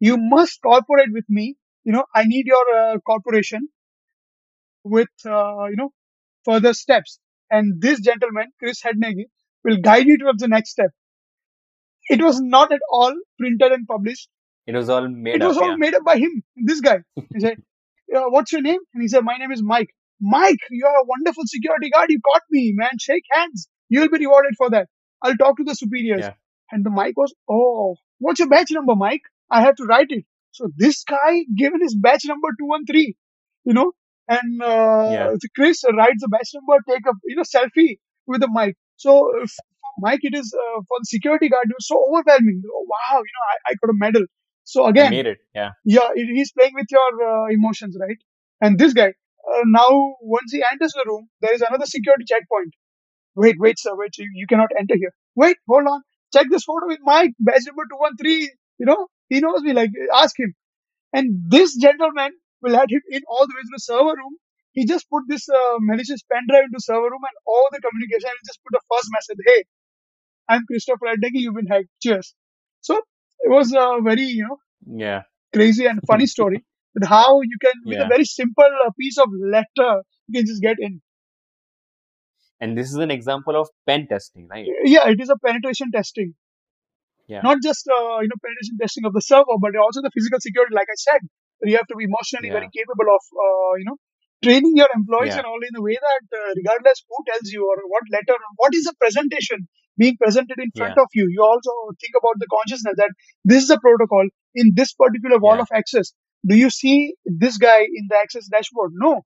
[0.00, 1.56] You must cooperate with me.
[1.84, 3.68] You know, I need your uh, cooperation
[4.84, 5.90] with, uh, you know,
[6.44, 7.18] further steps.
[7.50, 9.26] And this gentleman, Chris Hadnagy,
[9.64, 10.90] will guide you towards the next step.
[12.14, 14.28] It was not at all printed and published
[14.66, 15.48] It was all made It up.
[15.48, 15.76] was all Yeah.
[15.84, 16.98] made up by him, this guy.
[17.34, 17.56] He said,
[18.16, 18.80] uh, What's your name?
[18.94, 19.90] And he said, My name is Mike.
[20.20, 22.10] Mike, you are a wonderful security guard.
[22.10, 22.98] You caught me, man.
[23.00, 23.68] Shake hands.
[23.88, 24.88] You will be rewarded for that.
[25.22, 26.20] I'll talk to the superiors.
[26.26, 26.34] Yeah.
[26.70, 29.22] And the Mike was, Oh, what's your batch number, Mike?
[29.50, 30.24] I have to write it.
[30.52, 33.14] So this guy given his batch number 213,
[33.64, 33.92] you know,
[34.28, 35.34] and uh, Yeah.
[35.56, 38.76] Chris writes the batch number, take a you know selfie with the Mike.
[38.96, 39.10] So
[39.98, 41.66] Mike, it is uh, for the security guard.
[41.70, 42.62] It was so overwhelming.
[42.66, 44.24] Oh, wow, you know, I, I got a medal.
[44.64, 45.38] So I again, made it.
[45.54, 45.70] Yeah.
[45.84, 48.18] yeah, he- he's playing with your uh, emotions, right?
[48.60, 52.74] And this guy, uh, now once he enters the room, there is another security checkpoint.
[53.34, 55.12] Wait, wait, sir, wait, you, you cannot enter here.
[55.36, 56.02] Wait, hold on.
[56.34, 58.48] Check this photo with Mike, badge number 213.
[58.78, 60.54] You know, he knows me, like, ask him.
[61.12, 62.32] And this gentleman
[62.62, 64.36] will let him in all the way to the server room.
[64.72, 68.28] He just put this uh, malicious pen drive into server room and all the communication
[68.30, 69.40] and just put a first message.
[69.46, 69.64] Hey,
[70.48, 71.88] I'm Christopher Hadnagy, you've been hacked.
[72.02, 72.34] Cheers.
[72.80, 72.96] So
[73.40, 75.22] it was a very, you know, Yeah.
[75.54, 76.64] crazy and funny story.
[76.94, 80.62] But how you can, with a very simple uh, piece of letter, you can just
[80.62, 81.00] get in.
[82.60, 84.66] And this is an example of pen testing, right?
[84.84, 86.34] Yeah, it is a penetration testing.
[87.26, 87.42] Yeah.
[87.42, 90.74] Not just uh, you know penetration testing of the server, but also the physical security.
[90.74, 91.20] Like I said,
[91.62, 92.58] you have to be emotionally Yeah.
[92.58, 93.96] very capable of uh, you know
[94.44, 95.40] training your employees Yeah.
[95.40, 98.74] and all in a way that uh, regardless who tells you or what letter, what
[98.74, 99.66] is the presentation
[99.98, 101.02] being presented in front Yeah.
[101.02, 103.10] of you, you also think about the consciousness that
[103.44, 105.60] this is a protocol in this particular wall Yeah.
[105.60, 106.12] of access.
[106.46, 108.92] Do you see this guy in the access dashboard?
[108.94, 109.22] No,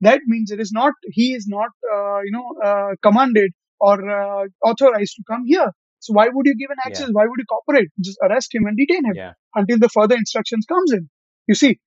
[0.00, 4.44] that means it is not he is not uh, you know uh, commanded or uh,
[4.64, 5.68] authorized to come here
[6.00, 6.88] so why would you give an Yeah.
[6.88, 9.32] access why would you cooperate just arrest him and detain him Yeah.
[9.54, 11.08] until the further instructions comes in
[11.46, 11.78] you see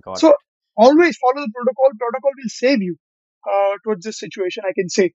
[0.00, 0.36] Got so it.
[0.76, 2.96] always follow the protocol protocol will save you
[3.52, 5.12] uh, towards this situation i can say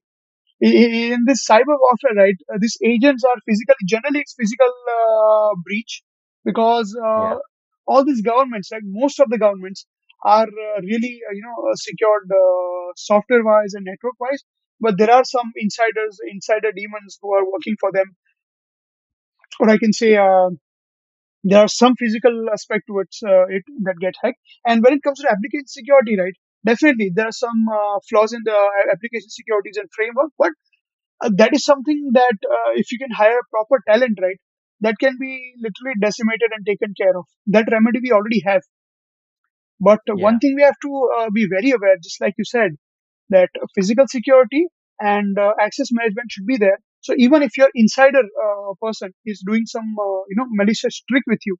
[0.60, 6.02] in this cyber warfare right uh, these agents are physically generally it's physical uh, breach
[6.44, 7.38] because uh, Yeah.
[7.86, 9.86] all these governments like most of the governments
[10.24, 14.42] are uh, really uh, you know uh, secured uh, software wise and network wise
[14.80, 18.08] but there are some insiders insider demons who are working for them
[19.60, 20.48] or i can say uh,
[21.44, 25.20] there are some physical aspect towards uh, it that get hacked and when it comes
[25.20, 29.76] to application security right definitely there are some uh, flaws in the uh, application securities
[29.76, 30.52] and framework but
[31.22, 34.40] uh, that is something that uh, if you can hire proper talent right
[34.80, 37.26] that can be literally decimated and taken care of.
[37.48, 38.62] That remedy we already have.
[39.80, 42.72] But uh, one thing we have to uh, be very aware just like you said
[43.30, 44.66] that physical security
[45.00, 46.78] and uh, access management should be there.
[47.00, 51.24] So even if your insider uh, person is doing some uh, you know malicious trick
[51.26, 51.56] with you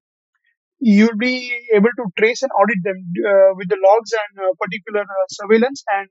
[0.81, 1.35] you'll be
[1.75, 2.99] able to trace and audit them
[3.31, 6.09] uh, with the logs and uh, particular uh, surveillance and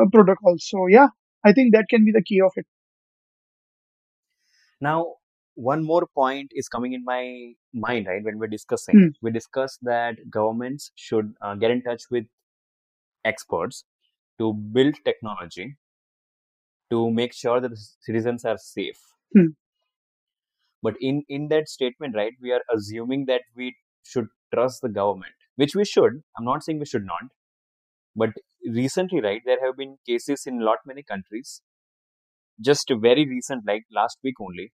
[0.00, 1.08] uh, protocols so yeah
[1.44, 2.66] i think that can be the key of it
[4.80, 5.16] Now,
[5.54, 8.22] one more point is coming in my mind, right?
[8.22, 9.12] When we're discussing, Hmm.
[9.20, 12.26] we discussed that governments should uh, get in touch with
[13.24, 13.84] experts
[14.38, 15.76] to build technology
[16.90, 19.00] to make sure that the citizens are safe.
[19.34, 19.52] Hmm.
[20.82, 25.32] But in in that statement, right, we are assuming that we should trust the government,
[25.56, 26.22] which we should.
[26.38, 27.24] I'm not saying we should not,
[28.16, 28.30] but
[28.66, 31.62] recently, right, there have been cases in lot many countries.
[32.60, 34.72] Just very recent, like last week only,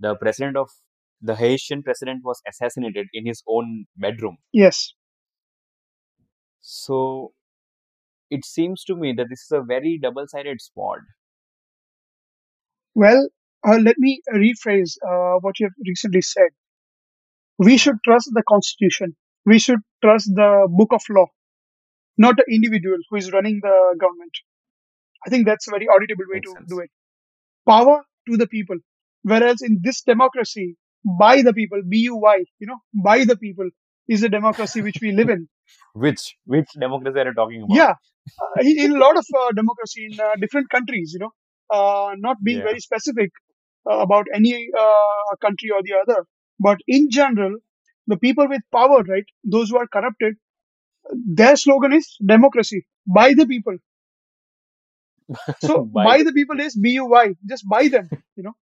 [0.00, 0.70] the president of
[1.20, 4.38] the Haitian president was assassinated in his own bedroom.
[4.52, 4.94] yes
[6.60, 7.32] So
[8.30, 11.02] it seems to me that this is a very double-sided sword.
[12.94, 13.28] well
[13.66, 16.50] uh, let me rephrase uh, what you have recently said
[17.58, 19.14] we should trust the constitution
[19.46, 21.26] we should trust the book of law
[22.16, 24.40] not the individual who is running the government
[25.26, 26.68] i think that's a very auditable way Makes to sense.
[26.74, 26.90] do it
[27.68, 27.96] power
[28.28, 28.76] to the people.
[29.22, 30.76] Whereas in this democracy,
[31.18, 33.68] by the people, B-U-Y, you know, by the people
[34.08, 35.48] is a democracy which we live in.
[36.04, 37.76] Which which democracy are you talking about?
[37.76, 37.94] Yeah,
[38.42, 41.32] uh, in, in a lot of uh, democracy in uh, different countries, you know,
[41.78, 42.68] uh, not being Yeah.
[42.70, 43.30] very specific
[43.90, 44.54] uh, about any
[44.84, 46.24] uh, country or the other,
[46.60, 47.56] but in general,
[48.06, 50.36] the people with power, right, those who are corrupted,
[51.26, 53.76] their slogan is democracy by the people.
[55.58, 58.54] So By by the people is B-U-Y, just buy them, you know.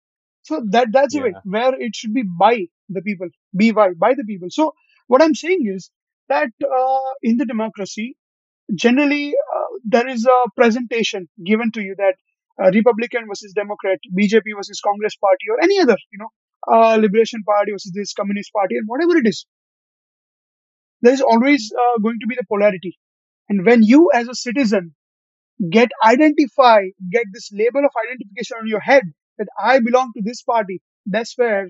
[0.42, 4.24] So that that's the way where it should be by the people, by by the
[4.24, 4.48] people.
[4.50, 4.74] So
[5.08, 5.90] what I'm saying is
[6.28, 8.16] that uh, in the democracy,
[8.74, 12.16] generally uh, there is a presentation given to you that
[12.62, 16.30] uh, Republican versus Democrat, BJP versus Congress Party, or any other, you know,
[16.72, 19.46] uh, Liberation Party versus this Communist Party, and whatever it is,
[21.02, 22.98] there is always uh, going to be the polarity.
[23.48, 24.94] And when you, as a citizen,
[25.70, 26.82] get identify,
[27.12, 29.02] get this label of identification on your head
[29.38, 31.68] that I belong to this party, that's where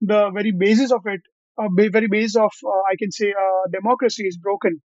[0.00, 1.20] the very basis of it,
[1.58, 4.82] uh, very base of, uh, I can say, uh, democracy is broken.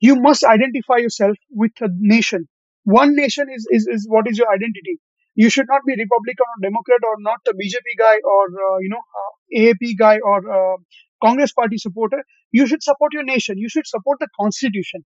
[0.00, 2.48] You must identify yourself with a nation.
[2.84, 5.00] One nation is, is, is what is your identity.
[5.42, 8.90] You should not be Republican or Democrat or not a BJP guy or, uh, you
[8.90, 10.76] know, uh, AAP guy or uh,
[11.24, 12.22] Congress party supporter.
[12.52, 13.58] You should support your nation.
[13.58, 15.04] You should support the constitution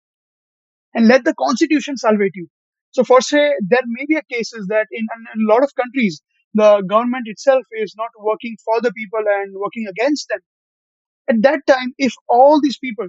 [0.95, 2.49] and let the constitution salvate you.
[2.93, 5.07] So for say, there may be cases that in,
[5.37, 6.23] in a lot of countries,
[6.55, 10.41] the government itself is not working for the people and working against them.
[11.29, 13.09] At that time, if all these people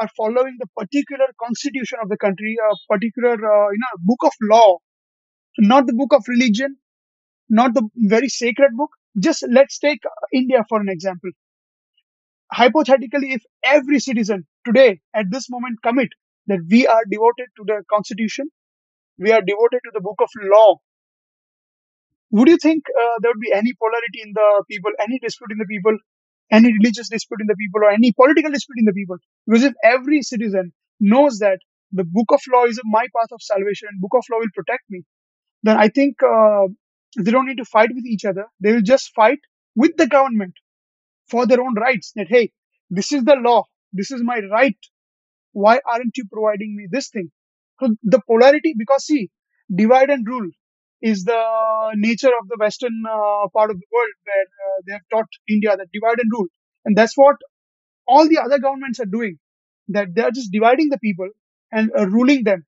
[0.00, 4.32] are following the particular constitution of the country, a particular, uh, you know, book of
[4.42, 4.78] law,
[5.58, 6.76] not the book of religion,
[7.48, 10.00] not the very sacred book, just let's take
[10.32, 11.30] India for an example.
[12.52, 16.08] Hypothetically, if every citizen today at this moment commit
[16.46, 18.48] that we are devoted to the constitution,
[19.18, 20.76] we are devoted to the book of law.
[22.30, 25.58] Would you think uh, there would be any polarity in the people, any dispute in
[25.58, 25.96] the people,
[26.50, 29.16] any religious dispute in the people, or any political dispute in the people?
[29.46, 31.58] Because if every citizen knows that
[31.92, 35.02] the book of law is my path of salvation book of law will protect me,
[35.62, 36.66] then I think uh,
[37.18, 38.46] they don't need to fight with each other.
[38.60, 39.40] They will just fight
[39.76, 40.54] with the government
[41.30, 42.12] for their own rights.
[42.16, 42.52] That hey,
[42.90, 44.78] this is the law, this is my right.
[45.52, 47.30] Why aren't you providing me this thing?
[47.80, 49.30] So the polarity, because see,
[49.74, 50.50] divide and rule
[51.02, 51.42] is the
[51.96, 55.76] nature of the Western uh, part of the world where uh, they have taught India
[55.76, 56.48] that divide and rule,
[56.84, 57.36] and that's what
[58.06, 59.38] all the other governments are doing.
[59.88, 61.28] That they are just dividing the people
[61.72, 62.66] and uh, ruling them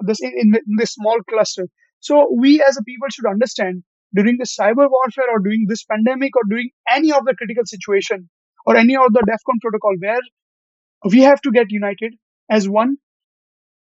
[0.00, 1.66] this in, in, in this small cluster.
[2.00, 3.82] So we as a people should understand
[4.14, 8.28] during the cyber warfare or during this pandemic or during any of the critical situation
[8.66, 10.20] or any of the DEFCON protocol where
[11.10, 12.14] we have to get united
[12.50, 12.96] as one,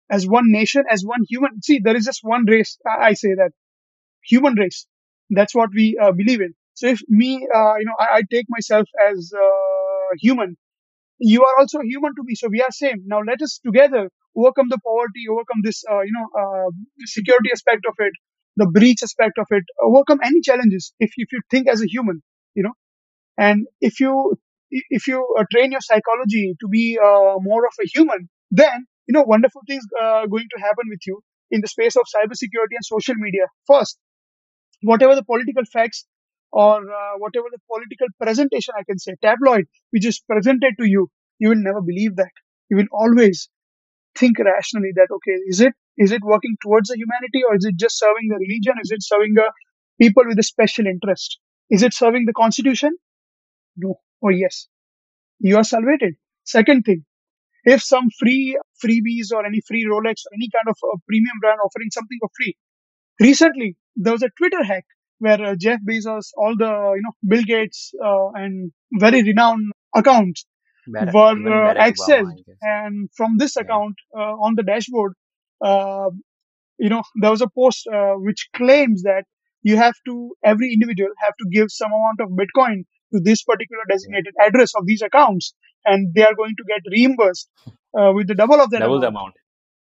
[0.10, 1.62] as one nation, as one human.
[1.62, 2.78] See, there is just one race.
[2.88, 3.52] I, I say that
[4.26, 4.88] human race.
[5.30, 6.56] That's what we uh, believe in.
[6.76, 10.58] So if me, uh, you know, I, I take myself as uh, human
[11.20, 13.04] you are also human to me so we are same.
[13.06, 16.70] Now let us together overcome the poverty overcome this uh, you know uh,
[17.06, 18.14] security aspect of it
[18.56, 22.22] the breach aspect of it overcome any challenges if, if you think as a human
[22.56, 22.74] you know.
[23.38, 24.38] And if you
[24.72, 29.14] if you uh, train your psychology to be uh, more of a human then you
[29.14, 31.22] know wonderful things uh, going to happen with you
[31.52, 33.46] in the space of cybersecurity and social media.
[33.68, 34.00] First
[34.82, 36.06] whatever the political facts
[36.52, 41.08] or uh, whatever the political presentation i can say tabloid which is presented to you
[41.40, 42.32] you will never believe that.
[42.70, 43.50] You will always
[44.18, 47.76] think rationally that okay is it is it working towards the humanity or is it
[47.78, 48.76] just serving the religion?
[48.82, 49.52] Is it serving the
[50.02, 51.40] people with a special interest?
[51.70, 52.92] Is it serving the constitution?
[53.76, 53.96] No.
[54.22, 54.68] Or yes.
[55.40, 56.16] You are salvated.
[56.44, 57.06] Second thing
[57.66, 61.60] if some free freebies or any free rolex or any kind of uh, premium brand
[61.66, 62.56] offering something for free
[63.20, 64.86] recently there was a twitter hack
[65.20, 68.72] where uh, jeff bezos all the you know bill gates uh, and
[69.06, 70.46] very renowned accounts
[70.88, 73.64] Bar- were uh, Barack Obama, accessed and from this Yeah.
[73.64, 75.14] account uh, on the dashboard
[75.70, 76.10] uh,
[76.80, 79.24] you know there was a post uh, which claims that
[79.64, 82.78] you have to every individual have to give some amount of bitcoin
[83.14, 85.54] to this particular designated address of these accounts
[85.86, 87.50] and they are going to get reimbursed
[88.00, 89.36] uh, with the double of that Double the amount amount.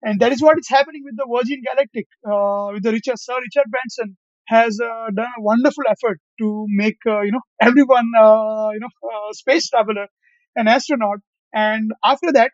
[0.04, 2.08] and that is what is happening with the Virgin Galactic.
[2.32, 4.18] Uh, with the Richard Sir Richard Branson
[4.48, 8.90] has uh, done a wonderful effort to make uh, you know everyone uh, you know
[9.32, 10.08] space traveler,
[10.56, 11.20] an astronaut,
[11.54, 12.52] and after that.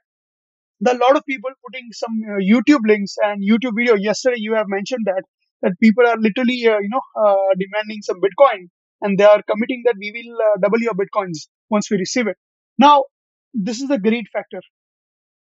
[0.82, 3.96] The lot of people putting some uh, YouTube links and YouTube video.
[3.96, 5.24] Yesterday, you have mentioned that
[5.62, 8.68] that people are literally, uh, you know, uh, demanding some Bitcoin,
[9.02, 12.38] and they are committing that we will double your Bitcoins once we receive it.
[12.78, 13.06] Now,
[13.54, 14.62] this is the greed factor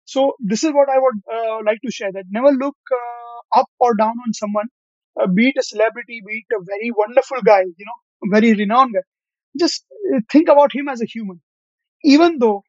[0.06, 2.76] so this is what I would like to share that never look
[3.56, 4.68] up or down on someone,
[5.22, 8.54] uh, be it a celebrity, be it a very wonderful guy, you know, a very
[8.54, 9.02] renowned guy.
[9.60, 9.86] Just
[10.16, 11.42] uh, think about him as a human.
[12.04, 12.64] Even though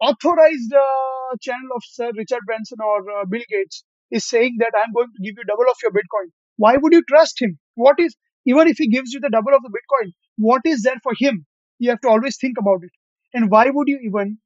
[0.00, 4.92] authorized uh, channel of Sir Richard Branson or uh, Bill Gates is saying that I'm
[4.94, 7.58] going to give you double of your Bitcoin, why would you trust him?
[7.74, 8.16] What is
[8.46, 11.46] even if he gives you the double of the Bitcoin, what is there for him?
[11.78, 12.90] You have to always think about it.
[13.34, 14.38] And why would you even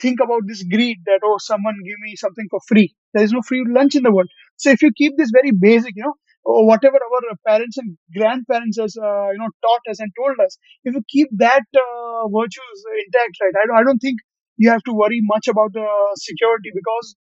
[0.00, 3.42] think about this greed that oh someone give me something for free there is no
[3.42, 6.14] free lunch in the world so if you keep this very basic you know
[6.70, 10.94] whatever our parents and grandparents has uh, you know taught us and told us if
[10.94, 14.18] you keep that uh, virtues intact right I, don't- I don't think
[14.56, 17.14] you have to worry much about the security because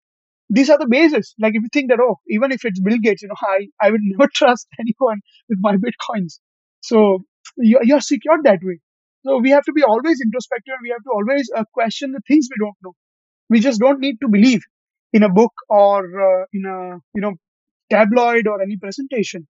[0.48, 1.34] these are the basis.
[1.40, 3.90] Like if you think that oh even if it's bill gates you know i i
[3.90, 6.38] will never trust anyone with my bitcoins.
[6.80, 7.24] So
[7.56, 8.78] you, you're secured that way.
[9.26, 10.74] So we have to be always introspective.
[10.82, 12.94] We have to always uh, question the things we don't know.
[13.50, 14.62] We just don't need to believe
[15.12, 15.98] in a book or
[16.28, 17.34] uh, in a you know
[17.90, 19.46] tabloid or any presentation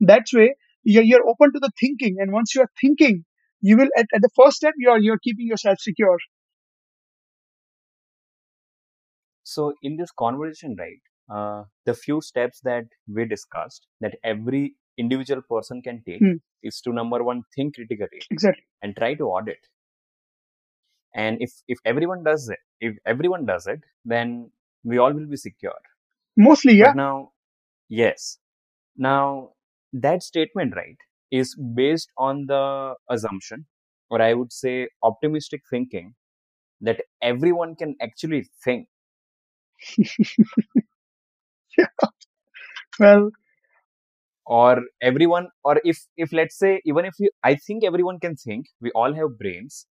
[0.00, 3.24] that's way you're, you're open to the thinking and once you're thinking
[3.60, 6.18] you will at, at the first step you're you're keeping yourself secure
[9.44, 15.42] So in this conversation, right, uh, the few steps that we discussed that every individual
[15.42, 16.36] person can take Hmm.
[16.62, 19.58] is to number one, think critically exactly and try to audit.
[21.14, 24.50] And if if everyone does it, if everyone does it, then
[24.84, 25.78] we all will be secure.
[26.36, 27.32] mostly yeah But now,
[28.00, 28.38] yes,
[28.96, 29.52] now
[29.92, 30.96] that statement, right,
[31.30, 33.66] is based on the assumption,
[34.10, 36.14] or I would say optimistic thinking,
[36.82, 38.88] that everyone can actually think.
[41.78, 41.86] yeah.
[42.98, 43.30] well
[44.46, 48.66] or everyone or if if let's say even if you i think everyone can think
[48.80, 49.86] we all have brains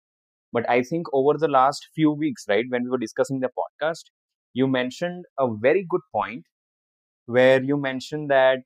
[0.53, 4.11] but i think over the last few weeks right when we were discussing the podcast
[4.55, 6.45] you mentioned a very good point
[7.27, 8.59] where you mentioned that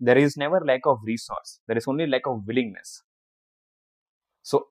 [0.00, 3.02] there is never lack of resource there is only lack of willingness
[4.42, 4.66] so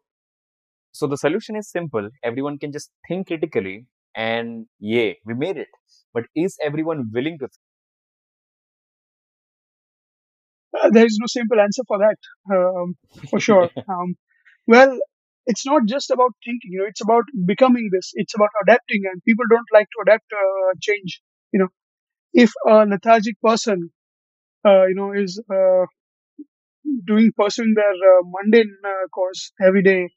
[0.92, 3.78] so the solution is simple everyone can just think critically
[4.16, 5.70] and yay we made it
[6.14, 7.48] but is everyone willing to
[10.80, 12.18] Uh, there is no simple answer for that,
[12.54, 12.96] um,
[13.30, 13.70] for sure.
[13.90, 14.16] Um,
[14.68, 14.98] well,
[15.46, 18.12] it's not just about thinking, you know, it's about becoming this.
[18.16, 21.22] It's about adapting, and people don't like to adapt uh, change.
[21.52, 21.68] You know,
[22.34, 23.92] if a lethargic person,
[24.66, 25.86] uh, you know, is uh,
[27.06, 30.10] doing pursuing their uh, mundane uh, course every day,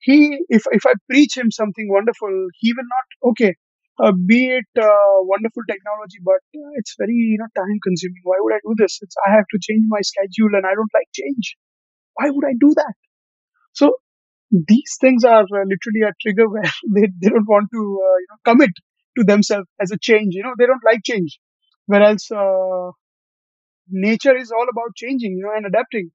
[0.00, 3.30] he, if if I preach him something wonderful, he will not.
[3.32, 3.54] Okay,
[4.02, 6.40] uh, be it uh, wonderful technology, but
[6.76, 8.22] it's very you know time consuming.
[8.24, 8.98] Why would I do this?
[9.02, 11.56] It's I have to change my schedule, and I don't like change.
[12.14, 12.94] Why would I do that?
[13.74, 13.96] So
[14.50, 18.70] these things are literally a trigger where they, they don't want to you know commit
[19.18, 20.34] to themselves as a change.
[20.34, 21.38] You know they don't like change,
[21.86, 22.90] whereas uh,
[23.90, 26.10] nature is all about changing, you know, and adapting.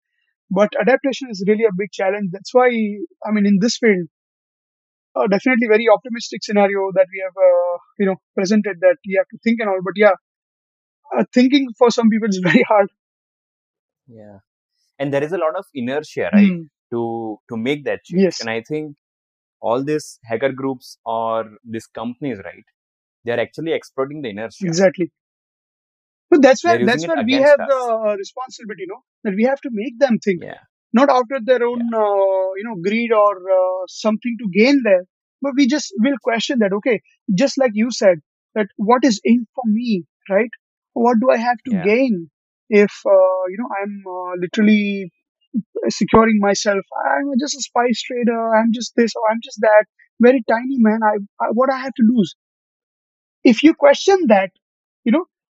[0.49, 2.29] But adaptation is really a big challenge.
[2.31, 2.67] That's why
[3.25, 4.07] I mean in this field
[5.15, 9.27] uh, definitely very optimistic scenario that we have, uh, you know, presented that you have
[9.29, 9.79] to think and all.
[9.83, 10.13] But yeah,
[11.17, 12.89] uh, thinking for some people is very hard.
[14.07, 14.39] Yeah.
[14.99, 16.63] And there is a lot of inertia, right, Hmm.
[16.91, 18.23] to to make that change.
[18.23, 18.95] Yes, And I think
[19.61, 22.65] all these hacker groups or these companies, right,
[23.23, 24.71] they are actually exploiting the inertia.
[24.71, 25.11] exactly.
[26.31, 27.91] But that's where that's where we have the us.
[28.07, 29.03] uh, responsibility, no?
[29.25, 30.59] That we have to make them think, Yeah.
[30.93, 31.89] not out of their own, Yeah.
[31.95, 35.03] uh, you know, greed or uh, something to gain there,
[35.41, 36.73] but we just will question that.
[36.73, 37.01] Okay,
[37.35, 38.19] just like you said,
[38.55, 40.49] that what is in for me, right?
[40.93, 41.87] What do I have to Yeah.
[41.89, 42.29] gain
[42.69, 45.11] if uh, you know I'm uh, literally
[45.89, 46.83] securing myself?
[47.05, 48.55] I'm just a spice trader.
[48.55, 49.85] I'm just this or I'm just that.
[50.19, 50.99] Very tiny man.
[51.03, 52.35] I, I what I have to lose
[53.43, 54.60] if you question that, you know,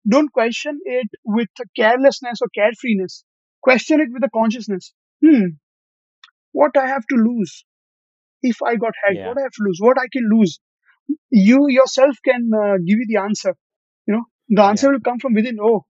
[0.10, 3.24] don't question it with carelessness or carefreeness.
[3.64, 4.94] Question it with a consciousness.
[5.26, 5.48] Hmm,
[6.52, 7.66] what I have to lose
[8.44, 9.18] if I got hacked?
[9.18, 9.28] Yeah.
[9.28, 9.80] What I have to lose?
[9.82, 10.60] What I can lose?
[11.32, 13.56] You yourself can uh, give you the answer.
[14.08, 14.94] You know, the answer Yeah.
[14.94, 15.58] will come from within.
[15.62, 15.86] Oh,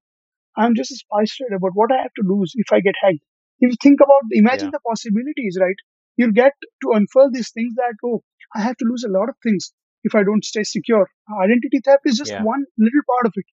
[0.57, 3.23] I'm just a spice trader, but what I have to lose if I get hacked?
[3.59, 4.71] If you think about, imagine Yeah.
[4.71, 5.75] the possibilities, right?
[6.17, 8.23] You'll get to unfurl these things that, oh,
[8.55, 9.73] I have to lose a lot of things
[10.03, 11.09] if I don't stay secure.
[11.43, 12.43] Identity theft is just Yeah.
[12.43, 13.45] one little part of it.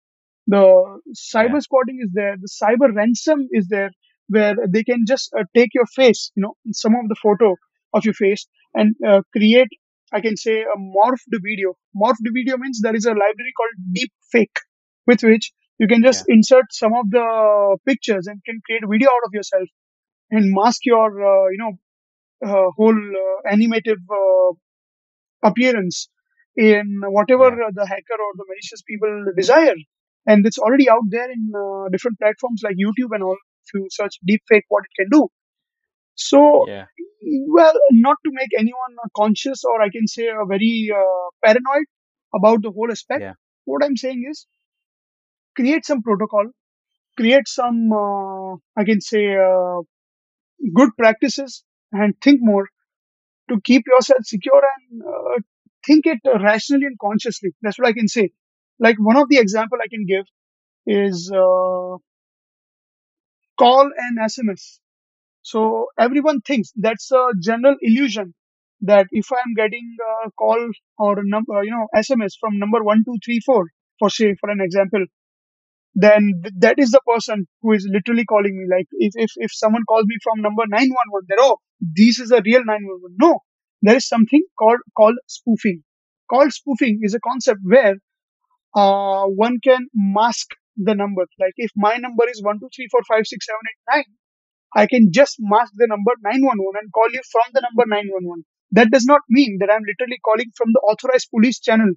[0.46, 1.00] The
[1.38, 1.48] Yeah.
[1.52, 2.36] cyber squatting is there.
[2.40, 3.90] The cyber ransom is there,
[4.28, 7.56] where they can just uh, take your face, you know, some of the photo
[7.94, 9.68] of your face, and uh, create,
[10.12, 11.74] I can say, a morphed video.
[11.96, 14.58] Morphed video means there is a library called Deep Fake,
[15.06, 16.34] with which you can just Yeah.
[16.36, 19.68] insert some of the pictures and can create a video out of yourself
[20.30, 21.72] and mask your, uh, you know,
[22.46, 24.52] uh, whole uh, animative uh,
[25.42, 26.08] appearance
[26.56, 27.70] in whatever Yeah.
[27.74, 29.76] the hacker or the malicious people desire.
[30.26, 33.36] And it's already out there in uh, different platforms like YouTube and all.
[33.66, 35.28] If you search deepfake, what it can do.
[36.16, 36.86] So, Yeah.
[37.48, 41.86] well, not to make anyone conscious or I can say uh, very uh, paranoid
[42.34, 43.22] about the whole aspect.
[43.22, 43.34] Yeah.
[43.64, 44.46] What I'm saying is
[45.56, 46.46] create some protocol,
[47.16, 49.80] create some, uh, I can say, uh,
[50.74, 52.68] good practices and think more
[53.50, 55.38] to keep yourself secure and uh,
[55.86, 57.50] think it rationally and consciously.
[57.62, 58.30] That's what I can say.
[58.78, 60.26] Like one of the example I can give
[60.86, 61.98] is uh,
[63.58, 64.78] call and SMS.
[65.42, 68.34] So everyone thinks that's a general illusion
[68.82, 69.96] that if I'm getting
[70.26, 73.66] a call or a number, you know, SMS from number one two three four,
[73.98, 75.04] for say for an example,
[75.94, 78.66] then th- that is the person who is literally calling me.
[78.70, 82.18] Like if if, if someone calls me from number nine one one, then oh, this
[82.20, 83.16] is a real nine one one.
[83.20, 83.40] No,
[83.82, 85.82] there is something called called spoofing.
[86.30, 87.96] Called spoofing is a concept where
[88.74, 91.26] uh, one can mask the number.
[91.38, 94.10] Like if my number is one two three four five six seven eight nine,
[94.74, 97.84] I can just mask the number nine one one and call you from the number
[97.88, 98.42] nine one one.
[98.72, 101.92] That does not mean that I'm literally calling from the authorized police channel.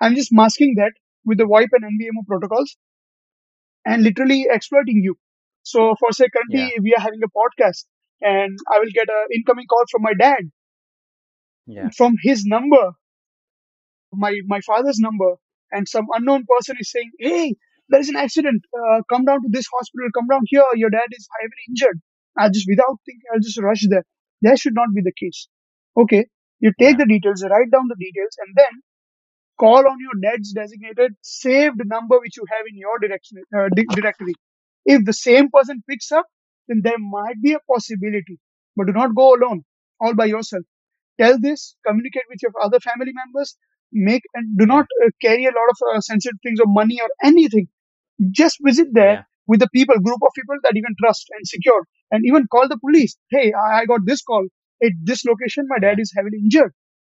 [0.00, 0.92] I'm just masking that
[1.24, 2.76] with the VoIP and NVMO protocols
[3.84, 5.16] and literally exploiting you.
[5.62, 6.82] So for say currently Yeah.
[6.82, 7.86] we are having a podcast
[8.20, 10.50] and I will get an incoming call from my dad
[11.66, 11.90] Yeah.
[11.96, 12.92] from his number,
[14.12, 15.34] my my father's number,
[15.72, 17.54] and some unknown person is saying, "Hey,
[17.88, 18.62] there is an accident.
[18.78, 20.08] Uh, come down to this hospital.
[20.14, 20.64] Come down here.
[20.74, 22.00] Your dad is heavily injured."
[22.38, 24.04] I just without thinking, I'll just rush there.
[24.42, 25.48] That should not be the case.
[25.96, 26.26] Okay,
[26.60, 28.72] you take the details, write down the details, and then
[29.58, 33.86] call on your dad's designated saved number which you have in your direction, uh, di-
[34.00, 34.34] directory.
[34.84, 36.26] If the same person picks up,
[36.68, 38.38] then there might be a possibility.
[38.76, 39.64] But do not go alone,
[40.00, 40.64] all by yourself.
[41.20, 43.56] Tell this, communicate with your other family members,
[43.96, 47.08] make and do not uh, carry a lot of uh, sensitive things or money or
[47.24, 47.68] anything.
[48.30, 49.22] Just visit there Yeah.
[49.46, 52.68] with the people, group of people that you can trust and secure, and even call
[52.68, 53.16] the police.
[53.30, 54.46] Hey, I, I got this call
[54.82, 55.66] at this location.
[55.68, 56.72] My dad is heavily injured,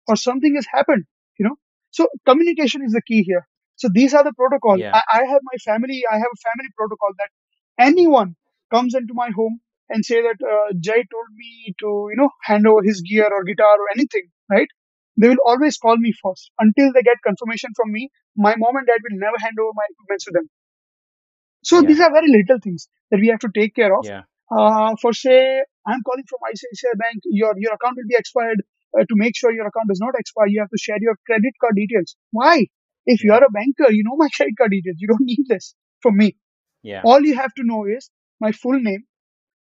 [0.09, 1.05] or something has happened.
[1.39, 1.57] You know,
[1.91, 3.47] so communication is the key here.
[3.77, 4.79] So these are the protocol.
[4.79, 4.93] Yeah.
[4.93, 6.03] I, I have my family.
[6.11, 7.31] I have a family protocol that
[7.79, 8.37] anyone
[8.73, 12.67] comes into my home and say that uh, Jay told me to you know hand
[12.67, 14.69] over his gear or guitar or anything, right?
[15.21, 18.11] They will always call me first until they get confirmation from me.
[18.37, 20.47] My mom and dad will never hand over my equipment to them.
[21.63, 21.87] So Yeah.
[21.89, 24.05] these are very little things that we have to take care of.
[24.07, 24.23] Yeah.
[24.51, 27.23] Uh, for say, I'm calling from ICICI Bank.
[27.41, 28.63] Your your account will be expired.
[28.99, 31.55] Uh, to make sure your account does not expire, you have to share your credit
[31.61, 32.17] card details.
[32.33, 32.67] Why?
[33.07, 34.97] If you're a banker, you know my credit card details.
[34.99, 36.37] You don't need this from me.
[36.83, 37.03] Yeah.
[37.05, 38.11] All you have to know is
[38.41, 39.05] my full name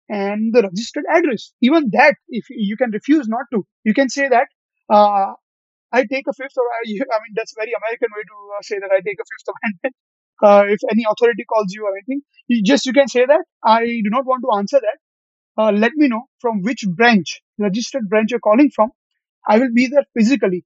[0.09, 1.53] and the registered address.
[1.61, 4.47] Even that, if you can refuse not to, you can say that
[4.90, 5.34] uh,
[5.91, 6.84] I take a fifth, or I,
[7.16, 9.49] I mean that's a very American way to uh, say that I take a fifth
[9.56, 9.95] amendment.
[10.44, 13.82] Uh, if any authority calls you or anything, you just you can say that I
[13.86, 14.99] do not want to answer that.
[15.57, 18.91] Uh, let me know from which branch, registered branch you're calling from.
[19.48, 20.66] I will be there physically.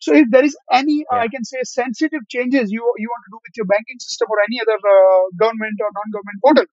[0.00, 3.32] So if there is any, uh, I can say, sensitive changes you you want to
[3.34, 6.66] do with your banking system or any other uh, government or non-government portal,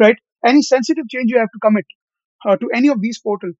[0.00, 0.16] right?
[0.44, 1.84] Any sensitive change you have to commit
[2.46, 3.54] uh, to any of these portals,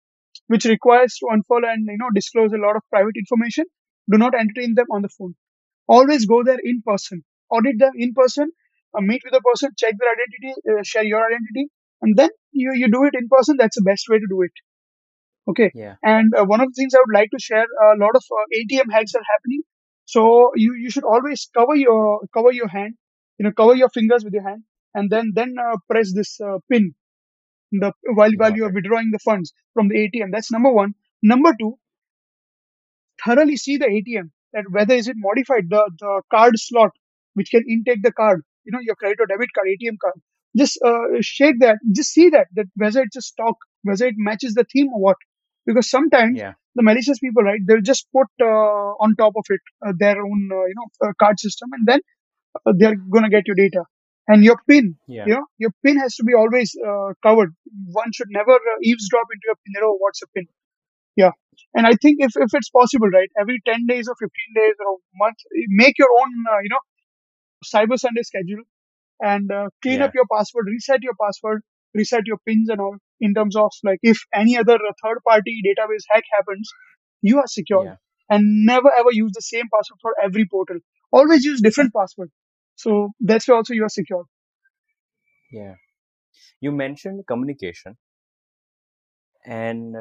[0.51, 3.65] which requires to unfollow and you know disclose a lot of private information.
[4.13, 5.35] Do not entertain them on the phone.
[5.89, 7.25] Always go there in person.
[7.51, 8.51] Audit them in person.
[8.97, 11.67] Uh, meet with the person, check their identity, uh, share your identity,
[12.03, 13.57] and then you you do it in person.
[13.59, 14.53] That's the best way to do it.
[15.49, 15.71] Okay.
[15.75, 15.97] Yeah.
[16.03, 18.45] And uh, one of the things I would like to share, a lot of uh,
[18.53, 19.63] ATM hacks are happening.
[20.07, 22.95] So you, you should always cover your cover your hand,
[23.39, 24.65] you know, cover your fingers with your hand,
[24.95, 26.95] and then then uh, press this uh, pin
[27.73, 30.31] the while while you are withdrawing the funds from the ATM.
[30.33, 30.95] That's number one.
[31.23, 31.79] Number two,
[33.25, 36.91] thoroughly see the ATM that whether is it modified the the card slot
[37.35, 40.15] which can intake the card, you know, your credit or debit card, ATM card.
[40.57, 41.79] Just uh, shake that.
[41.95, 45.17] Just see that that whether it's a stock, whether it matches the theme or what.
[45.67, 46.55] Because sometimes Yeah.
[46.75, 50.49] the malicious people, right, they'll just put uh, on top of it uh, their own,
[50.53, 52.01] uh, you know, uh, card system, and then
[52.67, 53.85] uh, they're gonna get your data
[54.31, 54.97] and your pin.
[55.09, 55.25] Yeah.
[55.27, 57.53] You know, your pin has to be always uh, covered.
[58.01, 59.83] One should never uh, eavesdrop into your pin.
[59.85, 60.47] Oh, what's a pin?
[61.17, 61.33] Yeah.
[61.75, 64.95] And I think if, if it's possible, right, every 10 days or 15 days or
[64.95, 65.37] a month,
[65.69, 66.83] make your own, uh, you know,
[67.73, 68.63] Cyber Sunday schedule
[69.21, 71.63] and uh, clean up your password, reset your password,
[71.95, 75.61] reset your pins and all in terms of like if any other uh, third party
[75.67, 76.71] database hack happens,
[77.21, 77.85] you are secure.
[77.85, 77.97] Yeah.
[78.31, 80.79] And never ever use the same password for every portal.
[81.13, 82.31] Always use different password.
[82.83, 84.25] So that's why also you are secure.
[85.53, 85.75] Yeah.
[86.61, 87.97] You mentioned communication,
[89.45, 89.97] and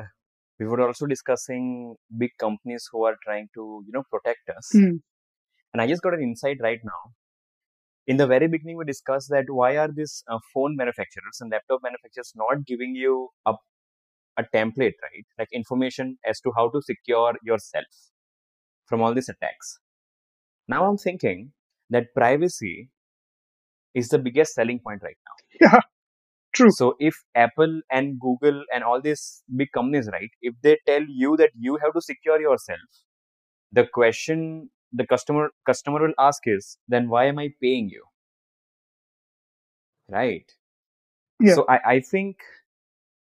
[0.60, 4.70] we were also discussing big companies who are trying to, you know, protect us.
[4.72, 4.98] Hmm.
[5.74, 7.02] And I just got an insight right now.
[8.08, 11.82] In the very beginning, we discussed that why are these uh, phone manufacturers and laptop
[11.84, 13.54] manufacturers not giving you a,
[14.38, 15.28] a template, right?
[15.38, 17.86] Like information as to how to secure yourself
[18.88, 19.80] from all these attacks.
[20.68, 21.52] Now I'm thinking
[21.90, 22.90] that privacy
[23.94, 25.70] is the biggest selling point right now.
[25.74, 25.80] Yeah,
[26.56, 26.72] true.
[26.72, 31.38] So if Apple and Google and all these big companies, right, if they tell you
[31.38, 32.80] that you have to secure yourself,
[33.72, 38.04] the question the customer customer will ask is, then why am I paying you?
[40.10, 40.52] Right.
[41.40, 41.56] Yeah.
[41.56, 42.38] So I, I think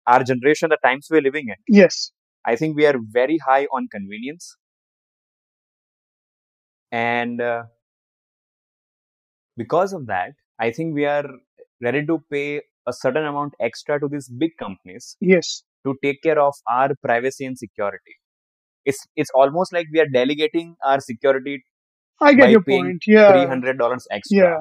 [0.08, 2.12] our generation, the times we're living in, Yes.
[2.46, 4.58] I think we are very high on convenience.
[6.92, 7.64] And uh,
[9.62, 11.26] because of that, I think we are
[11.88, 15.64] ready to pay a certain amount extra to these big companies Yes.
[15.86, 18.16] to take care of our privacy and security.
[18.86, 21.56] It's it's almost like we are delegating our security
[22.22, 23.04] I get your point.
[23.08, 23.32] Yeah.
[23.32, 24.38] three hundred dollars extra.
[24.44, 24.60] Yeah.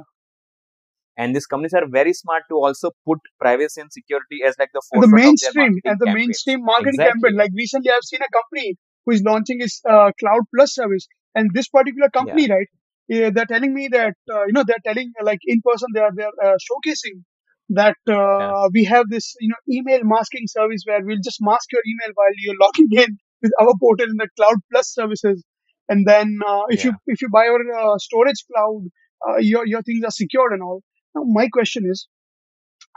[1.16, 4.81] And these companies are very smart to also put privacy and security as like the
[4.93, 6.27] the forefront of their mainstream, at the campaigns.
[6.29, 7.20] mainstream marketing Exactly.
[7.23, 7.37] campaign.
[7.39, 11.51] Like recently, I've seen a company who is launching its uh, Cloud Plus service, and
[11.55, 12.19] this particular Yeah.
[12.20, 12.69] company, right?
[13.09, 16.13] Yeah, they're telling me that uh, you know they're telling like in person they are
[16.15, 17.23] they're uh, showcasing
[17.71, 18.53] that Yeah.
[18.55, 22.13] uh, we have this you know email masking service where we'll just mask your email
[22.15, 25.43] while you're logging in with our portal in the Cloud Plus services,
[25.89, 28.83] and then uh, if you if you buy our uh, storage cloud,
[29.29, 30.83] uh, your your things are secured and all.
[31.15, 32.09] Now my question is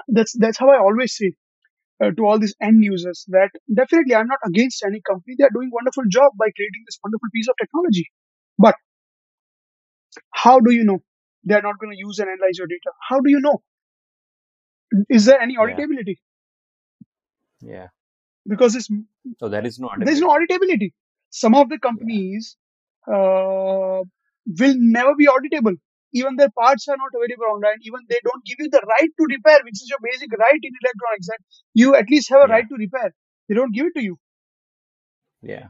[0.08, 1.34] that's that's how I always say
[2.04, 5.36] uh, to all these end users that definitely I'm not against any company.
[5.38, 8.08] They are doing wonderful job by creating this wonderful piece of technology.
[8.58, 8.76] But
[10.32, 11.00] how do you know
[11.46, 12.92] they are not going to use and analyze your data?
[13.10, 13.62] How do you know?
[15.10, 16.18] Is there any auditability?
[17.62, 17.88] Yeah.
[18.48, 18.90] Because it's,
[19.40, 20.92] So there is no there's no auditability.
[21.32, 22.20] Some of the Yeah.
[22.20, 22.58] companies
[23.08, 24.02] uh,
[24.60, 25.76] will never be auditable.
[26.14, 27.78] Even their parts are not available online.
[27.84, 30.72] Even they don't give you the right to repair, which is your basic right in
[30.84, 31.28] electronics.
[31.28, 31.40] That
[31.74, 32.54] you at least have a Yeah.
[32.54, 33.14] right to repair.
[33.50, 34.18] They don't give it to you.
[35.44, 35.70] Yeah.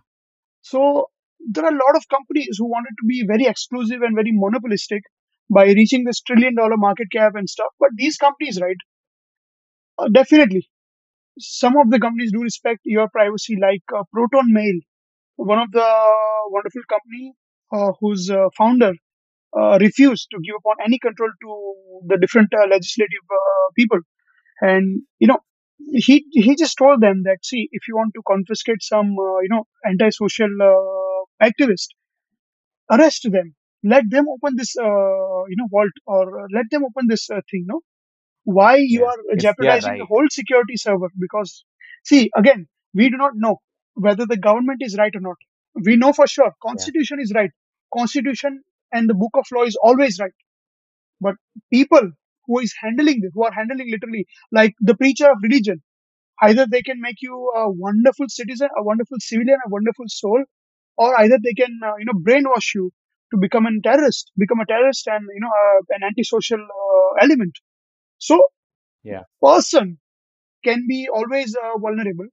[0.62, 1.10] So
[1.50, 5.04] there are a lot of companies who wanted to be very exclusive and very monopolistic
[5.50, 7.74] by reaching this trillion dollar market cap and stuff.
[7.80, 8.78] But these companies, right,
[9.98, 10.70] uh, definitely,
[11.40, 14.76] some of the companies do respect your privacy, like uh, Proton Mail,
[15.38, 15.88] one of the
[16.50, 17.34] wonderful company
[17.74, 18.94] uh, whose uh, founder
[19.58, 23.24] uh, refused to give upon any control to the different uh, legislative
[23.78, 24.00] people,
[24.62, 25.40] and you know.
[25.94, 29.08] He he just told them that see if you want to confiscate some
[29.44, 30.50] you know antisocial
[31.42, 31.90] uh, activist
[32.96, 33.56] arrest them
[33.94, 37.42] let them open this uh, you know vault or uh, let them open this uh,
[37.52, 37.80] thing no
[38.60, 39.12] why you Yeah.
[39.12, 40.10] are jeopardizing the right.
[40.12, 41.54] whole security server because
[42.12, 43.56] see again we do not know
[44.08, 45.38] whether the government is right or not
[45.90, 46.90] we know for sure Yeah.
[46.94, 47.52] constitution is right
[47.98, 48.62] constitution
[48.94, 50.38] and the book of law is always right
[51.28, 51.36] but
[51.78, 52.12] people
[52.48, 54.26] who is handling this who are handling literally
[54.62, 55.80] like the preacher of religion
[56.42, 60.44] Either they can make you a wonderful citizen, a wonderful civilian, a wonderful soul,
[60.98, 62.92] or either they can, uh, you know, brainwash you
[63.32, 67.56] to become a terrorist, become a terrorist and, you know, uh, an antisocial uh, element.
[68.18, 68.42] So,
[69.04, 70.00] yeah person
[70.64, 72.28] can be always uh, vulnerable,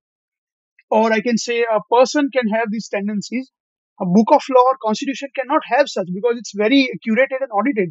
[0.91, 3.51] or I can say a person can have these tendencies.
[4.01, 7.91] A book of law or constitution cannot have such because it's very curated and audited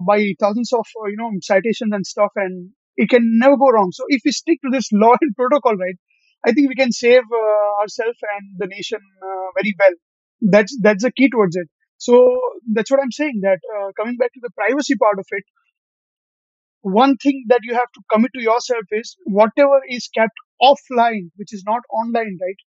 [0.00, 3.90] by thousands of uh, you know citations and stuff, and it can never go wrong.
[3.92, 5.96] So if we stick to this law and protocol, right,
[6.46, 9.94] I think we can save uh, ourselves and the nation uh, very well.
[10.52, 11.68] That's that's the key towards it.
[11.98, 12.16] So
[12.72, 13.40] that's what I'm saying.
[13.42, 15.44] That uh, coming back to the privacy part of it,
[16.82, 21.52] one thing that you have to commit to yourself is whatever is kept offline, which
[21.52, 22.60] is not online, right?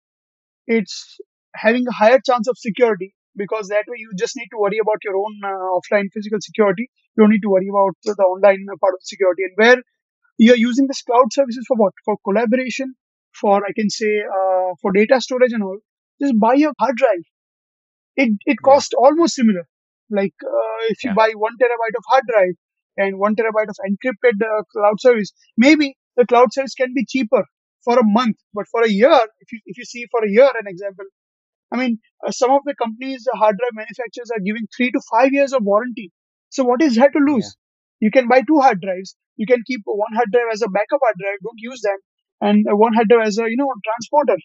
[0.66, 1.18] It's
[1.54, 4.98] having a higher chance of security because that way you just need to worry about
[5.04, 5.48] your own uh,
[5.78, 6.90] offline physical security.
[7.16, 9.44] You don't need to worry about the online part of security.
[9.44, 9.82] And where
[10.38, 11.94] you're using this cloud services for what?
[12.04, 12.94] For collaboration,
[13.40, 15.78] for I can say uh, for data storage and all.
[16.22, 17.24] Just buy a hard drive.
[18.16, 19.68] It it yeah costs almost similar.
[20.10, 22.54] Like uh, if you yeah buy one terabyte of hard drive
[22.96, 27.44] and one terabyte of encrypted uh, cloud service, maybe the cloud service can be cheaper
[27.84, 30.50] for a month, but for a year, if you if you see for a year,
[30.58, 31.04] an example,
[31.72, 35.00] I mean, uh, some of the companies, the hard drive manufacturers are giving three to
[35.12, 36.12] five years of warranty.
[36.50, 37.56] So what is there to yeah lose?
[38.00, 39.16] You can buy two hard drives.
[39.36, 41.38] You can keep one hard drive as a backup hard drive.
[41.42, 41.98] Don't use them,
[42.40, 44.38] and one hard drive as a you know transporter.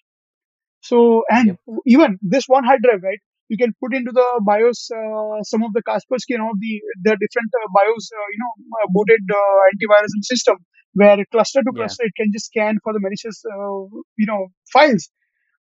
[0.81, 3.19] So and yep even this one hard drive, right?
[3.49, 7.17] You can put into the BIOS uh, some of the Kaspersky and all the the
[7.23, 8.53] different uh, BIOS, uh, you know,
[8.83, 10.57] uh, booted uh, antivirus and system
[10.93, 13.83] where cluster to yeah cluster it can just scan for the malicious, uh,
[14.17, 15.09] you know, files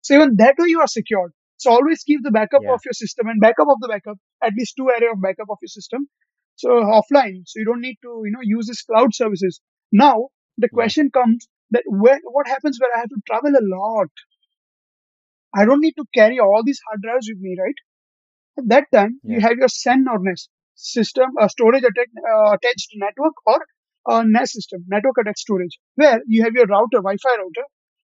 [0.02, 1.32] so even that way you are secured.
[1.58, 4.52] So always keep the backup yeah of your system and backup of the backup, at
[4.58, 6.08] least two area of backup of your system.
[6.56, 7.42] So offline.
[7.46, 9.60] So you don't need to, you know, use this cloud services.
[9.92, 10.28] Now
[10.58, 14.08] the yeah question comes that when, what happens when I have to travel a lot?
[15.54, 17.74] I don't need to carry all these hard drives with me, right?
[18.58, 22.90] At that time, you have your SAN or NAS system, a storage atta- uh, attached
[22.96, 23.60] network or
[24.08, 27.66] a NAS system, network attached storage, where you have your router, Wi-Fi router.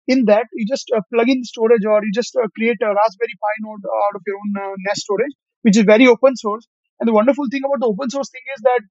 [0.08, 3.36] In that, you just uh, plug in storage or you just uh, create a Raspberry
[3.44, 6.68] Pi node out of your own uh, NAS storage, which is very open source.
[7.00, 8.82] And the wonderful thing about the open source thing is that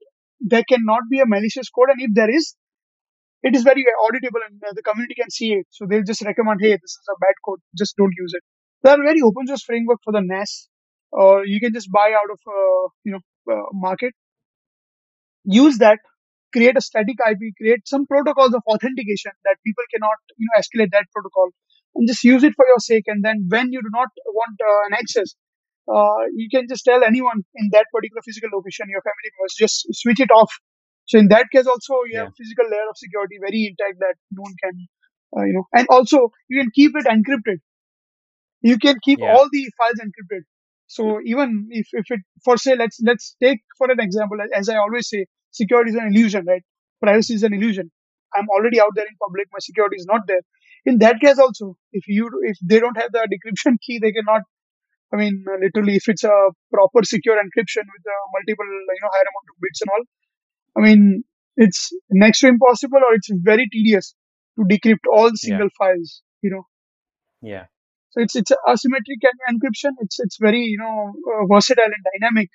[0.40, 2.54] there cannot be a malicious code, and if there is,
[3.46, 5.66] it is very auditable and uh, the community can see it.
[5.70, 8.42] So they'll just recommend, hey, this is a bad code, just don't use it.
[8.82, 10.68] There are very open source framework for the NAS,
[11.12, 13.22] or you can just buy out of uh, you know
[13.54, 14.14] uh, market.
[15.44, 15.98] Use that,
[16.52, 20.90] create a static IP, create some protocols of authentication that people cannot you know escalate
[20.92, 21.50] that protocol,
[21.94, 23.04] and just use it for your sake.
[23.06, 25.34] And then when you do not want uh, an access,
[25.88, 29.86] uh, you can just tell anyone in that particular physical location, your family members, just
[29.92, 30.52] switch it off.
[31.06, 33.98] So in that case, also you have yeah a physical layer of security very intact
[34.00, 34.88] that no one can,
[35.36, 37.58] uh, you know, and also you can keep it encrypted.
[38.62, 40.42] You can keep yeah all the files encrypted.
[40.86, 44.76] So even if, if it, for say, let's let's take for an example, as I
[44.76, 46.62] always say, security is an illusion, right?
[47.02, 47.90] Privacy is an illusion.
[48.34, 49.46] I'm already out there in public.
[49.52, 50.40] My security is not there.
[50.84, 54.42] In that case, also, if you if they don't have the decryption key, they cannot
[55.12, 56.36] I mean, literally, if it's a
[56.72, 60.04] proper secure encryption with uh, multiple, you know, higher amount of bits and all,
[60.76, 61.24] I mean,
[61.56, 64.14] it's next to impossible or it's very tedious
[64.58, 66.64] to decrypt all the yeah single files, you know.
[67.40, 67.66] yeah
[68.10, 69.92] So it's it's asymmetric en- encryption.
[70.00, 72.50] It's it's very you know uh, versatile and dynamic.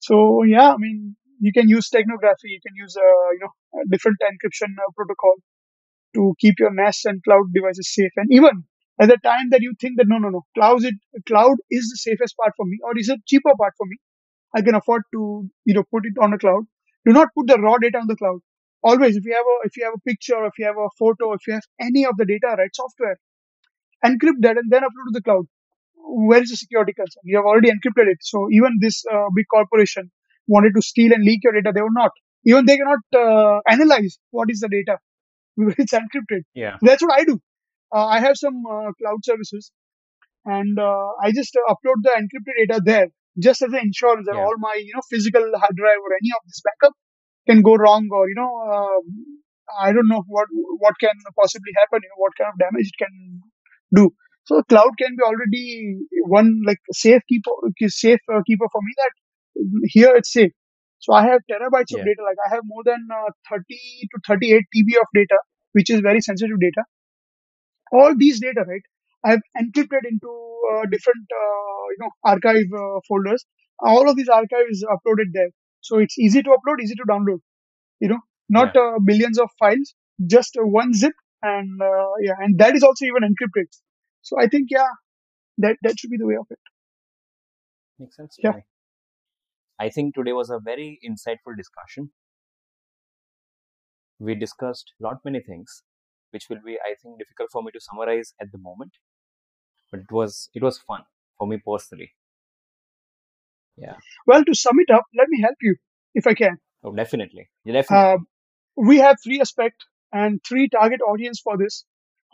[0.00, 2.50] So yeah, I mean, you can use steganography.
[2.56, 5.36] You can use uh, you know different encryption uh, protocol
[6.16, 8.12] to keep your NAS and cloud devices safe.
[8.16, 8.64] And even
[9.00, 10.94] at the time that you think that no, no, no, cloud it
[11.26, 13.98] cloud is the safest part for me, or is a cheaper part for me,
[14.54, 16.64] I can afford to you know put it on a cloud.
[17.06, 18.40] Do not put the raw data on the cloud.
[18.82, 21.32] Always, if you have a if you have a picture, if you have a photo,
[21.34, 23.18] if you have any of the data, right, software,
[24.04, 25.44] encrypt that and then upload to the cloud.
[25.96, 27.22] Where is the security concern?
[27.24, 28.18] You have already encrypted it.
[28.22, 30.10] So even this uh, big corporation
[30.48, 32.10] wanted to steal and leak your data, they were not.
[32.46, 34.98] Even they cannot uh, analyze what is the data.
[35.78, 36.42] It's encrypted.
[36.54, 37.38] yeah That's what I do.
[37.94, 39.72] Uh, I have some uh, cloud services
[40.44, 43.08] and uh, I just upload the encrypted data there
[43.38, 46.32] just as an insurance that yeah all my you know physical hard drive or any
[46.36, 46.94] of this backup
[47.48, 49.00] can go wrong or you know uh,
[49.80, 50.48] I don't know what
[50.84, 52.00] what can possibly happen.
[52.02, 53.42] You know what kind of damage it can
[53.94, 54.10] do.
[54.44, 55.96] So cloud can be already
[56.26, 57.52] one like safe keeper
[57.88, 59.12] safe uh, keeper for me that
[59.84, 60.52] here it's safe.
[60.98, 62.22] So I have terabytes of data.
[62.24, 63.64] Like I have more than uh, 30
[64.12, 65.38] to 38 TB of data,
[65.72, 66.82] which is very sensitive data
[67.92, 68.82] all these data, right,
[69.24, 70.30] I've encrypted into
[70.72, 73.44] uh, different, uh, you know, archive uh, folders.
[73.80, 75.50] All of these archives uploaded there.
[75.80, 77.38] So it's easy to upload, easy to download,
[78.00, 78.18] you know,
[78.48, 79.94] not yeah uh, billions of files,
[80.26, 83.66] just uh, one zip and uh, yeah, and that is also even encrypted.
[84.22, 84.88] So I think yeah,
[85.58, 86.58] that that should be the way of it.
[87.98, 88.52] Makes sense Yeah.
[89.78, 92.10] I think today was a very insightful discussion.
[94.18, 95.82] We discussed lot many things,
[96.30, 98.92] which will be, I think, difficult for me to summarize at the moment.
[99.90, 101.02] But it was it was fun
[101.38, 102.12] for me personally.
[103.76, 103.96] Yeah.
[104.26, 105.76] Well, to sum it up, let me help you
[106.14, 106.58] if I can.
[106.82, 107.48] Oh, definitely.
[107.64, 108.14] Yeah, definitely.
[108.14, 108.26] Um,
[108.76, 111.84] we have three aspect and three target audience for this.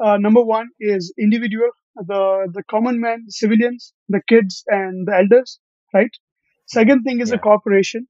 [0.00, 5.58] Uh, number one is individual, the the common man, civilians, the kids, and the elders.
[5.94, 6.10] Right.
[6.66, 7.40] Second thing is the Yeah.
[7.48, 8.06] corporation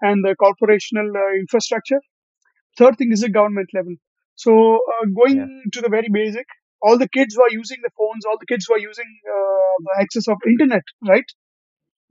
[0.00, 2.00] and the corporational uh, infrastructure.
[2.78, 3.94] Third thing is the government level.
[4.36, 4.54] So
[4.94, 5.70] uh, going Yeah.
[5.72, 6.46] to the very basic,
[6.82, 9.74] all the kids who are using the phones, all the kids who are using uh,
[9.86, 11.28] the access of internet, right?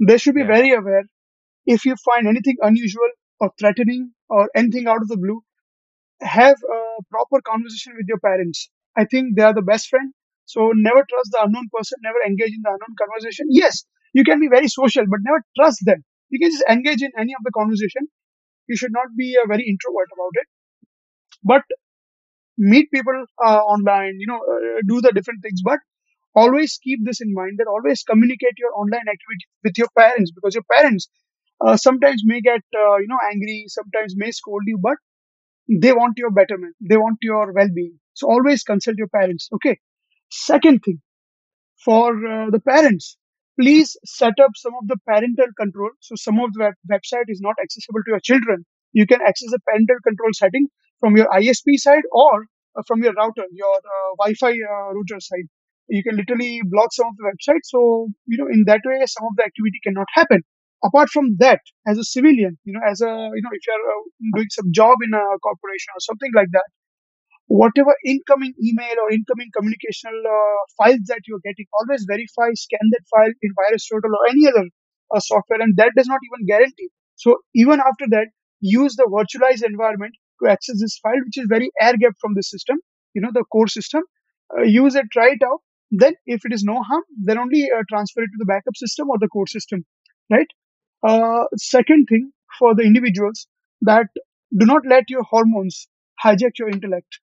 [0.08, 0.56] They should be Yeah.
[0.56, 1.06] very aware.
[1.66, 3.12] If you find anything unusual
[3.42, 5.42] or threatening or anything out of the blue,
[6.22, 6.80] have a
[7.12, 8.70] proper conversation with your parents.
[8.98, 10.14] I think they are the best friend.
[10.46, 13.48] So never trust the unknown person, never engage in the unknown conversation.
[13.50, 16.04] Yes, you can be very social, but never trust them.
[16.30, 18.08] You can just engage in any of the conversation.
[18.68, 20.48] You should not be a very introvert about it.
[21.44, 21.64] But
[22.58, 25.62] meet people uh, online, you know, uh, do the different things.
[25.64, 25.80] But
[26.36, 30.56] always keep this in mind that always communicate your online activity with your parents because
[30.56, 31.10] your parents
[31.62, 34.98] uh, sometimes may get, uh, you know, angry, sometimes may scold you, but
[35.70, 36.76] they want your betterment.
[36.82, 38.00] They want your well-being.
[38.14, 39.50] So always consult your parents.
[39.54, 39.80] Okay.
[40.32, 41.02] Second thing
[41.84, 43.18] for uh, the parents,
[43.60, 45.92] please set up some of the parental control.
[46.02, 48.66] So some of the web- website is not accessible to your children.
[48.94, 50.68] You can access the parental control setting
[51.00, 52.46] from your ISP side or
[52.78, 55.48] uh, from your router, your uh, Wi-Fi uh, router side.
[55.90, 57.66] You can literally block some of the websites.
[57.74, 60.42] So you know in that way, some of the activity cannot happen.
[60.84, 64.50] Apart from that, as a civilian, you know, as a you know, if you're doing
[64.52, 66.70] some job in a corporation or something like that
[67.48, 73.04] whatever incoming email or incoming communicational uh, files that you're getting, always verify, scan that
[73.10, 74.66] file in Virus Total or any other
[75.16, 76.90] uh, software, and that does not even guarantee.
[77.16, 78.28] So even after that,
[78.60, 80.14] use the virtualized environment
[80.44, 82.78] to access this file, which is very air gap from the system,
[83.14, 84.04] you know, the core system.
[84.58, 85.60] Uh, use it, try it out.
[85.92, 89.10] Then, if it is no harm, then only uh, transfer it to the backup system
[89.10, 89.86] or the core system,
[90.30, 90.48] right?
[91.04, 93.48] Uh, second thing for the individuals
[93.82, 94.08] that
[94.58, 95.88] do not let your hormones
[96.24, 97.20] hijack your intellect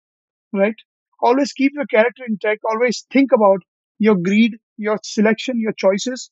[0.53, 0.77] right?
[1.20, 2.62] Always keep your character intact.
[2.70, 3.61] Always think about
[3.99, 6.31] your greed, your selection, your choices,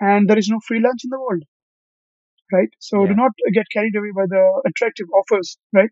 [0.00, 1.44] and there is no free lunch in the world,
[2.52, 2.68] right?
[2.80, 5.90] So do not get carried away by the attractive offers, right?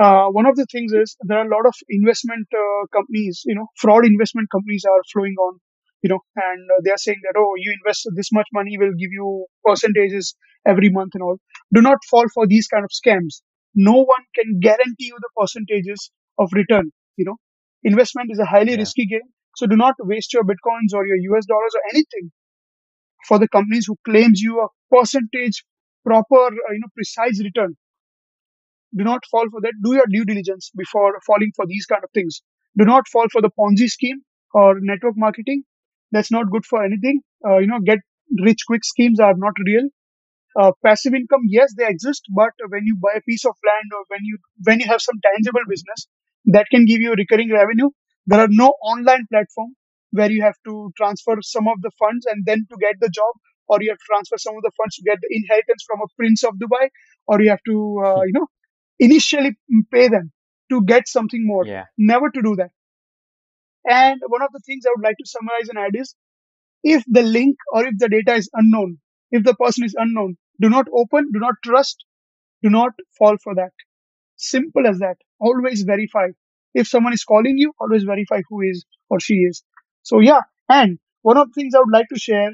[0.00, 3.54] Uh, one of the things is there are a lot of investment uh, companies, you
[3.54, 5.58] know, fraud investment companies are flowing on,
[6.02, 8.96] you know, and uh, they are saying that, oh, you invest this much money, we'll
[8.98, 10.34] give you percentages
[10.66, 11.36] every month and all.
[11.74, 13.42] Do not fall for these kind of scams.
[13.74, 17.36] No one can guarantee you the percentages of return, you know.
[17.84, 18.78] Investment is a highly Yeah.
[18.84, 19.28] risky game.
[19.56, 22.32] So do not waste your bitcoins or your US dollars or anything
[23.26, 25.64] for the companies who claims you a percentage
[26.04, 27.76] proper, you know, precise return
[28.96, 29.72] do not fall for that.
[29.82, 32.42] Do your due diligence before falling for these kind of things.
[32.76, 34.20] Do not fall for the Ponzi scheme
[34.54, 35.64] or network marketing.
[36.10, 37.20] That's not good for anything.
[37.46, 37.98] Uh, you know, get
[38.42, 39.88] rich quick schemes are not real.
[40.60, 44.04] Uh, passive income, yes, they exist, but when you buy a piece of land or
[44.08, 46.08] when you when you have some tangible business
[46.46, 47.90] that can give you recurring revenue,
[48.26, 49.74] there are no online platform
[50.12, 53.34] where you have to transfer some of the funds and then to get the job,
[53.68, 56.08] or you have to transfer some of the funds to get the inheritance from a
[56.18, 56.88] prince of Dubai,
[57.26, 58.48] or you have to uh, you know
[59.00, 59.56] initially
[59.92, 60.32] pay them
[60.70, 61.66] to get something more.
[61.66, 61.86] Yeah.
[61.98, 62.70] Never to do that.
[63.88, 66.14] And one of the things I would like to summarize and add is
[66.84, 68.98] if the link or if the data is unknown,
[69.30, 72.04] if the person is unknown, do not open, do not trust,
[72.62, 73.72] do not fall for that.
[74.36, 75.16] Simple as that.
[75.40, 76.28] Always verify.
[76.74, 79.62] If someone is calling you, always verify who is or she is.
[80.02, 82.50] So yeah, and one of the things I would like to share,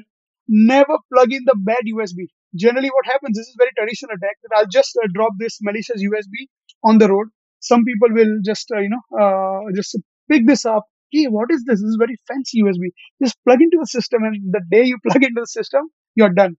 [0.47, 2.27] never plug in the bad USB.
[2.55, 6.01] Generally what happens, this is very traditional attack that I'll just uh, drop this malicious
[6.01, 6.49] USB
[6.83, 7.27] on the road.
[7.59, 9.97] Some people will just, uh, you know, uh, just
[10.29, 10.85] pick this up.
[11.11, 11.79] Hey, what is this?
[11.81, 12.91] This is very fancy USB.
[13.21, 16.57] Just plug into the system and the day you plug into the system, you're done.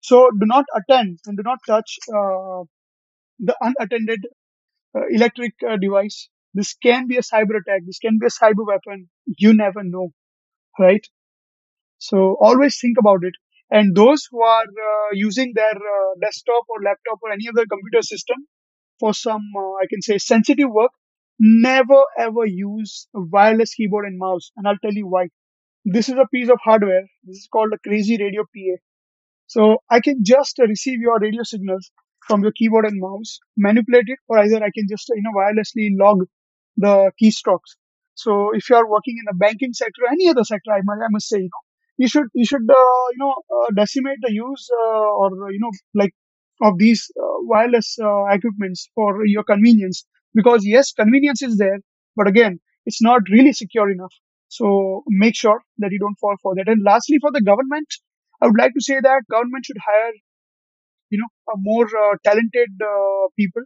[0.00, 2.64] So do not attend and do not touch uh,
[3.38, 4.26] the unattended
[4.96, 6.28] uh, electric uh, device.
[6.54, 7.82] This can be a cyber attack.
[7.86, 9.08] This can be a cyber weapon.
[9.38, 10.12] You never know,
[10.80, 11.06] right?
[11.98, 13.34] So always think about it.
[13.70, 18.02] And those who are uh, using their uh, desktop or laptop or any other computer
[18.02, 18.38] system
[19.00, 20.92] for some, uh, I can say, sensitive work,
[21.38, 24.52] never ever use a wireless keyboard and mouse.
[24.56, 25.28] And I'll tell you why.
[25.84, 27.06] This is a piece of hardware.
[27.24, 28.76] This is called a Crazyradio PA.
[29.46, 31.90] So I can just receive your radio signals
[32.26, 35.90] from your keyboard and mouse, manipulate it, or either I can just, you know, wirelessly
[35.98, 36.24] log
[36.76, 37.76] the keystrokes.
[38.24, 41.10] So if you are working in the banking sector, any other sector, I must, I
[41.10, 41.62] must say, you know,
[42.02, 45.72] you should you should uh, you know uh, decimate the use uh, or you know
[45.94, 46.12] like
[46.62, 51.78] of these uh, wireless uh, equipments for your convenience because yes, convenience is there,
[52.16, 54.14] but again, it's not really secure enough.
[54.48, 56.68] So make sure that you don't fall for that.
[56.68, 57.88] And lastly, for the government,
[58.42, 60.12] I would like to say that government should hire
[61.10, 62.70] you know more uh, talented
[63.36, 63.62] people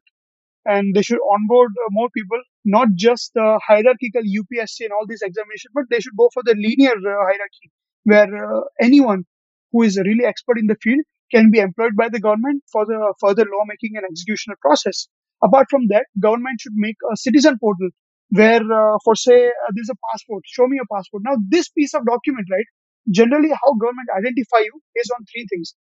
[0.67, 5.23] and they should onboard uh, more people, not just the hierarchical UPSC and all these
[5.23, 7.71] examinations, but they should go for the linear uh, hierarchy,
[8.05, 9.25] where uh, anyone
[9.73, 11.01] who is really expert in the field
[11.33, 15.09] can be employed by the government for the further lawmaking and executional process.
[15.43, 17.91] Apart from that, government should make a citizen portal
[18.31, 20.43] where, uh, for say, uh, there's a passport.
[20.47, 21.23] Show me a passport.
[21.25, 22.67] Now, this piece of document, right?
[23.11, 25.75] Generally, how government identify you is on three things: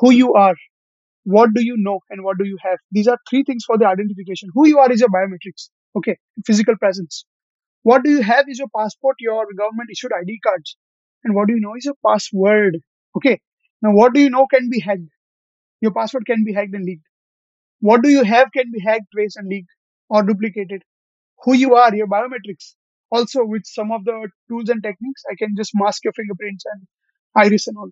[0.00, 0.54] who you are,
[1.24, 2.78] what do you know and what do you have?
[2.92, 4.50] These are three things for the identification.
[4.54, 6.18] Who you are is your biometrics okay?
[6.46, 7.24] Physical presence.
[7.82, 10.76] What do you have is your passport your government issued id cards.
[11.24, 12.78] And what do you know is your password
[13.16, 13.40] okay?
[13.82, 15.02] Now what do you know can be hacked.
[15.80, 17.06] Your password can be hacked and leaked.
[17.80, 19.70] What do you have can be hacked traced and leaked
[20.08, 20.82] or duplicated.
[21.44, 22.74] Who you are your biometrics.
[23.10, 26.86] Also with some of the tools and techniques i can just mask your fingerprints and
[27.36, 27.90] iris and all.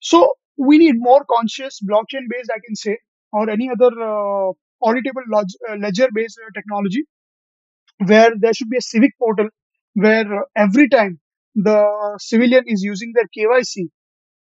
[0.00, 2.98] So we need more conscious blockchain based, I can say,
[3.32, 4.52] or any other uh,
[4.82, 7.04] auditable log- uh, ledger based uh, technology
[8.06, 9.48] where there should be a civic portal
[9.94, 11.18] where uh, every time
[11.54, 11.78] the
[12.18, 13.88] civilian is using their KYC,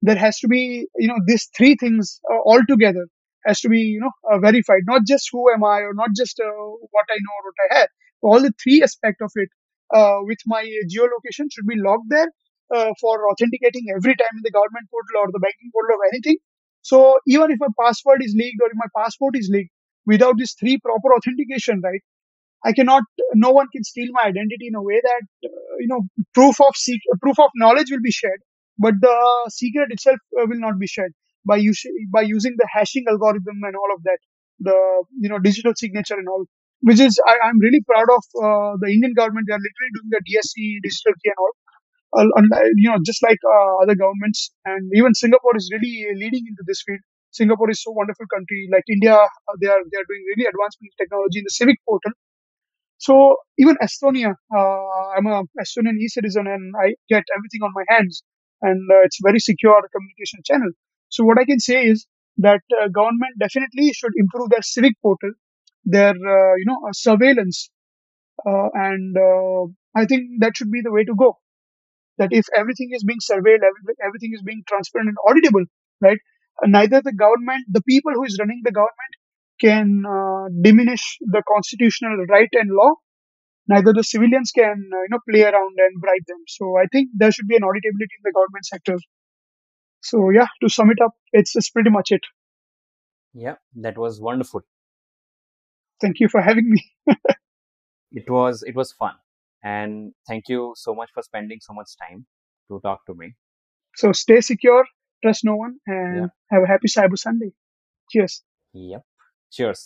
[0.03, 3.07] there has to be, you know, these three things uh, all together
[3.47, 4.83] has to be, you know, uh, verified.
[4.87, 7.79] Not just who am I or not just uh, what I know or what I
[7.81, 7.89] have.
[8.23, 9.49] All the three aspect of it
[9.95, 12.29] uh, with my geolocation should be logged there
[12.75, 16.39] uh, for authenticating every time in the government portal or the banking portal or anything.
[16.83, 19.73] So even if my password is leaked or if my passport is leaked,
[20.07, 22.03] without these three proper authentication, right?
[22.65, 23.03] I cannot,
[23.35, 26.01] no one can steal my identity in a way that, uh, you know,
[26.35, 28.41] proof of sec- proof of knowledge will be shared,
[28.79, 29.17] but the
[29.51, 31.13] secret itself uh, will not be shared
[31.47, 34.19] by us- by using the hashing algorithm and all of that,
[34.61, 34.77] the,
[35.21, 36.45] you know, digital signature and all,
[36.81, 39.47] which is, I, I'm really proud of uh, the Indian government.
[39.49, 41.53] They are literally doing the DSC digital key and all.
[42.17, 42.27] Uh,
[42.77, 46.83] you know, just like uh, other governments, and even Singapore is really leading into this
[46.87, 47.01] field.
[47.33, 48.69] Singapore is so wonderful country.
[48.71, 52.13] Like India, uh, they are they are doing really advancement technology in the civic portal
[52.99, 54.35] so even Estonia,
[55.17, 58.23] I'm a Estonian e-citizen and I get everything on my hands,
[58.63, 60.71] and it's very secure communication channel.
[61.09, 62.07] So what I can say is
[62.39, 65.33] that uh, government definitely should improve their civic portal,
[65.85, 67.71] their uh, you know surveillance,
[68.47, 69.17] uh, and
[69.97, 71.39] I think that should be the way to go.
[72.19, 75.65] That if everything is being surveilled, every- everything is being transparent and auditable,
[76.01, 76.19] right?
[76.63, 79.15] uh, Neither the government, the people who is running the government,
[79.61, 82.93] can uh, diminish the constitutional right and law.
[83.69, 86.43] Neither the civilians can uh, you know play around and bribe them.
[86.49, 88.97] So i think there should be an auditability in the government sector.
[90.03, 92.23] So yeah to sum it up it's, it's pretty much it.
[93.35, 94.63] Yeah, that was wonderful.
[96.01, 96.83] thank you for having me.
[98.13, 99.17] It was it was fun,
[99.65, 102.27] and thank you so much for spending so much time
[102.71, 103.35] to talk to me.
[104.03, 104.85] so stay secure
[105.25, 105.97] trust no one Yeah.
[105.97, 107.51] and have a happy cyber sunday
[108.13, 108.43] cheers
[108.75, 109.03] Yep.
[109.57, 109.83] Cheers.